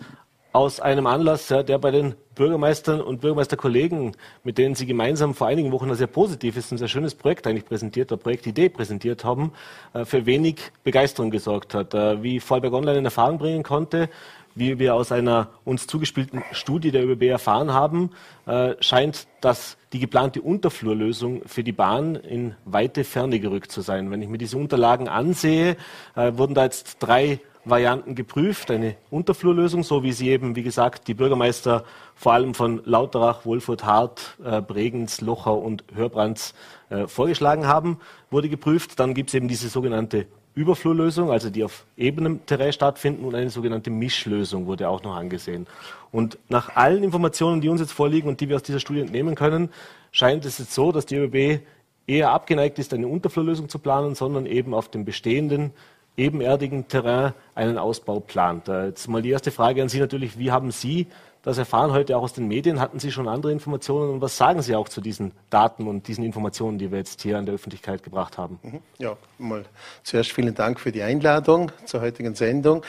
aus 0.51 0.79
einem 0.79 1.05
Anlass, 1.05 1.47
der 1.47 1.77
bei 1.77 1.91
den 1.91 2.15
Bürgermeistern 2.33 3.01
und 3.01 3.21
Bürgermeisterkollegen, 3.21 4.15
mit 4.43 4.57
denen 4.57 4.73
Sie 4.73 4.85
gemeinsam 4.85 5.35
vor 5.35 5.47
einigen 5.47 5.71
Wochen 5.71 5.89
ein 5.89 5.95
sehr 5.95 6.07
positives, 6.07 6.71
ein 6.71 6.77
sehr 6.77 6.87
schönes 6.87 7.13
Projekt 7.13 7.45
eigentlich 7.45 7.65
präsentiert, 7.65 8.11
eine 8.11 8.17
Projektidee 8.17 8.69
präsentiert 8.69 9.23
haben, 9.23 9.51
äh, 9.93 10.05
für 10.05 10.25
wenig 10.25 10.71
Begeisterung 10.83 11.29
gesorgt 11.29 11.75
hat. 11.75 11.93
Äh, 11.93 12.23
wie 12.23 12.39
Vorarlberg 12.39 12.73
Online 12.73 12.99
in 12.99 13.05
Erfahrung 13.05 13.37
bringen 13.37 13.61
konnte, 13.61 14.09
wie 14.55 14.79
wir 14.79 14.95
aus 14.95 15.11
einer 15.11 15.49
uns 15.63 15.87
zugespielten 15.87 16.43
Studie 16.51 16.91
der 16.91 17.05
ÖBB 17.07 17.23
erfahren 17.23 17.73
haben, 17.73 18.11
äh, 18.45 18.75
scheint, 18.79 19.27
dass 19.41 19.77
die 19.93 19.99
geplante 19.99 20.41
Unterflurlösung 20.41 21.41
für 21.45 21.63
die 21.63 21.71
Bahn 21.71 22.15
in 22.15 22.55
weite 22.65 23.03
Ferne 23.03 23.39
gerückt 23.39 23.71
zu 23.71 23.81
sein. 23.81 24.11
Wenn 24.11 24.21
ich 24.21 24.29
mir 24.29 24.37
diese 24.37 24.57
Unterlagen 24.57 25.07
ansehe, 25.07 25.77
wurden 26.15 26.53
da 26.53 26.65
jetzt 26.65 26.97
drei 26.99 27.39
Varianten 27.65 28.15
geprüft, 28.15 28.71
eine 28.71 28.95
Unterflurlösung, 29.09 29.83
so 29.83 30.03
wie 30.03 30.13
sie 30.13 30.29
eben, 30.29 30.55
wie 30.55 30.63
gesagt, 30.63 31.07
die 31.07 31.13
Bürgermeister 31.13 31.83
vor 32.15 32.33
allem 32.33 32.53
von 32.53 32.81
Lauterach, 32.85 33.45
Wolfurt, 33.45 33.85
Hart, 33.85 34.37
äh, 34.43 34.61
Bregenz, 34.61 35.21
Lochau 35.21 35.57
und 35.57 35.83
Hörbrands 35.93 36.53
äh, 36.89 37.07
vorgeschlagen 37.07 37.67
haben, 37.67 37.99
wurde 38.31 38.49
geprüft. 38.49 38.99
Dann 38.99 39.13
gibt 39.13 39.29
es 39.29 39.33
eben 39.33 39.47
diese 39.47 39.69
sogenannte 39.69 40.27
Überflurlösung, 40.59 41.31
also 41.31 41.49
die 41.49 41.63
auf 41.63 41.85
ebenem 41.95 42.45
Terrain 42.45 42.73
stattfinden 42.73 43.23
und 43.23 43.33
eine 43.33 43.49
sogenannte 43.49 43.89
Mischlösung 43.89 44.65
wurde 44.65 44.89
auch 44.89 45.01
noch 45.03 45.15
angesehen. 45.15 45.67
Und 46.11 46.37
nach 46.49 46.75
allen 46.75 47.01
Informationen, 47.01 47.61
die 47.61 47.69
uns 47.69 47.79
jetzt 47.79 47.93
vorliegen 47.93 48.27
und 48.27 48.41
die 48.41 48.49
wir 48.49 48.57
aus 48.57 48.63
dieser 48.63 48.81
Studie 48.81 48.99
entnehmen 48.99 49.35
können, 49.35 49.69
scheint 50.11 50.43
es 50.43 50.57
jetzt 50.57 50.73
so, 50.73 50.91
dass 50.91 51.05
die 51.05 51.15
ÖBB 51.15 51.61
eher 52.07 52.31
abgeneigt 52.31 52.77
ist, 52.77 52.93
eine 52.93 53.07
Unterflurlösung 53.07 53.69
zu 53.69 53.79
planen, 53.79 54.15
sondern 54.15 54.45
eben 54.45 54.73
auf 54.73 54.89
dem 54.89 55.05
bestehenden 55.05 55.71
ebenerdigen 56.17 56.89
Terrain 56.89 57.33
einen 57.55 57.77
Ausbau 57.77 58.19
plant. 58.19 58.67
Jetzt 58.67 59.07
mal 59.07 59.21
die 59.21 59.29
erste 59.29 59.51
Frage 59.51 59.81
an 59.81 59.87
Sie 59.87 59.99
natürlich, 59.99 60.37
wie 60.37 60.51
haben 60.51 60.71
Sie 60.71 61.07
das 61.43 61.57
erfahren 61.57 61.91
heute 61.91 62.17
auch 62.17 62.23
aus 62.23 62.33
den 62.33 62.47
Medien? 62.47 62.79
Hatten 62.79 62.99
Sie 62.99 63.11
schon 63.11 63.27
andere 63.27 63.51
Informationen 63.51 64.11
und 64.11 64.21
was 64.21 64.37
sagen 64.37 64.61
Sie 64.61 64.75
auch 64.75 64.89
zu 64.89 65.01
diesen 65.01 65.31
Daten 65.49 65.87
und 65.87 66.07
diesen 66.07 66.23
Informationen, 66.23 66.77
die 66.77 66.91
wir 66.91 66.97
jetzt 66.97 67.21
hier 67.21 67.37
an 67.37 67.45
der 67.45 67.55
Öffentlichkeit 67.55 68.03
gebracht 68.03 68.37
haben? 68.37 68.59
Mhm. 68.61 68.79
Ja, 68.97 69.15
mal 69.37 69.63
zuerst 70.03 70.31
vielen 70.31 70.55
Dank 70.55 70.79
für 70.79 70.91
die 70.91 71.01
Einladung 71.01 71.71
zur 71.85 72.01
heutigen 72.01 72.35
Sendung. 72.35 72.83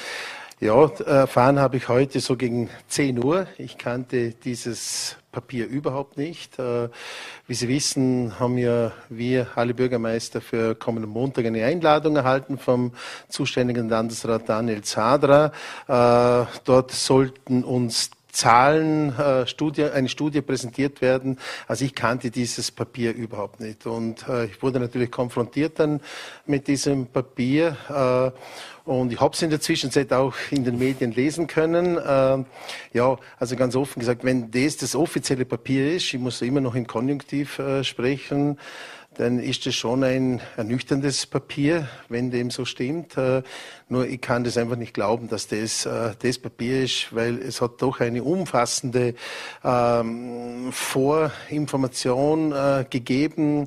Ja, 0.63 0.91
erfahren 1.07 1.59
habe 1.59 1.79
ich 1.79 1.89
heute 1.89 2.21
so 2.21 2.37
gegen 2.37 2.69
10 2.89 3.25
Uhr. 3.25 3.47
Ich 3.57 3.79
kannte 3.79 4.33
dieses 4.33 5.17
Papier 5.33 5.67
überhaupt 5.67 6.19
nicht. 6.19 6.59
Äh, 6.59 6.91
wie 7.47 7.55
Sie 7.55 7.67
wissen, 7.67 8.39
haben 8.39 8.59
ja 8.59 8.93
wir 9.09 9.47
alle 9.55 9.73
Bürgermeister 9.73 10.43
für 10.43 10.75
kommenden 10.75 11.11
Montag 11.11 11.47
eine 11.47 11.65
Einladung 11.65 12.15
erhalten 12.15 12.59
vom 12.59 12.93
zuständigen 13.31 13.89
Landesrat 13.89 14.51
Daniel 14.51 14.83
Zadra. 14.83 15.47
Äh, 15.89 16.47
dort 16.65 16.91
sollten 16.91 17.65
uns 17.65 18.11
Zahlen, 18.33 19.17
äh, 19.19 19.47
Studie, 19.47 19.85
eine 19.85 20.09
Studie 20.09 20.41
präsentiert 20.41 21.01
werden. 21.01 21.39
Also 21.67 21.85
ich 21.85 21.95
kannte 21.95 22.31
dieses 22.31 22.71
Papier 22.71 23.15
überhaupt 23.15 23.61
nicht. 23.61 23.87
Und 23.87 24.29
äh, 24.29 24.47
ich 24.47 24.63
wurde 24.63 24.81
natürlich 24.81 25.11
konfrontiert 25.11 25.79
dann 25.79 26.01
mit 26.47 26.69
diesem 26.69 27.07
Papier. 27.07 27.77
Äh, 27.89 28.91
und 28.91 29.13
ich 29.13 29.21
habe 29.21 29.35
es 29.35 29.43
in 29.43 29.51
der 29.51 29.61
Zwischenzeit 29.61 30.13
auch 30.13 30.35
in 30.51 30.65
den 30.65 30.79
Medien 30.79 31.13
lesen 31.13 31.47
können. 31.47 31.97
Äh, 31.97 32.45
ja, 32.93 33.17
also 33.39 33.57
ganz 33.57 33.77
offen 33.77 34.01
gesagt, 34.01 34.25
wenn 34.25 34.51
das 34.51 34.79
das 34.79 34.95
offizielle 34.95 35.45
Papier 35.45 35.95
ist, 35.95 36.13
ich 36.13 36.21
muss 36.21 36.43
immer 36.43 36.61
noch 36.61 36.75
im 36.75 36.87
Konjunktiv 36.87 37.59
äh, 37.59 37.85
sprechen, 37.85 38.59
dann 39.15 39.39
ist 39.39 39.67
es 39.67 39.75
schon 39.75 40.03
ein 40.03 40.41
ernüchterndes 40.57 41.27
Papier, 41.27 41.89
wenn 42.09 42.31
dem 42.31 42.51
so 42.51 42.65
stimmt. 42.65 43.17
Nur 43.91 44.07
ich 44.07 44.21
kann 44.21 44.45
das 44.45 44.57
einfach 44.57 44.77
nicht 44.77 44.95
glauben, 44.95 45.27
dass 45.27 45.49
das 45.49 45.85
äh, 45.85 46.13
das 46.17 46.39
Papier 46.39 46.85
ist, 46.85 47.13
weil 47.13 47.39
es 47.39 47.61
hat 47.61 47.83
doch 47.83 47.99
eine 47.99 48.23
umfassende 48.23 49.17
ähm, 49.65 50.69
Vorinformation 50.71 52.53
äh, 52.53 52.85
gegeben. 52.89 53.67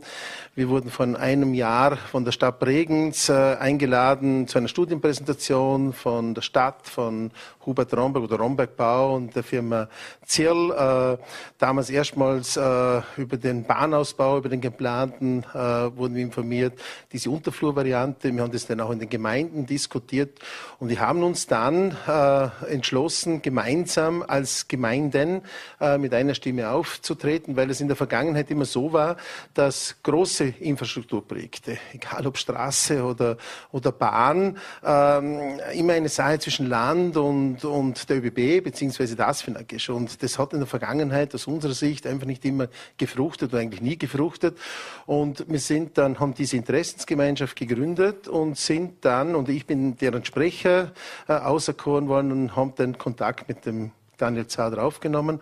Wir 0.55 0.69
wurden 0.69 0.89
von 0.91 1.17
einem 1.17 1.53
Jahr 1.53 1.97
von 1.97 2.24
der 2.24 2.32
Stadt 2.32 2.59
Bregenz 2.59 3.28
äh, 3.28 3.34
eingeladen 3.34 4.47
zu 4.47 4.59
einer 4.59 4.69
Studienpräsentation 4.69 5.91
von 5.91 6.36
der 6.36 6.41
Stadt, 6.41 6.88
von 6.88 7.32
Hubert 7.65 7.93
Romberg 7.93 8.24
oder 8.24 8.38
Romberg 8.38 8.78
Bau 8.78 9.15
und 9.15 9.36
der 9.36 9.43
Firma 9.43 9.89
Zirl. 10.26 10.71
Äh, 10.71 11.24
damals 11.57 11.89
erstmals 11.89 12.55
äh, 12.55 13.01
über 13.17 13.36
den 13.36 13.65
Bahnausbau, 13.65 14.38
über 14.38 14.47
den 14.47 14.61
geplanten, 14.61 15.43
äh, 15.53 15.57
wurden 15.57 16.15
wir 16.15 16.24
informiert. 16.24 16.80
Diese 17.11 17.30
Unterflurvariante, 17.30 18.34
wir 18.34 18.41
haben 18.41 18.51
das 18.53 18.67
dann 18.67 18.80
auch 18.80 18.91
in 18.91 18.99
den 18.99 19.09
Gemeinden 19.09 19.65
diskutiert 19.65 20.12
diskutiert. 20.14 20.39
Und 20.80 20.89
wir 20.89 20.99
haben 20.99 21.24
uns 21.24 21.47
dann 21.47 21.95
äh, 22.07 22.72
entschlossen, 22.72 23.41
gemeinsam 23.41 24.22
als 24.22 24.68
Gemeinden 24.68 25.41
äh, 25.80 25.97
mit 25.97 26.14
einer 26.14 26.36
Stimme 26.36 26.70
aufzutreten, 26.70 27.55
weil 27.55 27.70
es 27.70 27.80
in 27.80 27.88
der 27.88 27.95
Vergangenheit 27.95 28.51
immer 28.51 28.66
so 28.66 28.91
war, 28.91 29.16
dass 29.53 29.95
große 30.03 30.55
Infrastrukturprojekte, 30.59 31.78
egal 31.93 32.28
ob 32.28 32.38
Straße 32.38 33.03
oder, 33.03 33.38
oder 33.72 33.91
Bahn, 33.91 34.57
äh, 34.84 35.78
immer 35.78 35.93
eine 35.93 36.09
Sache 36.09 36.39
zwischen 36.39 36.68
Land 36.68 37.16
und, 37.18 37.64
und 37.64 38.09
der 38.09 38.18
ÖBB 38.18 38.64
bzw. 38.64 39.16
das 39.16 39.41
FINAG. 39.41 39.89
Und 39.89 40.22
das 40.22 40.38
hat 40.38 40.53
in 40.53 40.59
der 40.59 40.68
Vergangenheit 40.68 41.34
aus 41.34 41.47
unserer 41.47 41.74
Sicht 41.74 42.05
einfach 42.05 42.28
nicht 42.28 42.43
immer 42.43 42.68
gefruchtet 42.97 43.53
oder 43.53 43.61
eigentlich 43.61 43.82
nie 43.82 43.97
gefruchtet. 43.97 44.57
Und 45.05 45.45
wir 45.47 45.59
sind 45.59 45.97
dann, 45.97 46.20
haben 46.20 46.34
diese 46.34 46.57
Interessensgemeinschaft 46.57 47.55
gegründet 47.55 48.28
und 48.28 48.57
sind 48.57 49.05
dann, 49.05 49.36
und 49.36 49.47
ich 49.47 49.66
bin 49.66 49.95
deren 50.03 50.25
Sprecher 50.25 50.91
äh, 51.29 51.33
auserkoren 51.33 52.09
worden 52.09 52.31
und 52.31 52.55
haben 52.55 52.75
den 52.75 52.97
Kontakt 52.97 53.47
mit 53.47 53.65
dem 53.65 53.91
Daniel 54.17 54.47
Zader 54.47 54.83
aufgenommen. 54.83 55.41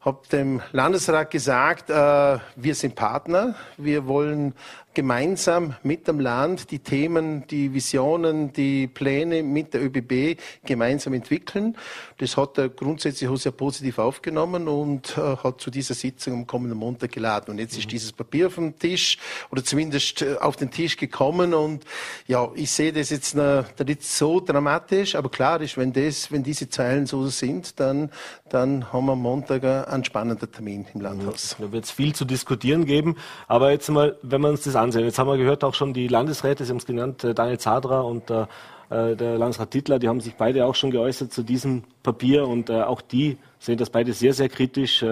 Habe 0.00 0.26
dem 0.32 0.62
Landesrat 0.72 1.30
gesagt, 1.30 1.90
äh, 1.90 2.38
wir 2.56 2.74
sind 2.74 2.94
Partner, 2.96 3.54
wir 3.76 4.06
wollen 4.08 4.54
gemeinsam 4.94 5.74
mit 5.82 6.06
dem 6.08 6.20
Land 6.20 6.70
die 6.70 6.80
Themen, 6.80 7.46
die 7.46 7.72
Visionen, 7.72 8.52
die 8.52 8.86
Pläne 8.86 9.42
mit 9.42 9.74
der 9.74 9.82
ÖBB 9.84 10.38
gemeinsam 10.64 11.14
entwickeln. 11.14 11.76
Das 12.18 12.36
hat 12.36 12.58
er 12.58 12.68
grundsätzlich 12.68 13.28
auch 13.28 13.36
sehr 13.36 13.52
positiv 13.52 13.98
aufgenommen 13.98 14.68
und 14.68 15.16
äh, 15.16 15.36
hat 15.36 15.60
zu 15.60 15.70
dieser 15.70 15.94
Sitzung 15.94 16.34
am 16.34 16.46
kommenden 16.46 16.78
Montag 16.78 17.12
geladen. 17.12 17.52
Und 17.52 17.58
jetzt 17.58 17.76
ist 17.76 17.86
mhm. 17.86 17.90
dieses 17.90 18.12
Papier 18.12 18.48
auf 18.48 18.56
dem 18.56 18.78
Tisch 18.78 19.18
oder 19.50 19.64
zumindest 19.64 20.22
äh, 20.22 20.36
auf 20.40 20.56
den 20.56 20.70
Tisch 20.70 20.96
gekommen 20.96 21.54
und 21.54 21.84
ja, 22.26 22.50
ich 22.54 22.70
sehe 22.70 22.92
das 22.92 23.10
jetzt 23.10 23.34
äh, 23.34 23.64
nicht 23.86 24.04
so 24.04 24.40
dramatisch, 24.40 25.14
aber 25.14 25.30
klar 25.30 25.60
ist, 25.60 25.76
wenn 25.76 25.92
das, 25.92 26.30
wenn 26.30 26.42
diese 26.42 26.68
Zeilen 26.68 27.06
so 27.06 27.26
sind, 27.28 27.80
dann, 27.80 28.10
dann 28.48 28.92
haben 28.92 29.06
wir 29.06 29.12
am 29.12 29.20
Montag 29.20 29.64
einen 29.64 30.04
spannenden 30.04 30.50
Termin 30.50 30.86
im 30.94 31.00
Landhaus. 31.00 31.56
Da 31.58 31.72
wird 31.72 31.84
es 31.84 31.90
viel 31.90 32.14
zu 32.14 32.24
diskutieren 32.24 32.84
geben, 32.84 33.16
aber 33.48 33.70
jetzt 33.70 33.88
mal, 33.88 34.18
wenn 34.22 34.40
man 34.40 34.52
uns 34.52 34.62
das 34.62 34.76
ansehen. 34.82 35.04
Jetzt 35.04 35.18
haben 35.18 35.28
wir 35.28 35.36
gehört, 35.36 35.64
auch 35.64 35.74
schon 35.74 35.94
die 35.94 36.08
Landesräte, 36.08 36.64
Sie 36.64 36.70
haben 36.70 36.78
es 36.78 36.86
genannt, 36.86 37.24
äh, 37.24 37.34
Daniel 37.34 37.58
Zadra 37.58 38.00
und 38.00 38.30
äh, 38.30 38.46
äh, 38.90 39.16
der 39.16 39.38
Landesrat 39.38 39.70
Tittler, 39.70 39.98
die 39.98 40.08
haben 40.08 40.20
sich 40.20 40.34
beide 40.34 40.66
auch 40.66 40.74
schon 40.74 40.90
geäußert 40.90 41.32
zu 41.32 41.42
diesem 41.42 41.84
Papier 42.02 42.46
und 42.46 42.70
auch 42.70 43.00
die 43.00 43.38
sehen 43.58 43.78
das 43.78 43.90
beide 43.90 44.12
sehr, 44.12 44.34
sehr 44.34 44.48
kritisch. 44.48 45.04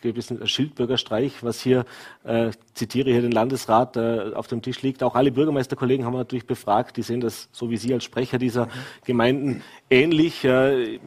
Gewissen 0.00 0.46
Schildbürgerstreich, 0.46 1.42
was 1.42 1.60
hier, 1.60 1.84
äh, 2.22 2.50
zitiere 2.74 3.10
hier 3.10 3.22
den 3.22 3.32
Landesrat, 3.32 3.96
äh, 3.96 4.32
auf 4.34 4.46
dem 4.46 4.62
Tisch 4.62 4.80
liegt. 4.82 5.02
Auch 5.02 5.16
alle 5.16 5.32
Bürgermeisterkollegen 5.32 6.06
haben 6.06 6.14
wir 6.14 6.18
natürlich 6.18 6.46
befragt, 6.46 6.96
die 6.96 7.02
sehen 7.02 7.20
das, 7.20 7.48
so 7.50 7.68
wie 7.70 7.76
Sie 7.76 7.92
als 7.92 8.04
Sprecher 8.04 8.38
dieser. 8.38 8.68
Gemeinden, 9.04 9.62
ähnlich. 9.90 10.44
Äh, 10.44 11.00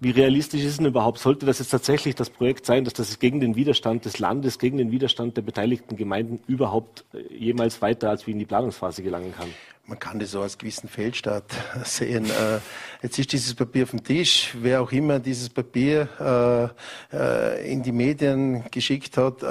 wie 0.00 0.10
realistisch 0.10 0.62
ist 0.62 0.78
denn 0.78 0.86
überhaupt? 0.86 1.18
Sollte 1.18 1.46
das 1.46 1.58
jetzt 1.58 1.70
tatsächlich 1.70 2.14
das 2.14 2.30
Projekt 2.30 2.66
sein, 2.66 2.84
dass 2.84 2.94
das 2.94 3.18
gegen 3.18 3.40
den 3.40 3.56
Widerstand 3.56 4.04
des 4.04 4.18
Landes, 4.18 4.58
gegen 4.58 4.78
den 4.78 4.90
Widerstand 4.90 5.36
der 5.36 5.42
beteiligten 5.42 5.96
Gemeinden 5.96 6.40
überhaupt 6.46 7.04
äh, 7.12 7.34
jemals 7.34 7.82
weiter 7.82 8.10
als 8.10 8.26
wie 8.26 8.32
in 8.32 8.38
die 8.38 8.44
Planungsphase 8.44 9.02
gelangen 9.02 9.34
kann? 9.36 9.48
Man 9.88 10.00
kann 10.00 10.18
das 10.18 10.32
so 10.32 10.40
als 10.40 10.58
gewissen 10.58 10.88
Fehlstart 10.88 11.44
sehen. 11.84 12.24
Äh, 12.26 12.58
jetzt 13.02 13.18
ist 13.18 13.32
dieses 13.32 13.54
Papier 13.54 13.84
auf 13.84 13.90
dem 13.90 14.02
Tisch. 14.02 14.54
Wer 14.60 14.82
auch 14.82 14.90
immer 14.90 15.20
dieses 15.20 15.48
Papier 15.48 16.74
äh, 17.12 17.72
in 17.72 17.82
die 17.82 17.92
Medien 17.92 18.64
geschickt 18.70 19.16
hat, 19.16 19.44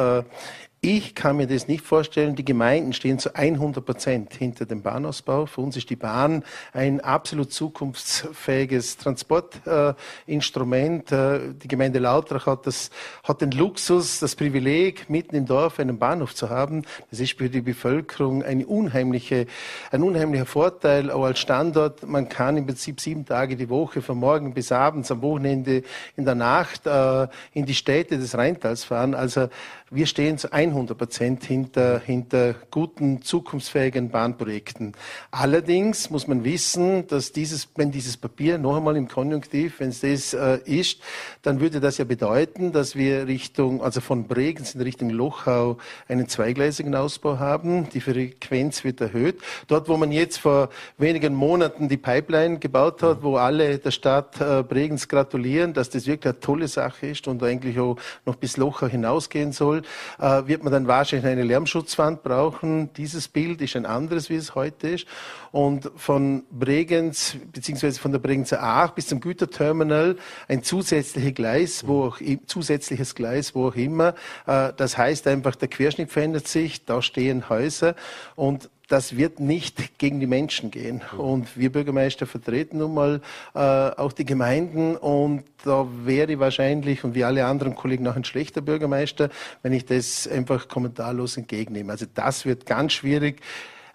ich 0.86 1.16
kann 1.16 1.38
mir 1.38 1.48
das 1.48 1.68
nicht 1.68 1.84
vorstellen. 1.84 2.36
Die 2.36 2.46
Gemeinden 2.46 2.94
stehen 2.94 3.18
zu 3.18 3.34
100 3.34 3.84
Prozent 3.84 4.36
hinter 4.36 4.68
dem 4.68 4.84
Bahnausbau. 4.84 5.48
Für 5.48 5.62
uns 5.62 5.76
ist 5.76 5.90
die 5.90 5.96
Bahn 5.96 6.44
ein 6.74 7.02
absolut 7.02 7.52
zukunftsfähiges 7.52 8.98
Transportinstrument. 8.98 11.12
Äh, 11.12 11.56
die 11.56 11.68
Gemeinde 11.68 11.98
Lautrach 11.98 12.46
hat, 12.46 12.68
das, 12.68 12.92
hat 13.24 13.42
den 13.42 13.50
Luxus, 13.50 14.20
das 14.20 14.36
Privileg, 14.36 15.10
mitten 15.10 15.36
im 15.36 15.48
Dorf 15.48 15.80
einen 15.80 15.98
Bahnhof 15.98 16.36
zu 16.36 16.52
haben. 16.52 16.84
Das 17.10 17.20
ist 17.20 17.36
für 17.36 17.50
die 17.50 17.62
Bevölkerung 17.62 18.44
eine 18.44 18.68
unheimliche, 18.68 19.48
ein 19.92 20.04
unheimlicher 20.04 20.46
Vorteil, 20.46 21.10
auch 21.10 21.24
als 21.24 21.40
Standort. 21.40 22.08
Man 22.08 22.30
kann 22.30 22.58
im 22.58 22.68
Prinzip 22.68 23.02
sieben 23.02 23.26
Tage 23.26 23.56
die 23.56 23.70
Woche, 23.70 24.04
von 24.04 24.20
morgen 24.20 24.54
bis 24.54 24.72
abends, 24.72 25.10
am 25.10 25.24
Wochenende, 25.24 25.82
in 26.16 26.26
der 26.26 26.36
Nacht 26.36 26.86
äh, 26.86 27.28
in 27.54 27.66
die 27.66 27.74
Städte 27.74 28.20
des 28.20 28.38
Rheintals 28.38 28.84
fahren. 28.84 29.16
Also 29.16 29.50
wir 29.92 30.08
stehen 30.08 30.40
zu 30.40 30.52
100 30.52 30.98
Prozent 30.98 31.44
hinter, 31.44 32.00
hinter 32.00 32.56
guten, 32.72 33.22
zukunftsfähigen 33.22 34.10
Bahnprojekten. 34.10 34.94
Allerdings 35.30 36.10
muss 36.10 36.28
man 36.28 36.44
wissen, 36.44 37.06
dass 37.06 37.32
dieses, 37.32 37.68
wenn 37.76 37.92
dieses 37.92 38.18
Papier 38.18 38.58
noch 38.58 38.78
einmal 38.78 38.98
im 38.98 39.08
Konjunktiv, 39.08 39.80
wenn 39.80 39.90
es 39.90 40.00
das 40.00 40.34
äh, 40.34 40.58
ist, 40.66 41.02
dann 41.44 41.60
würde 41.60 41.80
das 41.80 42.00
ja 42.00 42.06
bedeuten, 42.06 42.72
dass 42.72 42.96
wir 42.96 43.28
Richtung, 43.28 43.84
also 43.84 44.02
von 44.02 44.26
Bregenz 44.26 44.74
in 44.74 44.82
Richtung 44.82 45.12
Lochau 45.12 45.78
einen 46.08 46.28
zweigleisigen 46.28 46.96
Ausbau 46.96 47.38
haben. 47.38 47.88
Die 47.90 48.02
Frequenz 48.02 48.84
wird 48.84 49.02
erhöht. 49.02 49.40
Dort, 49.68 49.88
wo 49.88 49.98
man 49.98 50.12
jetzt 50.12 50.40
vor 50.40 50.70
wenigen 50.98 51.36
Monaten 51.36 51.90
die 51.90 51.98
Pipeline 51.98 52.58
gebaut 52.58 53.04
hat, 53.04 53.22
wo 53.22 53.38
alle 53.38 53.78
der 53.78 53.92
Stadt 53.92 54.42
äh, 54.42 54.64
Bregenz 54.64 55.08
gratulieren, 55.08 55.76
dass 55.76 55.92
das 55.92 56.08
wirklich 56.08 56.34
eine 56.34 56.40
tolle 56.40 56.68
Sache 56.68 57.06
ist 57.06 57.28
und 57.28 57.44
eigentlich 57.44 57.80
auch 57.80 57.98
noch 58.26 58.36
bis 58.36 58.58
Lochau 58.58 58.88
hinausgehen 58.88 59.52
soll, 59.52 59.76
soll, 59.76 59.82
äh, 60.20 60.48
wird 60.48 60.64
man 60.64 60.72
dann 60.72 60.88
wahrscheinlich 60.88 61.30
eine 61.30 61.44
Lärmschutzwand 61.44 62.24
brauchen. 62.24 62.92
Dieses 62.94 63.28
Bild 63.28 63.62
ist 63.62 63.76
ein 63.76 63.86
anderes, 63.86 64.30
wie 64.30 64.36
es 64.36 64.56
heute 64.56 64.90
ist. 64.90 65.08
Und 65.52 65.90
von 65.96 66.44
Bregenz, 66.52 67.38
beziehungsweise 67.54 68.00
von 68.00 68.12
der 68.12 68.20
Bregenzer 68.20 68.62
Aach 68.62 68.92
bis 68.92 69.08
zum 69.08 69.20
Güterterminal 69.20 70.18
ein 70.48 70.64
zusätzliches 70.64 71.34
Gleis, 71.34 71.88
wo 71.88 72.06
auch, 72.06 72.20
zusätzliches 72.46 73.16
Gleis, 73.16 73.56
wo 73.56 73.70
auch 73.70 73.76
immer. 73.76 74.16
Äh, 74.48 74.74
das 74.76 74.98
heißt 74.98 75.28
einfach, 75.28 75.56
der 75.56 75.68
Querschnitt 75.68 76.12
verändert 76.12 76.48
sich, 76.48 76.86
da 76.86 77.02
stehen 77.02 77.50
Häuser 77.50 77.96
und 78.36 78.70
das 78.88 79.18
wird 79.18 79.40
nicht 79.40 79.98
gegen 79.98 80.20
die 80.20 80.28
Menschen 80.28 80.72
gehen. 80.72 81.02
Und 81.18 81.58
wir 81.58 81.72
Bürgermeister 81.72 82.26
vertreten 82.26 82.78
nun 82.80 82.94
mal 82.94 83.22
äh, 83.54 83.60
auch 83.60 84.14
die 84.14 84.26
Gemeinden 84.26 84.96
und 84.96 85.44
da 85.64 85.88
wäre 86.04 86.40
wahrscheinlich 86.40 87.04
und 87.04 87.16
wie 87.16 87.24
alle 87.24 87.46
anderen 87.46 87.76
Kollegen 87.76 88.08
auch 88.08 88.16
ein 88.16 88.24
schlechter 88.24 88.62
Bürgermeister, 88.62 89.30
wenn 89.64 89.74
ich 89.74 89.86
das 89.86 90.28
einfach 90.28 90.68
kommentarlos 90.68 91.38
entgegennehme. 91.38 91.92
Also 91.92 92.06
das 92.14 92.46
wird 92.46 92.66
ganz 92.66 92.94
schwierig. 92.94 93.42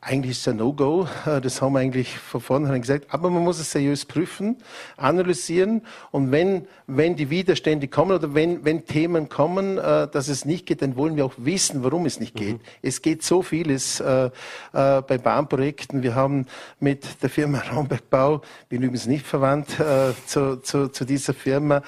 Eigentlich 0.03 0.31
ist 0.31 0.41
es 0.41 0.49
ein 0.49 0.57
No-Go. 0.57 1.07
Äh, 1.27 1.43
das 1.43 1.61
haben 1.61 1.75
wir 1.75 1.81
eigentlich 1.81 2.17
von 2.17 2.41
vornherein 2.41 2.81
gesagt. 2.81 3.07
Aber 3.11 3.29
man 3.29 3.45
muss 3.45 3.59
es 3.59 3.71
seriös 3.71 4.07
prüfen, 4.07 4.57
analysieren. 4.97 5.83
Und 6.11 6.33
wenn, 6.33 6.67
wenn 6.87 7.17
die 7.17 7.29
Widerstände 7.29 7.87
kommen 7.87 8.13
oder 8.13 8.33
wenn, 8.33 8.65
wenn 8.65 8.87
Themen 8.87 9.29
kommen, 9.29 9.77
äh, 9.77 10.09
dass 10.09 10.29
es 10.29 10.47
nicht 10.47 10.65
geht, 10.65 10.81
dann 10.81 10.97
wollen 10.97 11.17
wir 11.17 11.27
auch 11.27 11.35
wissen, 11.37 11.85
warum 11.85 12.07
es 12.07 12.19
nicht 12.19 12.35
geht. 12.35 12.55
Mhm. 12.55 12.61
Es 12.81 13.03
geht 13.03 13.23
so 13.23 13.43
vieles 13.43 14.01
äh, 14.01 14.31
bei 14.73 15.03
Bahnprojekten. 15.03 16.03
Wir 16.03 16.15
haben 16.15 16.47
mit 16.79 17.23
der 17.23 17.29
Firma 17.29 17.59
Raumbergbau, 17.73 18.41
bin 18.71 18.83
übrigens 18.83 19.07
nicht 19.07 19.27
verwandt 19.27 19.69
zu, 20.27 20.57
zu, 20.63 20.89
zu 20.89 21.05
dieser 21.05 21.35
Firma, 21.35 21.83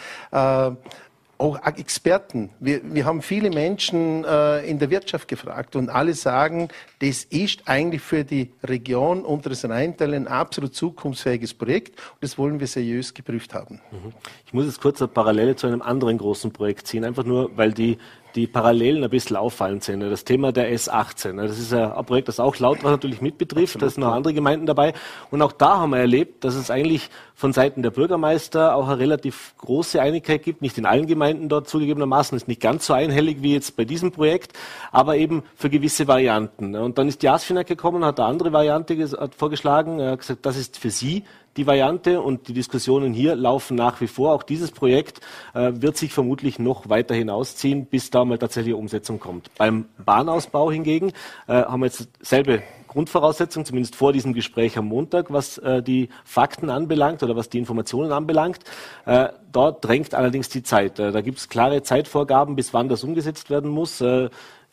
auch 1.39 1.59
Experten. 1.65 2.51
Wir, 2.61 2.81
wir 2.85 3.05
haben 3.05 3.21
viele 3.21 3.51
Menschen 3.51 4.25
äh, 4.25 4.65
in 4.69 4.79
der 4.79 4.91
Wirtschaft 4.91 5.27
gefragt 5.27 5.75
und 5.75 5.89
alle 5.89 6.15
sagen, 6.15 6.69
das 7.01 7.25
ist 7.25 7.63
eigentlich 7.67 8.03
für 8.03 8.25
die 8.25 8.53
Region 8.63 9.25
unseres 9.25 9.69
Rheintal 9.69 10.15
ein 10.15 10.29
absolut 10.29 10.75
zukunftsfähiges 10.75 11.55
Projekt 11.55 11.99
und 11.99 12.23
das 12.23 12.39
wollen 12.39 12.61
wir 12.61 12.67
seriös 12.67 13.13
geprüft 13.13 13.55
haben. 13.55 13.81
Mhm. 13.91 14.13
Ich 14.47 14.53
muss 14.53 14.67
jetzt 14.67 14.81
kurz 14.81 15.03
eine 15.03 15.09
Parallele 15.09 15.57
zu 15.57 15.67
einem 15.67 15.83
anderen 15.83 16.19
großen 16.19 16.53
Projekt 16.53 16.87
ziehen, 16.87 17.05
einfach 17.05 17.25
nur, 17.25 17.57
weil 17.57 17.73
die 17.73 17.99
die 18.35 18.47
Parallelen 18.47 19.05
ein 19.05 19.11
bisschen 19.11 19.37
auffallend 19.37 19.85
sind. 19.85 20.01
Das 20.01 20.25
Thema 20.25 20.53
der 20.53 20.73
S18. 20.73 21.37
Das 21.37 21.59
ist 21.59 21.73
ein 21.73 22.05
Projekt, 22.05 22.29
das 22.29 22.41
auch 22.41 22.57
Lautrach 22.59 22.91
natürlich 22.91 23.21
mitbetrifft. 23.21 23.81
Da 23.81 23.89
sind 23.89 24.03
noch 24.03 24.13
andere 24.13 24.35
Gemeinden 24.35 24.67
dabei. 24.67 24.95
Und 25.31 25.43
auch 25.43 25.53
da 25.53 25.79
haben 25.79 25.91
wir 25.91 25.99
erlebt, 25.99 26.45
dass 26.45 26.55
es 26.55 26.71
eigentlich 26.71 27.11
von 27.35 27.53
Seiten 27.53 27.83
der 27.83 27.91
Bürgermeister 27.91 28.75
auch 28.75 28.89
eine 28.89 28.99
relativ 28.99 29.55
große 29.59 30.01
Einigkeit 30.01 30.43
gibt. 30.43 30.63
Nicht 30.63 30.79
in 30.79 30.87
allen 30.87 31.07
Gemeinden 31.07 31.49
dort 31.49 31.69
zugegebenermaßen. 31.69 32.37
Ist 32.37 32.49
nicht 32.49 32.61
ganz 32.61 32.87
so 32.87 32.95
einhellig 32.95 33.43
wie 33.43 33.53
jetzt 33.55 33.77
bei 33.77 33.85
diesem 33.85 34.13
Projekt, 34.13 34.53
aber 34.91 35.17
eben 35.17 35.43
für 35.55 35.71
gewisse 35.71 36.09
Varianten. 36.09 36.77
Und 36.77 36.99
dann 36.99 37.09
ist 37.09 37.23
die 37.23 37.29
ASFINAG 37.29 37.67
gekommen, 37.67 38.05
hat 38.05 38.21
eine 38.21 38.29
andere 38.29 38.53
Variante 38.53 39.09
vorgeschlagen. 39.37 39.99
Er 39.99 40.13
hat 40.13 40.21
gesagt, 40.21 40.47
das 40.47 40.57
ist 40.57 40.79
für 40.79 40.91
Sie 40.91 41.25
die 41.57 41.67
Variante 41.67 42.21
und 42.21 42.49
die 42.49 42.53
Diskussionen 42.53 43.13
hier 43.13 43.37
laufen 43.37 43.77
nach 43.77 44.01
wie 44.01 44.07
vor. 44.07 44.33
Auch 44.33 44.43
dieses 44.43 44.71
Projekt 44.71 45.21
äh, 45.55 45.73
wird 45.75 45.97
sich 45.97 46.13
vermutlich 46.13 46.59
noch 46.59 46.89
weiter 46.89 47.15
hinausziehen, 47.15 47.87
bis 47.87 48.11
da 48.11 48.25
mal 48.25 48.39
tatsächlich 48.39 48.75
Umsetzung 48.75 49.21
kommt. 49.21 49.51
Beim 49.59 49.87
Bahnausbau 50.05 50.71
hingegen 50.71 51.13
äh, 51.47 51.53
haben 51.53 51.81
wir 51.81 51.87
jetzt 51.87 52.09
selbe 52.21 52.63
Grundvoraussetzung, 52.93 53.65
zumindest 53.65 53.97
vor 53.97 54.13
diesem 54.13 54.35
Gespräch 54.35 54.77
am 54.77 54.87
Montag, 54.87 55.33
was 55.33 55.57
äh, 55.59 55.83
die 55.83 56.11
Fakten 56.25 56.69
anbelangt 56.69 57.23
oder 57.23 57.37
was 57.37 57.49
die 57.49 57.59
Informationen 57.59 58.13
anbelangt. 58.13 58.59
Äh, 59.07 59.29
dort 59.51 59.83
drängt 59.83 60.15
allerdings 60.15 60.51
die 60.51 60.63
Zeit. 60.63 60.99
Äh, 60.99 61.11
da 61.11 61.23
gibt 61.23 61.39
es 61.39 61.49
klare 61.49 61.83
Zeitvorgaben, 61.83 62.55
bis 62.55 62.75
wann 62.75 62.91
das 62.91 63.03
umgesetzt 63.03 63.49
werden 63.49 63.71
muss. 63.71 64.03
Äh, 64.03 64.29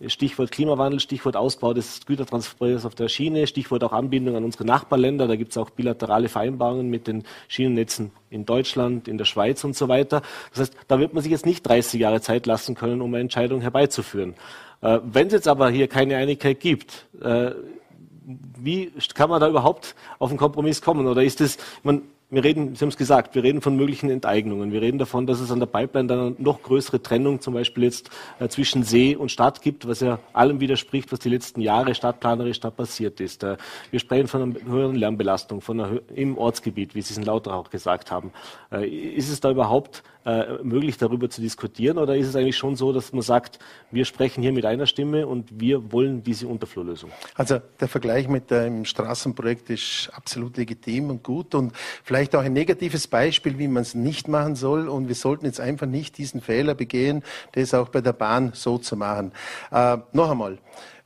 Stichwort 0.08 0.52
Klimawandel, 0.52 1.00
Stichwort 1.00 1.36
Ausbau 1.36 1.74
des 1.74 2.06
Gütertransports 2.06 2.86
auf 2.86 2.96
der 2.96 3.10
Schiene, 3.10 3.48
Stichwort 3.48 3.84
auch 3.84 3.92
Anbindung 3.92 4.36
an 4.36 4.46
unsere 4.46 4.66
Nachbarländer. 4.66 5.28
Da 5.28 5.36
gibt 5.36 5.52
es 5.52 5.58
auch 5.58 5.70
bilaterale 5.70 6.30
Vereinbarungen 6.30 6.90
mit 6.90 7.08
den 7.08 7.24
Schienennetzen 7.50 8.12
in 8.30 8.46
Deutschland, 8.46 9.08
in 9.08 9.18
der 9.18 9.26
Schweiz 9.26 9.64
und 9.64 9.76
so 9.76 9.90
weiter. 9.90 10.22
Das 10.52 10.62
heißt, 10.62 10.74
da 10.88 11.00
wird 11.00 11.14
man 11.14 11.24
sich 11.24 11.32
jetzt 11.32 11.46
nicht 11.46 11.64
30 11.64 12.00
Jahre 12.00 12.22
Zeit 12.22 12.46
lassen 12.46 12.76
können, 12.76 13.02
um 13.02 13.14
eine 13.14 13.22
Entscheidung 13.22 13.60
herbeizuführen. 13.60 14.36
Äh, 14.82 15.00
Wenn 15.04 15.28
es 15.28 15.34
jetzt 15.34 15.48
aber 15.50 15.70
hier 15.70 15.88
keine 15.90 16.16
Einigkeit 16.16 16.62
gibt, 16.62 17.08
äh, 17.22 17.52
wie 18.58 18.92
kann 19.16 19.30
man 19.30 19.42
da 19.42 19.48
überhaupt 19.48 19.96
auf 20.20 20.30
einen 20.30 20.38
Kompromiss 20.38 20.82
kommen? 20.82 21.08
Oder 21.08 21.24
ist 21.24 21.42
es, 21.42 21.58
man, 21.84 22.04
wir 22.32 22.44
reden, 22.44 22.76
Sie 22.76 22.82
haben 22.82 22.90
es 22.90 22.98
gesagt, 22.98 23.34
wir 23.34 23.44
reden 23.44 23.62
von 23.62 23.76
möglichen 23.76 24.10
Enteignungen. 24.10 24.72
Wir 24.72 24.82
reden 24.82 25.00
davon, 25.00 25.26
dass 25.26 25.40
es 25.40 25.52
an 25.52 25.60
der 25.60 25.66
Pipeline 25.66 26.08
dann 26.08 26.36
noch 26.38 26.62
größere 26.62 27.02
Trennung 27.02 27.42
zum 27.42 27.56
Beispiel 27.56 27.84
jetzt 27.86 28.12
äh, 28.40 28.48
zwischen 28.50 28.84
See 28.84 29.16
und 29.16 29.32
Stadt 29.32 29.62
gibt, 29.62 29.88
was 29.88 30.02
ja 30.02 30.20
allem 30.34 30.60
widerspricht, 30.60 31.12
was 31.12 31.20
die 31.20 31.30
letzten 31.30 31.62
Jahre 31.62 31.96
stadtplanerisch 31.96 32.60
da 32.60 32.70
passiert 32.70 33.20
ist. 33.20 33.44
Äh, 33.44 33.58
wir 33.90 34.00
sprechen 34.00 34.28
von 34.28 34.42
einer 34.44 34.56
höheren 34.66 34.96
Lärmbelastung 34.96 35.62
von 35.62 35.80
einer, 35.80 36.02
im 36.14 36.38
Ortsgebiet, 36.38 36.94
wie 36.94 37.02
Sie 37.02 37.14
es 37.14 37.18
in 37.18 37.24
Lauter 37.24 37.56
auch 37.56 37.72
gesagt 37.72 38.12
haben. 38.12 38.32
Äh, 38.72 38.88
ist 38.88 39.30
es 39.30 39.40
da 39.40 39.50
überhaupt 39.50 40.04
äh, 40.26 40.62
möglich, 40.64 40.98
darüber 40.98 41.30
zu 41.30 41.42
diskutieren? 41.42 41.98
Oder 41.98 42.16
ist 42.16 42.28
es 42.28 42.36
eigentlich 42.36 42.58
schon 42.58 42.76
so, 42.76 42.94
dass 42.94 43.14
man 43.14 43.22
sagt, 43.22 43.58
wir 43.90 44.06
sprechen 44.06 44.42
hier 44.42 44.52
mit 44.52 44.66
einer 44.66 44.86
Stimme 44.86 45.26
und 45.26 45.60
wir 45.60 45.92
wollen 45.92 46.24
diese 46.24 46.48
Unterflurlösung? 46.48 47.10
Also 47.36 47.60
der 47.80 47.88
Vergleich 47.88 48.28
mit 48.28 48.52
dem 48.52 48.86
Straßenprojekt 48.86 49.70
ist 49.70 50.12
absolut 50.14 50.58
legitim 50.58 51.10
und 51.10 51.24
gut 51.24 51.56
und 51.56 51.74
vielleicht 52.04 52.19
auch 52.36 52.44
ein 52.44 52.54
negatives 52.54 53.08
Beispiel, 53.08 53.58
wie 53.58 53.68
man 53.68 53.84
es 53.84 53.96
nicht 53.96 54.28
machen 54.28 54.56
soll. 54.56 54.88
Und 54.88 55.08
wir 55.08 55.16
sollten 55.16 55.46
jetzt 55.46 55.60
einfach 55.60 55.88
nicht 55.88 56.18
diesen 56.18 56.42
Fehler 56.42 56.76
begehen, 56.76 57.24
das 57.54 57.74
auch 57.74 57.90
bei 57.90 58.02
der 58.02 58.14
Bahn 58.14 58.52
so 58.54 58.78
zu 58.78 58.96
machen. 58.96 59.32
Äh, 59.72 59.98
noch 60.12 60.30
einmal, 60.30 60.58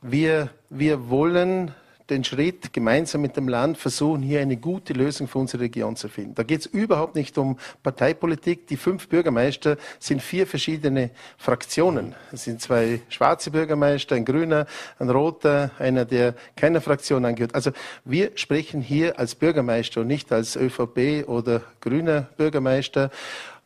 wir, 0.02 0.50
wir 0.70 1.08
wollen 1.08 1.72
den 2.10 2.22
Schritt 2.22 2.72
gemeinsam 2.72 3.22
mit 3.22 3.36
dem 3.36 3.48
Land 3.48 3.78
versuchen, 3.78 4.22
hier 4.22 4.40
eine 4.40 4.56
gute 4.56 4.92
Lösung 4.92 5.26
für 5.26 5.38
unsere 5.38 5.62
Region 5.62 5.96
zu 5.96 6.08
finden. 6.08 6.34
Da 6.34 6.42
geht 6.42 6.60
es 6.60 6.66
überhaupt 6.66 7.14
nicht 7.14 7.38
um 7.38 7.58
Parteipolitik. 7.82 8.66
Die 8.66 8.76
fünf 8.76 9.08
Bürgermeister 9.08 9.78
sind 9.98 10.20
vier 10.20 10.46
verschiedene 10.46 11.10
Fraktionen. 11.38 12.14
Es 12.30 12.44
sind 12.44 12.60
zwei 12.60 13.00
schwarze 13.08 13.50
Bürgermeister, 13.50 14.16
ein 14.16 14.24
grüner, 14.24 14.66
ein 14.98 15.08
roter, 15.08 15.70
einer, 15.78 16.04
der 16.04 16.34
keiner 16.56 16.82
Fraktion 16.82 17.24
angehört. 17.24 17.54
Also 17.54 17.70
wir 18.04 18.32
sprechen 18.34 18.82
hier 18.82 19.18
als 19.18 19.34
Bürgermeister 19.34 20.02
und 20.02 20.08
nicht 20.08 20.30
als 20.30 20.56
ÖVP 20.56 21.26
oder 21.26 21.62
grüner 21.80 22.28
Bürgermeister. 22.36 23.10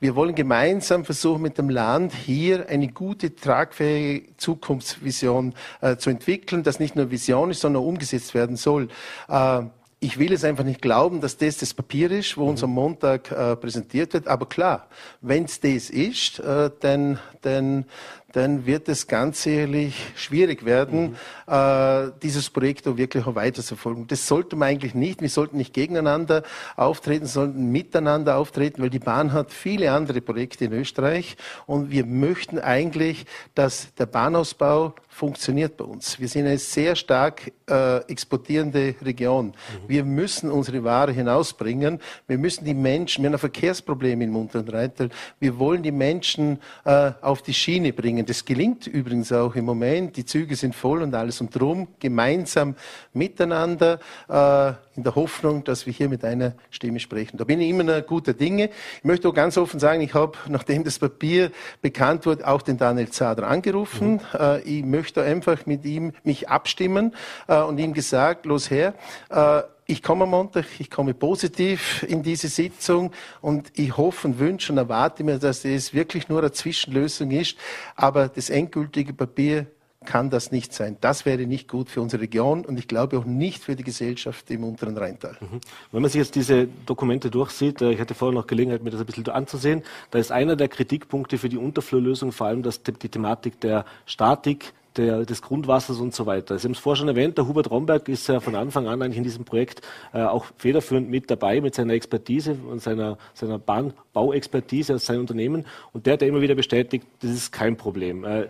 Wir 0.01 0.15
wollen 0.15 0.37
gemeinsam 0.37 1.05
versuchen, 1.05 1.43
mit 1.43 1.59
dem 1.59 1.71
Land 1.71 2.13
hier 2.13 2.69
eine 2.69 2.87
gute, 2.87 3.35
tragfähige 3.35 4.37
Zukunftsvision 4.37 5.55
äh, 5.81 5.97
zu 5.97 6.11
entwickeln, 6.11 6.63
das 6.63 6.79
nicht 6.79 6.95
nur 6.95 7.11
Vision 7.11 7.51
ist, 7.51 7.61
sondern 7.61 7.83
umgesetzt 7.83 8.33
werden 8.33 8.55
soll. 8.55 8.89
Äh, 9.29 9.63
ich 10.01 10.17
will 10.17 10.33
es 10.33 10.45
einfach 10.45 10.63
nicht 10.63 10.81
glauben, 10.81 11.21
dass 11.21 11.37
das 11.37 11.59
das 11.59 11.75
Papier 11.75 12.13
ist, 12.13 12.37
wo 12.37 12.49
uns 12.49 12.63
am 12.63 12.71
Montag 12.71 13.33
äh, 13.33 13.57
präsentiert 13.57 14.15
wird. 14.15 14.29
Aber 14.29 14.47
klar, 14.47 14.87
wenn 15.21 15.45
es 15.45 15.59
das 15.59 15.91
ist, 15.91 16.39
äh, 16.39 16.71
dann, 16.79 17.19
dann, 17.43 17.85
dann 18.33 18.67
wird 18.67 18.89
es 18.89 19.07
ganz 19.07 19.43
sicherlich 19.43 19.95
schwierig 20.15 20.65
werden, 20.65 21.17
mhm. 21.47 21.53
äh, 21.53 22.11
dieses 22.23 22.51
Projekt 22.51 22.87
auch 22.87 22.97
wirklich 22.97 23.27
auch 23.27 23.35
weiter 23.35 23.63
zu 23.63 23.69
verfolgen. 23.69 24.07
Das 24.07 24.27
sollte 24.27 24.55
man 24.55 24.69
eigentlich 24.69 24.95
nicht. 24.95 25.23
Wir 25.23 25.31
sollten 25.31 25.57
nicht 25.57 25.73
gegeneinander 25.73 26.43
auftreten, 26.77 27.27
sondern 27.27 27.71
miteinander 27.73 28.37
auftreten, 28.37 28.83
weil 28.83 28.91
die 28.91 28.99
Bahn 28.99 29.33
hat 29.33 29.53
viele 29.53 29.93
andere 29.93 30.21
Projekte 30.21 30.67
in 30.67 30.73
Österreich 30.73 31.37
und 31.67 31.91
wir 31.91 32.05
möchten 32.05 32.59
eigentlich, 32.59 33.25
dass 33.55 33.95
der 33.95 34.07
Bahnausbau 34.07 34.95
funktioniert 35.19 35.77
bei 35.77 35.85
uns. 35.85 36.21
Wir 36.21 36.29
sind 36.29 36.47
eine 36.47 36.59
sehr 36.59 36.95
stark 36.95 37.51
äh, 37.69 37.99
exportierende 38.07 38.95
Region. 39.03 39.47
Mhm. 39.47 39.53
Wir 39.89 40.05
müssen 40.05 40.49
unsere 40.49 40.85
Ware 40.85 41.11
hinausbringen. 41.11 41.99
Wir 42.29 42.39
müssen 42.39 42.65
die 42.65 42.73
Menschen, 42.73 43.25
wir 43.25 43.29
haben 43.29 43.35
ein 43.35 43.41
Verkehrsproblem 43.41 44.21
in 44.21 44.31
Mund 44.31 44.55
und 44.55 44.73
Rheintal. 44.73 45.11
Wir 45.41 45.59
wollen 45.59 45.83
die 45.83 45.91
Menschen 45.91 46.61
äh, 46.85 47.11
auf 47.21 47.43
die 47.43 47.53
Schiene 47.53 47.93
bringen. 47.93 48.25
Das 48.27 48.45
gelingt 48.45 48.87
übrigens 48.87 49.33
auch 49.33 49.57
im 49.57 49.65
Moment. 49.65 50.17
Die 50.17 50.25
Züge 50.25 50.55
sind 50.55 50.75
voll 50.77 51.03
und 51.03 51.13
alles. 51.15 51.41
Und 51.41 51.51
drum 51.53 51.89
gemeinsam 51.99 52.77
miteinander 53.13 53.99
äh, 54.29 54.73
in 54.97 55.05
der 55.05 55.15
Hoffnung, 55.15 55.65
dass 55.65 55.87
wir 55.87 55.93
hier 55.93 56.09
mit 56.09 56.25
einer 56.25 56.55
Stimme 56.71 57.01
sprechen. 57.01 57.39
Da 57.39 57.45
bin 57.45 57.61
ich 57.61 57.71
immer 57.71 57.85
noch 57.85 58.05
guter 58.07 58.35
Dinge. 58.35 58.71
Ich 58.99 59.05
möchte 59.05 59.29
auch 59.29 59.35
ganz 59.35 59.57
offen 59.57 59.79
sagen, 59.79 60.01
ich 60.01 60.15
habe, 60.15 60.37
nachdem 60.49 60.85
das 60.85 60.99
Papier 60.99 61.51
bekannt 61.83 62.27
wurde, 62.27 62.47
auch 62.47 62.63
den 62.63 62.79
Daniel 62.79 63.09
Zader 63.09 63.47
angerufen. 63.47 64.15
Mhm. 64.15 64.21
Äh, 64.39 64.61
ich 64.63 64.85
möchte 64.85 65.08
einfach 65.17 65.65
mit 65.67 65.85
ihm 65.85 66.13
mich 66.25 66.49
abstimmen 66.49 67.15
äh, 67.47 67.61
und 67.61 67.79
ihm 67.79 67.95
gesagt, 67.95 68.45
los 68.45 68.71
her, 68.71 68.95
äh, 69.31 69.63
ich 69.91 70.03
komme 70.03 70.25
am 70.25 70.31
Montag, 70.31 70.67
ich 70.79 70.91
komme 70.91 71.15
positiv 71.15 72.03
in 72.07 72.23
diese 72.23 72.49
Sitzung 72.49 73.11
und 73.41 73.73
ich 73.75 73.97
hoffe 73.97 74.29
und 74.29 74.39
wünsche 74.39 74.71
und 74.71 74.77
erwarte 74.77 75.25
mir, 75.25 75.39
dass 75.39 75.65
es 75.65 75.95
wirklich 75.95 76.29
nur 76.29 76.41
eine 76.41 76.53
Zwischenlösung 76.53 77.31
ist, 77.31 77.57
aber 77.97 78.29
das 78.29 78.51
endgültige 78.51 79.15
Papier 79.15 79.67
kann 80.05 80.31
das 80.31 80.53
nicht 80.53 80.73
sein. 80.73 80.97
Das 81.01 81.27
wäre 81.27 81.47
nicht 81.47 81.69
gut 81.69 81.91
für 81.91 82.01
unsere 82.01 82.23
Region 82.23 82.65
und 82.65 82.79
ich 82.79 82.87
glaube 82.87 83.19
auch 83.19 83.25
nicht 83.25 83.65
für 83.65 83.77
die 83.77 83.83
Gesellschaft 83.83 84.51
im 84.51 84.65
unteren 84.65 84.97
Rheintal. 84.97 85.37
Mhm. 85.41 85.61
Wenn 85.91 86.03
man 86.03 86.11
sich 86.11 86.19
jetzt 86.21 86.35
diese 86.35 86.69
Dokumente 86.87 87.31
durchsieht, 87.31 87.81
äh, 87.81 87.93
ich 87.93 88.01
hatte 88.01 88.15
vorher 88.15 88.35
noch 88.35 88.47
Gelegenheit, 88.47 88.83
mir 88.83 88.91
das 88.91 89.01
ein 89.01 89.07
bisschen 89.07 89.29
anzusehen, 89.29 89.83
da 90.11 90.19
ist 90.19 90.31
einer 90.31 90.55
der 90.55 90.69
Kritikpunkte 90.69 91.39
für 91.39 91.49
die 91.49 91.59
Unterflurlösung 91.59 92.33
vor 92.33 92.47
allem 92.47 92.63
dass 92.63 92.83
die 92.83 92.93
Thematik 92.93 93.61
der 93.61 93.85
Statik 94.07 94.73
der, 94.99 95.25
des 95.25 95.41
Grundwassers 95.41 95.99
und 95.99 96.15
so 96.15 96.27
weiter. 96.27 96.59
Sie 96.59 96.67
haben 96.67 96.73
es 96.73 96.79
vorher 96.79 96.99
schon 96.99 97.09
erwähnt, 97.09 97.39
der 97.39 97.47
Hubert 97.47 97.71
Romberg 97.71 98.09
ist 98.09 98.29
ja 98.29 98.41
von 98.41 98.55
Anfang 98.55 98.87
an 98.89 99.01
eigentlich 99.01 99.19
in 99.19 99.25
diesem 99.25 99.45
Projekt 99.45 99.81
äh, 100.13 100.23
auch 100.23 100.47
federführend 100.57 101.09
mit 101.09 101.31
dabei, 101.31 101.61
mit 101.61 101.75
seiner 101.75 101.95
Expertise 101.95 102.57
und 102.69 102.83
seiner, 102.83 103.17
seiner 103.35 103.59
Bahnbauexpertise 103.59 104.97
aus 104.97 105.07
seinem 105.07 105.21
Unternehmen. 105.21 105.65
Und 105.93 106.07
der 106.07 106.15
hat 106.15 106.23
ja 106.23 106.29
immer 106.29 106.41
wieder 106.41 106.55
bestätigt, 106.55 107.07
das 107.21 107.31
ist 107.31 107.53
kein 107.53 107.77
Problem. 107.77 108.25
Äh, 108.25 108.49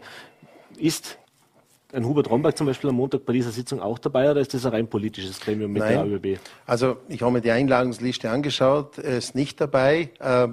ist 0.79 1.19
ein 1.93 2.05
Hubert 2.05 2.31
Romberg 2.31 2.57
zum 2.57 2.67
Beispiel 2.67 2.91
am 2.91 2.97
Montag 2.97 3.25
bei 3.25 3.33
dieser 3.33 3.51
Sitzung 3.51 3.81
auch 3.81 3.99
dabei 3.99 4.31
oder 4.31 4.41
ist 4.41 4.53
das 4.53 4.67
ein 4.67 4.73
rein 4.73 4.89
politisches 4.89 5.41
Gremium 5.41 5.73
mit 5.73 5.83
Nein. 5.83 5.93
der 5.95 6.07
ÖBB? 6.07 6.41
Also 6.67 6.99
ich 7.09 7.23
habe 7.23 7.33
mir 7.33 7.41
die 7.41 7.51
Einladungsliste 7.51 8.31
angeschaut, 8.31 8.99
er 8.99 9.19
ist 9.19 9.35
nicht 9.35 9.61
dabei. 9.61 10.11
Äh, 10.19 10.49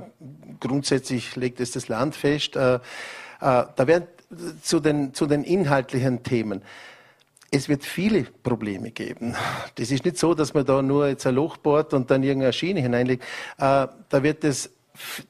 grundsätzlich 0.60 1.36
legt 1.36 1.60
es 1.60 1.72
das 1.72 1.88
Land 1.88 2.16
fest. 2.16 2.56
Äh, 2.56 2.76
äh, 2.76 2.80
da 3.40 3.88
werden 3.88 4.08
zu 4.62 4.80
den, 4.80 5.14
zu 5.14 5.26
den 5.26 5.44
inhaltlichen 5.44 6.24
Themen. 6.24 6.62
Es 7.52 7.70
wird 7.70 7.86
viele 7.86 8.24
Probleme 8.24 8.92
geben. 8.92 9.36
Das 9.76 9.92
ist 9.92 10.04
nicht 10.04 10.18
so, 10.18 10.34
dass 10.34 10.54
man 10.54 10.66
da 10.66 10.82
nur 10.82 11.08
jetzt 11.08 11.26
ein 11.26 11.36
Loch 11.36 11.58
bohrt 11.58 11.94
und 11.94 12.12
dann 12.12 12.24
irgendeine 12.24 12.54
Schiene 12.54 12.82
hineinlegt. 12.82 13.24
Äh, 13.58 13.88
da 14.10 14.24
wird 14.24 14.44
es 14.44 14.72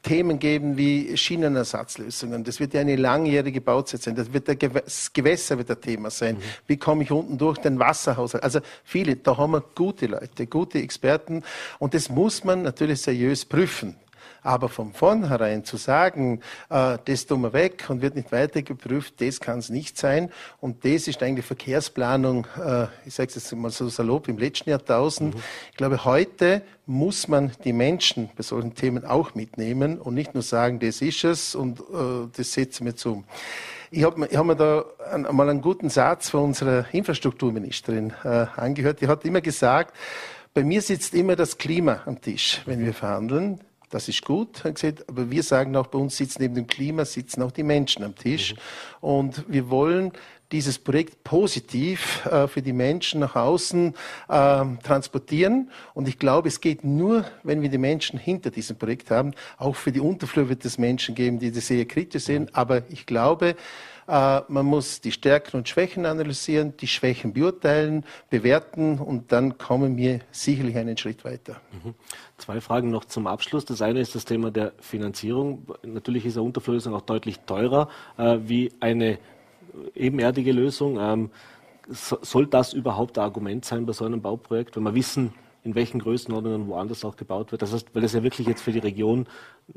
Themen 0.03 0.39
geben 0.39 0.77
wie 0.77 1.15
Schienenersatzlösungen. 1.17 2.43
Das 2.43 2.59
wird 2.59 2.73
ja 2.73 2.81
eine 2.81 2.95
langjährige 2.95 3.61
Bauzeit 3.61 4.01
sein. 4.01 4.15
Das, 4.15 4.31
wird 4.31 4.47
der 4.47 4.55
das 4.55 5.11
Gewässer 5.11 5.57
wird 5.57 5.71
ein 5.71 5.81
Thema 5.81 6.09
sein. 6.09 6.35
Mhm. 6.35 6.41
Wie 6.67 6.77
komme 6.77 7.03
ich 7.03 7.11
unten 7.11 7.37
durch 7.37 7.57
den 7.57 7.79
Wasserhaushalt? 7.79 8.43
Also 8.43 8.59
viele, 8.83 9.15
da 9.15 9.37
haben 9.37 9.51
wir 9.51 9.63
gute 9.75 10.07
Leute, 10.07 10.47
gute 10.47 10.79
Experten 10.79 11.43
und 11.79 11.93
das 11.93 12.09
muss 12.09 12.43
man 12.43 12.61
natürlich 12.61 13.01
seriös 13.01 13.45
prüfen. 13.45 13.95
Aber 14.45 14.69
von 14.69 14.93
vornherein 14.93 15.65
zu 15.65 15.75
sagen, 15.75 16.39
äh, 16.69 16.99
das 17.03 17.25
tun 17.25 17.41
wir 17.41 17.51
weg 17.51 17.85
und 17.89 18.03
wird 18.03 18.15
nicht 18.15 18.31
weiter 18.31 18.61
geprüft, 18.61 19.19
das 19.19 19.39
kann 19.39 19.57
es 19.57 19.71
nicht 19.71 19.97
sein. 19.97 20.31
Und 20.61 20.85
das 20.85 21.07
ist 21.07 21.23
eigentlich 21.23 21.47
Verkehrsplanung, 21.47 22.45
äh, 22.63 22.85
ich 23.07 23.15
sage 23.15 23.29
es 23.29 23.35
jetzt 23.35 23.55
mal 23.55 23.71
so 23.71 23.89
salopp, 23.89 24.27
im 24.27 24.37
letzten 24.37 24.69
Jahrtausend. 24.69 25.33
Mhm. 25.33 25.41
Ich 25.71 25.77
glaube, 25.77 26.05
heute 26.05 26.61
muss 26.85 27.27
man 27.27 27.53
die 27.63 27.73
Menschen 27.73 28.29
bei 28.37 28.43
solchen 28.43 28.75
Themen 28.75 29.03
auch 29.03 29.33
mitnehmen 29.33 29.99
und 29.99 30.13
nicht 30.13 30.35
nur 30.35 30.43
sagen, 30.43 30.79
das 30.79 31.01
ist 31.01 31.23
es 31.23 31.55
und 31.55 31.79
äh, 31.79 32.27
das 32.37 32.53
setzen 32.53 32.85
wir 32.85 32.95
zu. 32.95 33.23
Ich 33.89 34.03
habe 34.03 34.27
hab 34.31 34.45
mir 34.45 34.55
da 34.55 34.85
einmal 35.11 35.49
einen 35.49 35.61
guten 35.61 35.89
Satz 35.89 36.29
von 36.29 36.43
unserer 36.43 36.85
Infrastrukturministerin 36.91 38.13
äh, 38.23 38.45
angehört. 38.57 39.01
Die 39.01 39.07
hat 39.07 39.25
immer 39.25 39.41
gesagt, 39.41 39.95
bei 40.53 40.63
mir 40.63 40.83
sitzt 40.83 41.15
immer 41.15 41.35
das 41.35 41.57
Klima 41.57 42.03
am 42.05 42.21
Tisch, 42.21 42.61
wenn 42.67 42.85
wir 42.85 42.93
verhandeln. 42.93 43.59
Das 43.89 44.07
ist 44.07 44.23
gut, 44.23 44.63
hat 44.63 44.75
gesagt, 44.75 45.07
aber 45.07 45.29
wir 45.29 45.43
sagen 45.43 45.75
auch, 45.75 45.87
bei 45.87 45.99
uns 45.99 46.17
sitzen 46.17 46.41
neben 46.41 46.55
dem 46.55 46.67
Klima, 46.67 47.05
sitzen 47.05 47.41
auch 47.41 47.51
die 47.51 47.63
Menschen 47.63 48.03
am 48.03 48.15
Tisch. 48.15 48.53
Mhm. 48.53 48.59
Und 49.01 49.45
wir 49.47 49.69
wollen 49.69 50.11
dieses 50.51 50.77
Projekt 50.77 51.23
positiv 51.23 52.25
äh, 52.25 52.47
für 52.47 52.61
die 52.61 52.73
Menschen 52.73 53.19
nach 53.19 53.35
außen 53.35 53.93
äh, 54.29 54.65
transportieren. 54.83 55.71
Und 55.93 56.07
ich 56.07 56.19
glaube, 56.19 56.47
es 56.47 56.61
geht 56.61 56.83
nur, 56.83 57.25
wenn 57.43 57.61
wir 57.61 57.69
die 57.69 57.77
Menschen 57.77 58.19
hinter 58.19 58.51
diesem 58.51 58.77
Projekt 58.77 59.11
haben. 59.11 59.33
Auch 59.57 59.75
für 59.75 59.91
die 59.91 59.99
Unterflur 59.99 60.49
wird 60.49 60.63
es 60.65 60.77
Menschen 60.77 61.15
geben, 61.15 61.39
die 61.39 61.51
das 61.51 61.67
sehr 61.67 61.85
kritisch 61.85 62.23
sehen. 62.23 62.49
Aber 62.53 62.83
ich 62.89 63.05
glaube, 63.05 63.55
man 64.07 64.65
muss 64.65 65.01
die 65.01 65.11
Stärken 65.11 65.57
und 65.57 65.67
Schwächen 65.67 66.05
analysieren, 66.05 66.77
die 66.77 66.87
Schwächen 66.87 67.33
beurteilen, 67.33 68.05
bewerten 68.29 68.99
und 68.99 69.31
dann 69.31 69.57
kommen 69.57 69.97
wir 69.97 70.19
sicherlich 70.31 70.77
einen 70.77 70.95
Schritt 70.97 71.25
weiter. 71.25 71.59
Mhm. 71.71 71.95
Zwei 72.37 72.61
Fragen 72.61 72.91
noch 72.91 73.05
zum 73.05 73.25
Abschluss. 73.25 73.65
Das 73.65 73.81
eine 73.81 73.99
ist 74.01 74.13
das 74.13 74.25
Thema 74.25 74.51
der 74.51 74.73
Finanzierung. 74.79 75.65
Natürlich 75.83 76.25
ist 76.25 76.37
eine 76.37 76.45
Unterflurlösung 76.45 76.93
auch 76.93 77.01
deutlich 77.01 77.39
teurer 77.41 77.89
äh, 78.17 78.37
wie 78.43 78.71
eine 78.79 79.17
ebenerdige 79.95 80.51
Lösung. 80.51 80.99
Ähm, 80.99 81.31
soll 81.87 82.47
das 82.47 82.73
überhaupt 82.73 83.17
ein 83.17 83.23
Argument 83.23 83.65
sein 83.65 83.85
bei 83.85 83.93
so 83.93 84.05
einem 84.05 84.21
Bauprojekt, 84.21 84.75
wenn 84.75 84.83
wir 84.83 84.95
wissen, 84.95 85.33
in 85.65 85.75
welchen 85.75 85.99
Größenordnungen 85.99 86.67
woanders 86.67 87.03
auch 87.03 87.17
gebaut 87.17 87.51
wird? 87.51 87.61
Das 87.61 87.73
heißt, 87.73 87.87
weil 87.93 88.03
es 88.03 88.13
ja 88.13 88.23
wirklich 88.23 88.47
jetzt 88.47 88.61
für 88.61 88.71
die 88.71 88.79
Region 88.79 89.27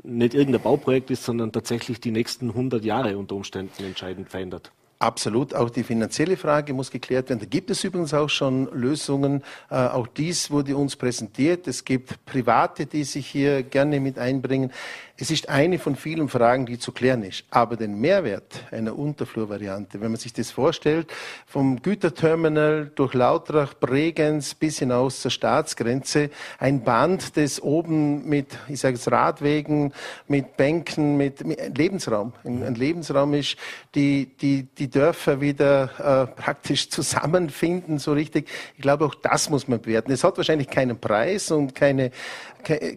nicht 0.03 0.33
irgendein 0.33 0.61
Bauprojekt 0.61 1.11
ist, 1.11 1.25
sondern 1.25 1.51
tatsächlich 1.51 1.99
die 1.99 2.11
nächsten 2.11 2.49
100 2.49 2.85
Jahre 2.85 3.17
unter 3.17 3.35
Umständen 3.35 3.83
entscheidend 3.83 4.29
verändert. 4.29 4.71
Absolut. 5.01 5.55
Auch 5.55 5.69
die 5.69 5.83
finanzielle 5.83 6.35
Frage 6.35 6.73
muss 6.73 6.91
geklärt 6.91 7.29
werden. 7.29 7.39
Da 7.39 7.45
gibt 7.45 7.69
es 7.69 7.85
übrigens 7.85 8.13
auch 8.13 8.27
schon 8.27 8.69
Lösungen. 8.73 9.43
Äh, 9.69 9.75
auch 9.75 10.07
dies 10.07 10.51
wurde 10.51 10.75
uns 10.75 10.97
präsentiert. 10.97 11.69
Es 11.69 11.85
gibt 11.85 12.25
Private, 12.25 12.85
die 12.85 13.05
sich 13.05 13.25
hier 13.25 13.63
gerne 13.63 14.01
mit 14.01 14.19
einbringen. 14.19 14.73
Es 15.21 15.31
ist 15.31 15.49
eine 15.49 15.79
von 15.79 15.97
vielen 15.97 16.29
Fragen, 16.29 16.65
die 16.65 16.79
zu 16.79 16.93
klären 16.93 17.23
ist. 17.23 17.43
Aber 17.49 17.75
den 17.75 17.99
Mehrwert 17.99 18.63
einer 18.71 18.97
Unterflurvariante, 18.97 19.99
wenn 19.99 20.11
man 20.11 20.19
sich 20.19 20.31
das 20.31 20.49
vorstellt, 20.49 21.11
vom 21.45 21.81
Güterterminal 21.81 22.89
durch 22.95 23.13
Lautrach, 23.13 23.73
Bregenz 23.73 24.53
bis 24.53 24.79
hinaus 24.79 25.19
zur 25.19 25.29
Staatsgrenze, 25.29 26.29
ein 26.57 26.85
Band, 26.85 27.35
das 27.35 27.61
oben 27.61 28.29
mit, 28.29 28.57
ich 28.69 28.79
sage 28.79 28.95
es 28.95 29.11
Radwegen, 29.11 29.93
mit 30.29 30.55
Bänken, 30.55 31.17
mit, 31.17 31.45
mit 31.45 31.77
Lebensraum, 31.77 32.31
ein, 32.45 32.63
ein, 32.63 32.75
Lebensraum 32.75 33.33
ist, 33.33 33.57
die, 33.95 34.37
die, 34.37 34.63
die 34.63 34.89
Dörfer 34.89 35.41
wieder 35.41 36.27
äh, 36.29 36.41
praktisch 36.41 36.89
zusammenfinden, 36.91 37.99
so 37.99 38.13
richtig. 38.13 38.47
Ich 38.77 38.81
glaube, 38.81 39.03
auch 39.03 39.15
das 39.15 39.49
muss 39.49 39.67
man 39.67 39.81
bewerten. 39.81 40.13
Es 40.13 40.23
hat 40.23 40.37
wahrscheinlich 40.37 40.69
keinen 40.69 40.97
Preis 40.97 41.51
und 41.51 41.75
keine, 41.75 42.11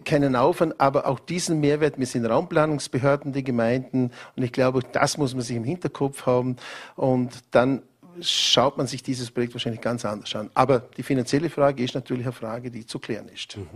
keinen 0.05 0.37
Aufwand, 0.37 0.79
aber 0.79 1.05
auch 1.07 1.19
diesen 1.19 1.59
Mehrwert, 1.59 1.99
wir 1.99 2.12
sind 2.13 2.25
Raumplanungsbehörden, 2.25 3.33
die 3.33 3.43
Gemeinden, 3.43 4.11
und 4.35 4.43
ich 4.43 4.51
glaube, 4.51 4.81
das 4.91 5.17
muss 5.17 5.33
man 5.33 5.43
sich 5.43 5.57
im 5.57 5.63
Hinterkopf 5.63 6.25
haben. 6.25 6.55
Und 6.95 7.43
dann 7.51 7.81
schaut 8.21 8.77
man 8.77 8.87
sich 8.87 9.03
dieses 9.03 9.31
Projekt 9.31 9.53
wahrscheinlich 9.53 9.81
ganz 9.81 10.05
anders 10.05 10.35
an. 10.35 10.49
Aber 10.53 10.79
die 10.97 11.03
finanzielle 11.03 11.49
Frage 11.49 11.83
ist 11.83 11.95
natürlich 11.95 12.23
eine 12.25 12.33
Frage, 12.33 12.71
die 12.71 12.85
zu 12.85 12.99
klären 12.99 13.27
ist. 13.29 13.57
Mhm. 13.57 13.67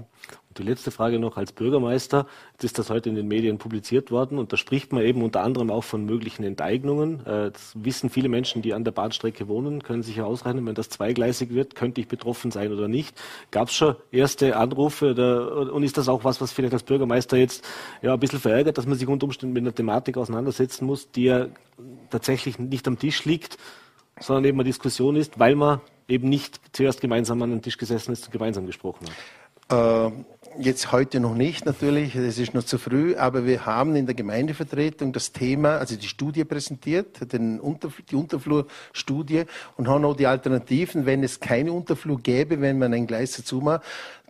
Und 0.49 0.57
die 0.57 0.63
letzte 0.63 0.91
Frage 0.91 1.19
noch 1.19 1.37
als 1.37 1.51
Bürgermeister. 1.51 2.27
Jetzt 2.53 2.63
ist 2.63 2.79
das 2.79 2.89
heute 2.89 3.09
in 3.09 3.15
den 3.15 3.27
Medien 3.27 3.57
publiziert 3.57 4.11
worden 4.11 4.37
und 4.37 4.53
da 4.53 4.57
spricht 4.57 4.91
man 4.93 5.03
eben 5.03 5.21
unter 5.21 5.41
anderem 5.41 5.71
auch 5.71 5.83
von 5.83 6.05
möglichen 6.05 6.43
Enteignungen. 6.43 7.25
Äh, 7.25 7.51
das 7.51 7.73
wissen 7.75 8.09
viele 8.09 8.29
Menschen, 8.29 8.61
die 8.61 8.73
an 8.73 8.83
der 8.83 8.91
Bahnstrecke 8.91 9.47
wohnen, 9.47 9.83
können 9.83 10.03
sich 10.03 10.17
ja 10.17 10.25
ausrechnen, 10.25 10.65
wenn 10.65 10.75
das 10.75 10.89
zweigleisig 10.89 11.53
wird, 11.53 11.75
könnte 11.75 12.01
ich 12.01 12.07
betroffen 12.07 12.51
sein 12.51 12.71
oder 12.71 12.87
nicht. 12.87 13.19
Gab 13.51 13.69
es 13.69 13.75
schon 13.75 13.95
erste 14.11 14.57
Anrufe 14.57 15.11
oder, 15.11 15.73
und 15.73 15.83
ist 15.83 15.97
das 15.97 16.09
auch 16.09 16.23
was, 16.23 16.41
was 16.41 16.51
vielleicht 16.51 16.73
als 16.73 16.83
Bürgermeister 16.83 17.37
jetzt 17.37 17.63
ja, 18.01 18.13
ein 18.13 18.19
bisschen 18.19 18.39
verärgert, 18.39 18.77
dass 18.77 18.85
man 18.85 18.97
sich 18.97 19.07
unter 19.07 19.25
Umständen 19.25 19.53
mit 19.53 19.63
einer 19.63 19.75
Thematik 19.75 20.17
auseinandersetzen 20.17 20.85
muss, 20.85 21.11
die 21.11 21.25
ja 21.25 21.47
tatsächlich 22.09 22.59
nicht 22.59 22.87
am 22.87 22.99
Tisch 22.99 23.25
liegt? 23.25 23.57
Sondern 24.19 24.45
eben 24.45 24.57
eine 24.59 24.65
Diskussion 24.65 25.15
ist, 25.15 25.39
weil 25.39 25.55
man 25.55 25.81
eben 26.07 26.29
nicht 26.29 26.59
zuerst 26.73 27.01
gemeinsam 27.01 27.41
an 27.41 27.51
den 27.51 27.61
Tisch 27.61 27.77
gesessen 27.77 28.13
ist 28.13 28.25
und 28.25 28.31
gemeinsam 28.31 28.65
gesprochen 28.65 29.07
hat? 29.07 29.15
Äh, 29.69 30.11
jetzt 30.59 30.91
heute 30.91 31.19
noch 31.19 31.35
nicht 31.35 31.65
natürlich, 31.65 32.15
es 32.15 32.39
ist 32.39 32.53
noch 32.53 32.63
zu 32.63 32.77
früh, 32.77 33.15
aber 33.15 33.45
wir 33.45 33.65
haben 33.65 33.95
in 33.95 34.05
der 34.05 34.15
Gemeindevertretung 34.15 35.11
das 35.11 35.33
Thema, 35.33 35.77
also 35.77 35.95
die 35.95 36.07
Studie 36.07 36.45
präsentiert, 36.45 37.31
den 37.33 37.59
Unter, 37.59 37.89
die 38.09 38.15
Unterflurstudie 38.15 39.43
und 39.75 39.87
haben 39.87 40.05
auch 40.05 40.15
die 40.15 40.27
Alternativen, 40.27 41.05
wenn 41.05 41.23
es 41.23 41.39
keine 41.39 41.73
Unterflur 41.73 42.19
gäbe, 42.19 42.61
wenn 42.61 42.79
man 42.79 42.93
ein 42.93 43.07
Gleis 43.07 43.35
dazu 43.35 43.59
macht, 43.59 43.81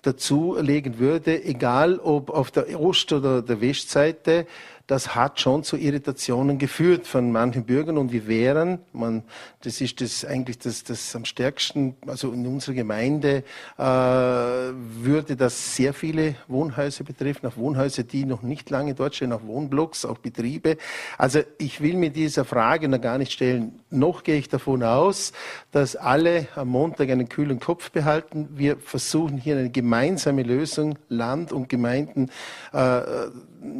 dazulegen 0.01 0.99
würde, 0.99 1.43
egal 1.43 1.99
ob 1.99 2.29
auf 2.29 2.51
der 2.51 2.79
Ost- 2.79 3.13
oder 3.13 3.41
der 3.41 3.61
Westseite, 3.61 4.47
das 4.87 5.15
hat 5.15 5.41
schon 5.41 5.63
zu 5.63 5.75
Irritationen 5.75 6.57
geführt 6.57 7.07
von 7.07 7.29
manchen 7.33 7.65
Bürgern 7.65 7.97
und 7.97 8.13
wir 8.13 8.25
wären, 8.25 8.79
man, 8.93 9.23
das 9.61 9.81
ist 9.81 9.99
das 9.99 10.23
eigentlich 10.23 10.59
das, 10.59 10.85
das 10.85 11.13
am 11.13 11.25
stärksten, 11.25 11.97
also 12.07 12.31
in 12.31 12.47
unserer 12.47 12.75
Gemeinde 12.75 13.43
äh, 13.77 13.81
würde 13.83 15.35
das 15.35 15.75
sehr 15.75 15.93
viele 15.93 16.35
Wohnhäuser 16.47 17.03
betreffen, 17.03 17.47
auch 17.47 17.57
Wohnhäuser, 17.57 18.03
die 18.03 18.23
noch 18.23 18.43
nicht 18.43 18.69
lange 18.69 18.93
dort 18.93 19.15
stehen, 19.15 19.33
auch 19.33 19.43
Wohnblocks, 19.43 20.05
auch 20.05 20.19
Betriebe. 20.19 20.77
Also 21.17 21.41
ich 21.57 21.81
will 21.81 21.97
mir 21.97 22.09
dieser 22.09 22.45
Frage 22.45 22.87
noch 22.87 23.01
gar 23.01 23.17
nicht 23.17 23.33
stellen. 23.33 23.81
Noch 23.89 24.23
gehe 24.23 24.37
ich 24.37 24.47
davon 24.47 24.83
aus, 24.83 25.33
dass 25.71 25.97
alle 25.97 26.47
am 26.55 26.69
Montag 26.69 27.09
einen 27.09 27.27
kühlen 27.27 27.59
Kopf 27.59 27.91
behalten. 27.91 28.47
Wir 28.55 28.77
versuchen 28.77 29.37
hier 29.37 29.57
eine 29.57 29.69
gemeinsame 29.69 30.43
Lösung, 30.43 30.97
Land 31.09 31.51
und 31.51 31.67
Gemeinden 31.67 32.29
äh, 32.71 33.01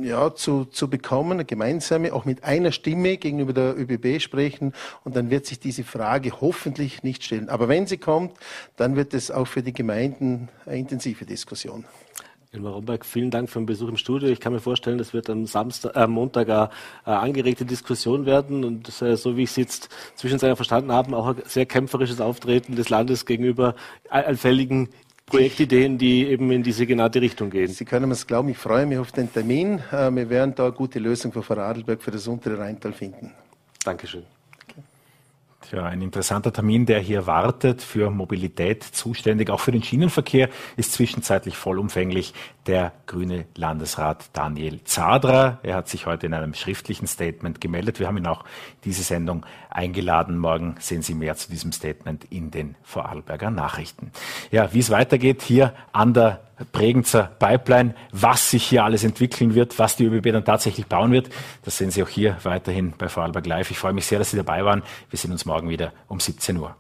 ja, 0.02 0.34
zu, 0.34 0.66
zu 0.66 0.90
bekommen, 0.98 1.46
gemeinsame, 1.46 2.14
auch 2.14 2.26
mit 2.26 2.44
einer 2.44 2.72
Stimme 2.72 3.18
gegenüber 3.18 3.54
der 3.54 3.78
ÖBB 3.78 4.20
sprechen 4.20 4.74
und 5.04 5.16
dann 5.16 5.30
wird 5.30 5.46
sich 5.46 5.60
diese 5.60 5.84
Frage 5.84 6.42
hoffentlich 6.42 7.04
nicht 7.04 7.24
stellen. 7.24 7.50
Aber 7.50 7.68
wenn 7.68 7.86
sie 7.86 7.98
kommt, 7.98 8.34
dann 8.76 8.96
wird 8.96 9.14
es 9.14 9.30
auch 9.30 9.48
für 9.48 9.62
die 9.62 9.74
Gemeinden 9.74 10.50
eine 10.66 10.78
intensive 10.78 11.26
Diskussion. 11.26 11.86
Elmar 12.52 12.74
Romberg, 12.74 13.06
vielen 13.06 13.30
Dank 13.30 13.50
für 13.50 13.60
den 13.60 13.66
Besuch 13.66 13.90
im 13.90 13.98
Studio. 13.98 14.30
Ich 14.30 14.40
kann 14.40 14.54
mir 14.54 14.60
vorstellen, 14.60 14.98
das 14.98 15.14
wird 15.14 15.30
am 15.30 15.46
Samstag, 15.46 15.96
äh, 15.96 16.08
Montag 16.08 16.50
eine, 16.50 16.70
eine 17.04 17.20
angeregte 17.20 17.66
Diskussion 17.66 18.26
werden 18.26 18.64
und 18.64 18.88
das, 18.88 19.02
äh, 19.02 19.18
so 19.18 19.38
wie 19.38 19.44
ich 19.44 19.52
es 19.52 19.58
jetzt 19.58 19.90
zwischen 20.16 20.40
seiner 20.40 20.56
verstanden 20.56 20.92
habe, 20.92 21.16
auch 21.16 21.28
ein 21.28 21.44
sehr 21.46 21.66
kämpferisches 21.66 22.22
Auftreten 22.22 22.76
des 22.76 22.90
Landes 22.90 23.26
gegenüber 23.26 23.76
allfälligen 24.10 24.90
Projektideen, 25.28 25.98
die 25.98 26.26
eben 26.26 26.50
in 26.52 26.64
diese 26.64 26.86
genannte 26.86 27.20
Richtung 27.20 27.50
gehen. 27.50 27.68
Sie 27.68 27.84
können 27.84 28.10
es 28.12 28.26
glauben, 28.26 28.48
ich 28.48 28.58
freue 28.58 28.86
mich 28.86 28.98
auf 28.98 29.12
den 29.12 29.32
Termin. 29.32 29.80
Äh, 29.92 30.10
wir 30.10 30.30
werden 30.30 30.56
da 30.56 30.64
eine 30.64 30.72
gute 30.72 31.00
Lösung 31.00 31.34
für 31.34 31.44
Vorarlberg, 31.44 32.02
für 32.02 32.12
das 32.12 32.28
untere 32.28 32.58
Rheintal 32.58 32.94
finden. 32.94 33.34
Dankeschön. 33.84 34.24
Tja, 35.70 35.84
ein 35.84 36.02
interessanter 36.02 36.54
Termin, 36.54 36.86
der 36.86 37.02
hier 37.02 37.28
wartet, 37.28 37.82
für 37.82 38.10
Mobilität 38.10 38.84
zuständig, 38.84 39.50
auch 39.50 39.60
für 39.60 39.74
den 39.74 39.84
Schienenverkehr, 39.84 40.48
ist 40.78 40.94
zwischenzeitlich 40.94 41.58
vollumfänglich 41.58 42.34
der 42.68 42.92
grüne 43.06 43.46
Landesrat 43.56 44.30
Daniel 44.34 44.84
Zadra. 44.84 45.60
Er 45.64 45.76
hat 45.76 45.88
sich 45.88 46.06
heute 46.06 46.26
in 46.26 46.34
einem 46.34 46.54
schriftlichen 46.54 47.08
Statement 47.08 47.62
gemeldet. 47.62 48.00
Wir 48.00 48.08
haben 48.08 48.18
ihn 48.18 48.28
auch 48.28 48.44
diese 48.84 49.04
Sendung 49.04 49.46
eingeladen. 49.70 50.38
Morgen 50.38 50.76
sehen 50.80 51.02
Sie 51.02 51.14
mehr 51.14 51.36
zu 51.36 51.50
diesem 51.50 51.72
Statement 51.72 52.26
in 52.30 52.52
den 52.52 52.76
Vorarlberger 52.84 53.52
Nachrichten. 53.52 54.12
Ja, 54.52 54.74
wie 54.74 54.80
es 54.80 54.90
weitergeht 54.90 55.42
hier 55.42 55.74
an 55.94 56.14
der 56.14 56.42
Bregenzer 56.72 57.24
Pipeline, 57.40 57.94
was 58.12 58.52
sich 58.52 58.64
hier 58.64 58.84
alles 58.84 59.04
entwickeln 59.04 59.56
wird, 59.56 59.78
was 59.80 59.96
die 59.96 60.06
ÖBB 60.06 60.32
dann 60.32 60.46
tatsächlich 60.46 60.88
bauen 60.88 61.12
wird. 61.12 61.30
Das 61.64 61.78
sehen 61.78 61.92
Sie 61.92 62.04
auch 62.04 62.10
hier 62.10 62.38
weiterhin 62.44 62.94
bei 62.98 63.08
Vorarlberg 63.10 63.46
Live. 63.46 63.72
Ich 63.72 63.78
freue 63.78 63.94
mich 63.94 64.06
sehr, 64.06 64.20
dass 64.20 64.32
Sie 64.32 64.38
dabei 64.38 64.66
waren. 64.66 64.84
Wir 65.10 65.20
sehen 65.20 65.32
uns 65.32 65.46
morgen 65.46 65.70
wieder 65.70 65.94
um 66.08 66.20
17 66.20 66.58
Uhr. 66.58 66.76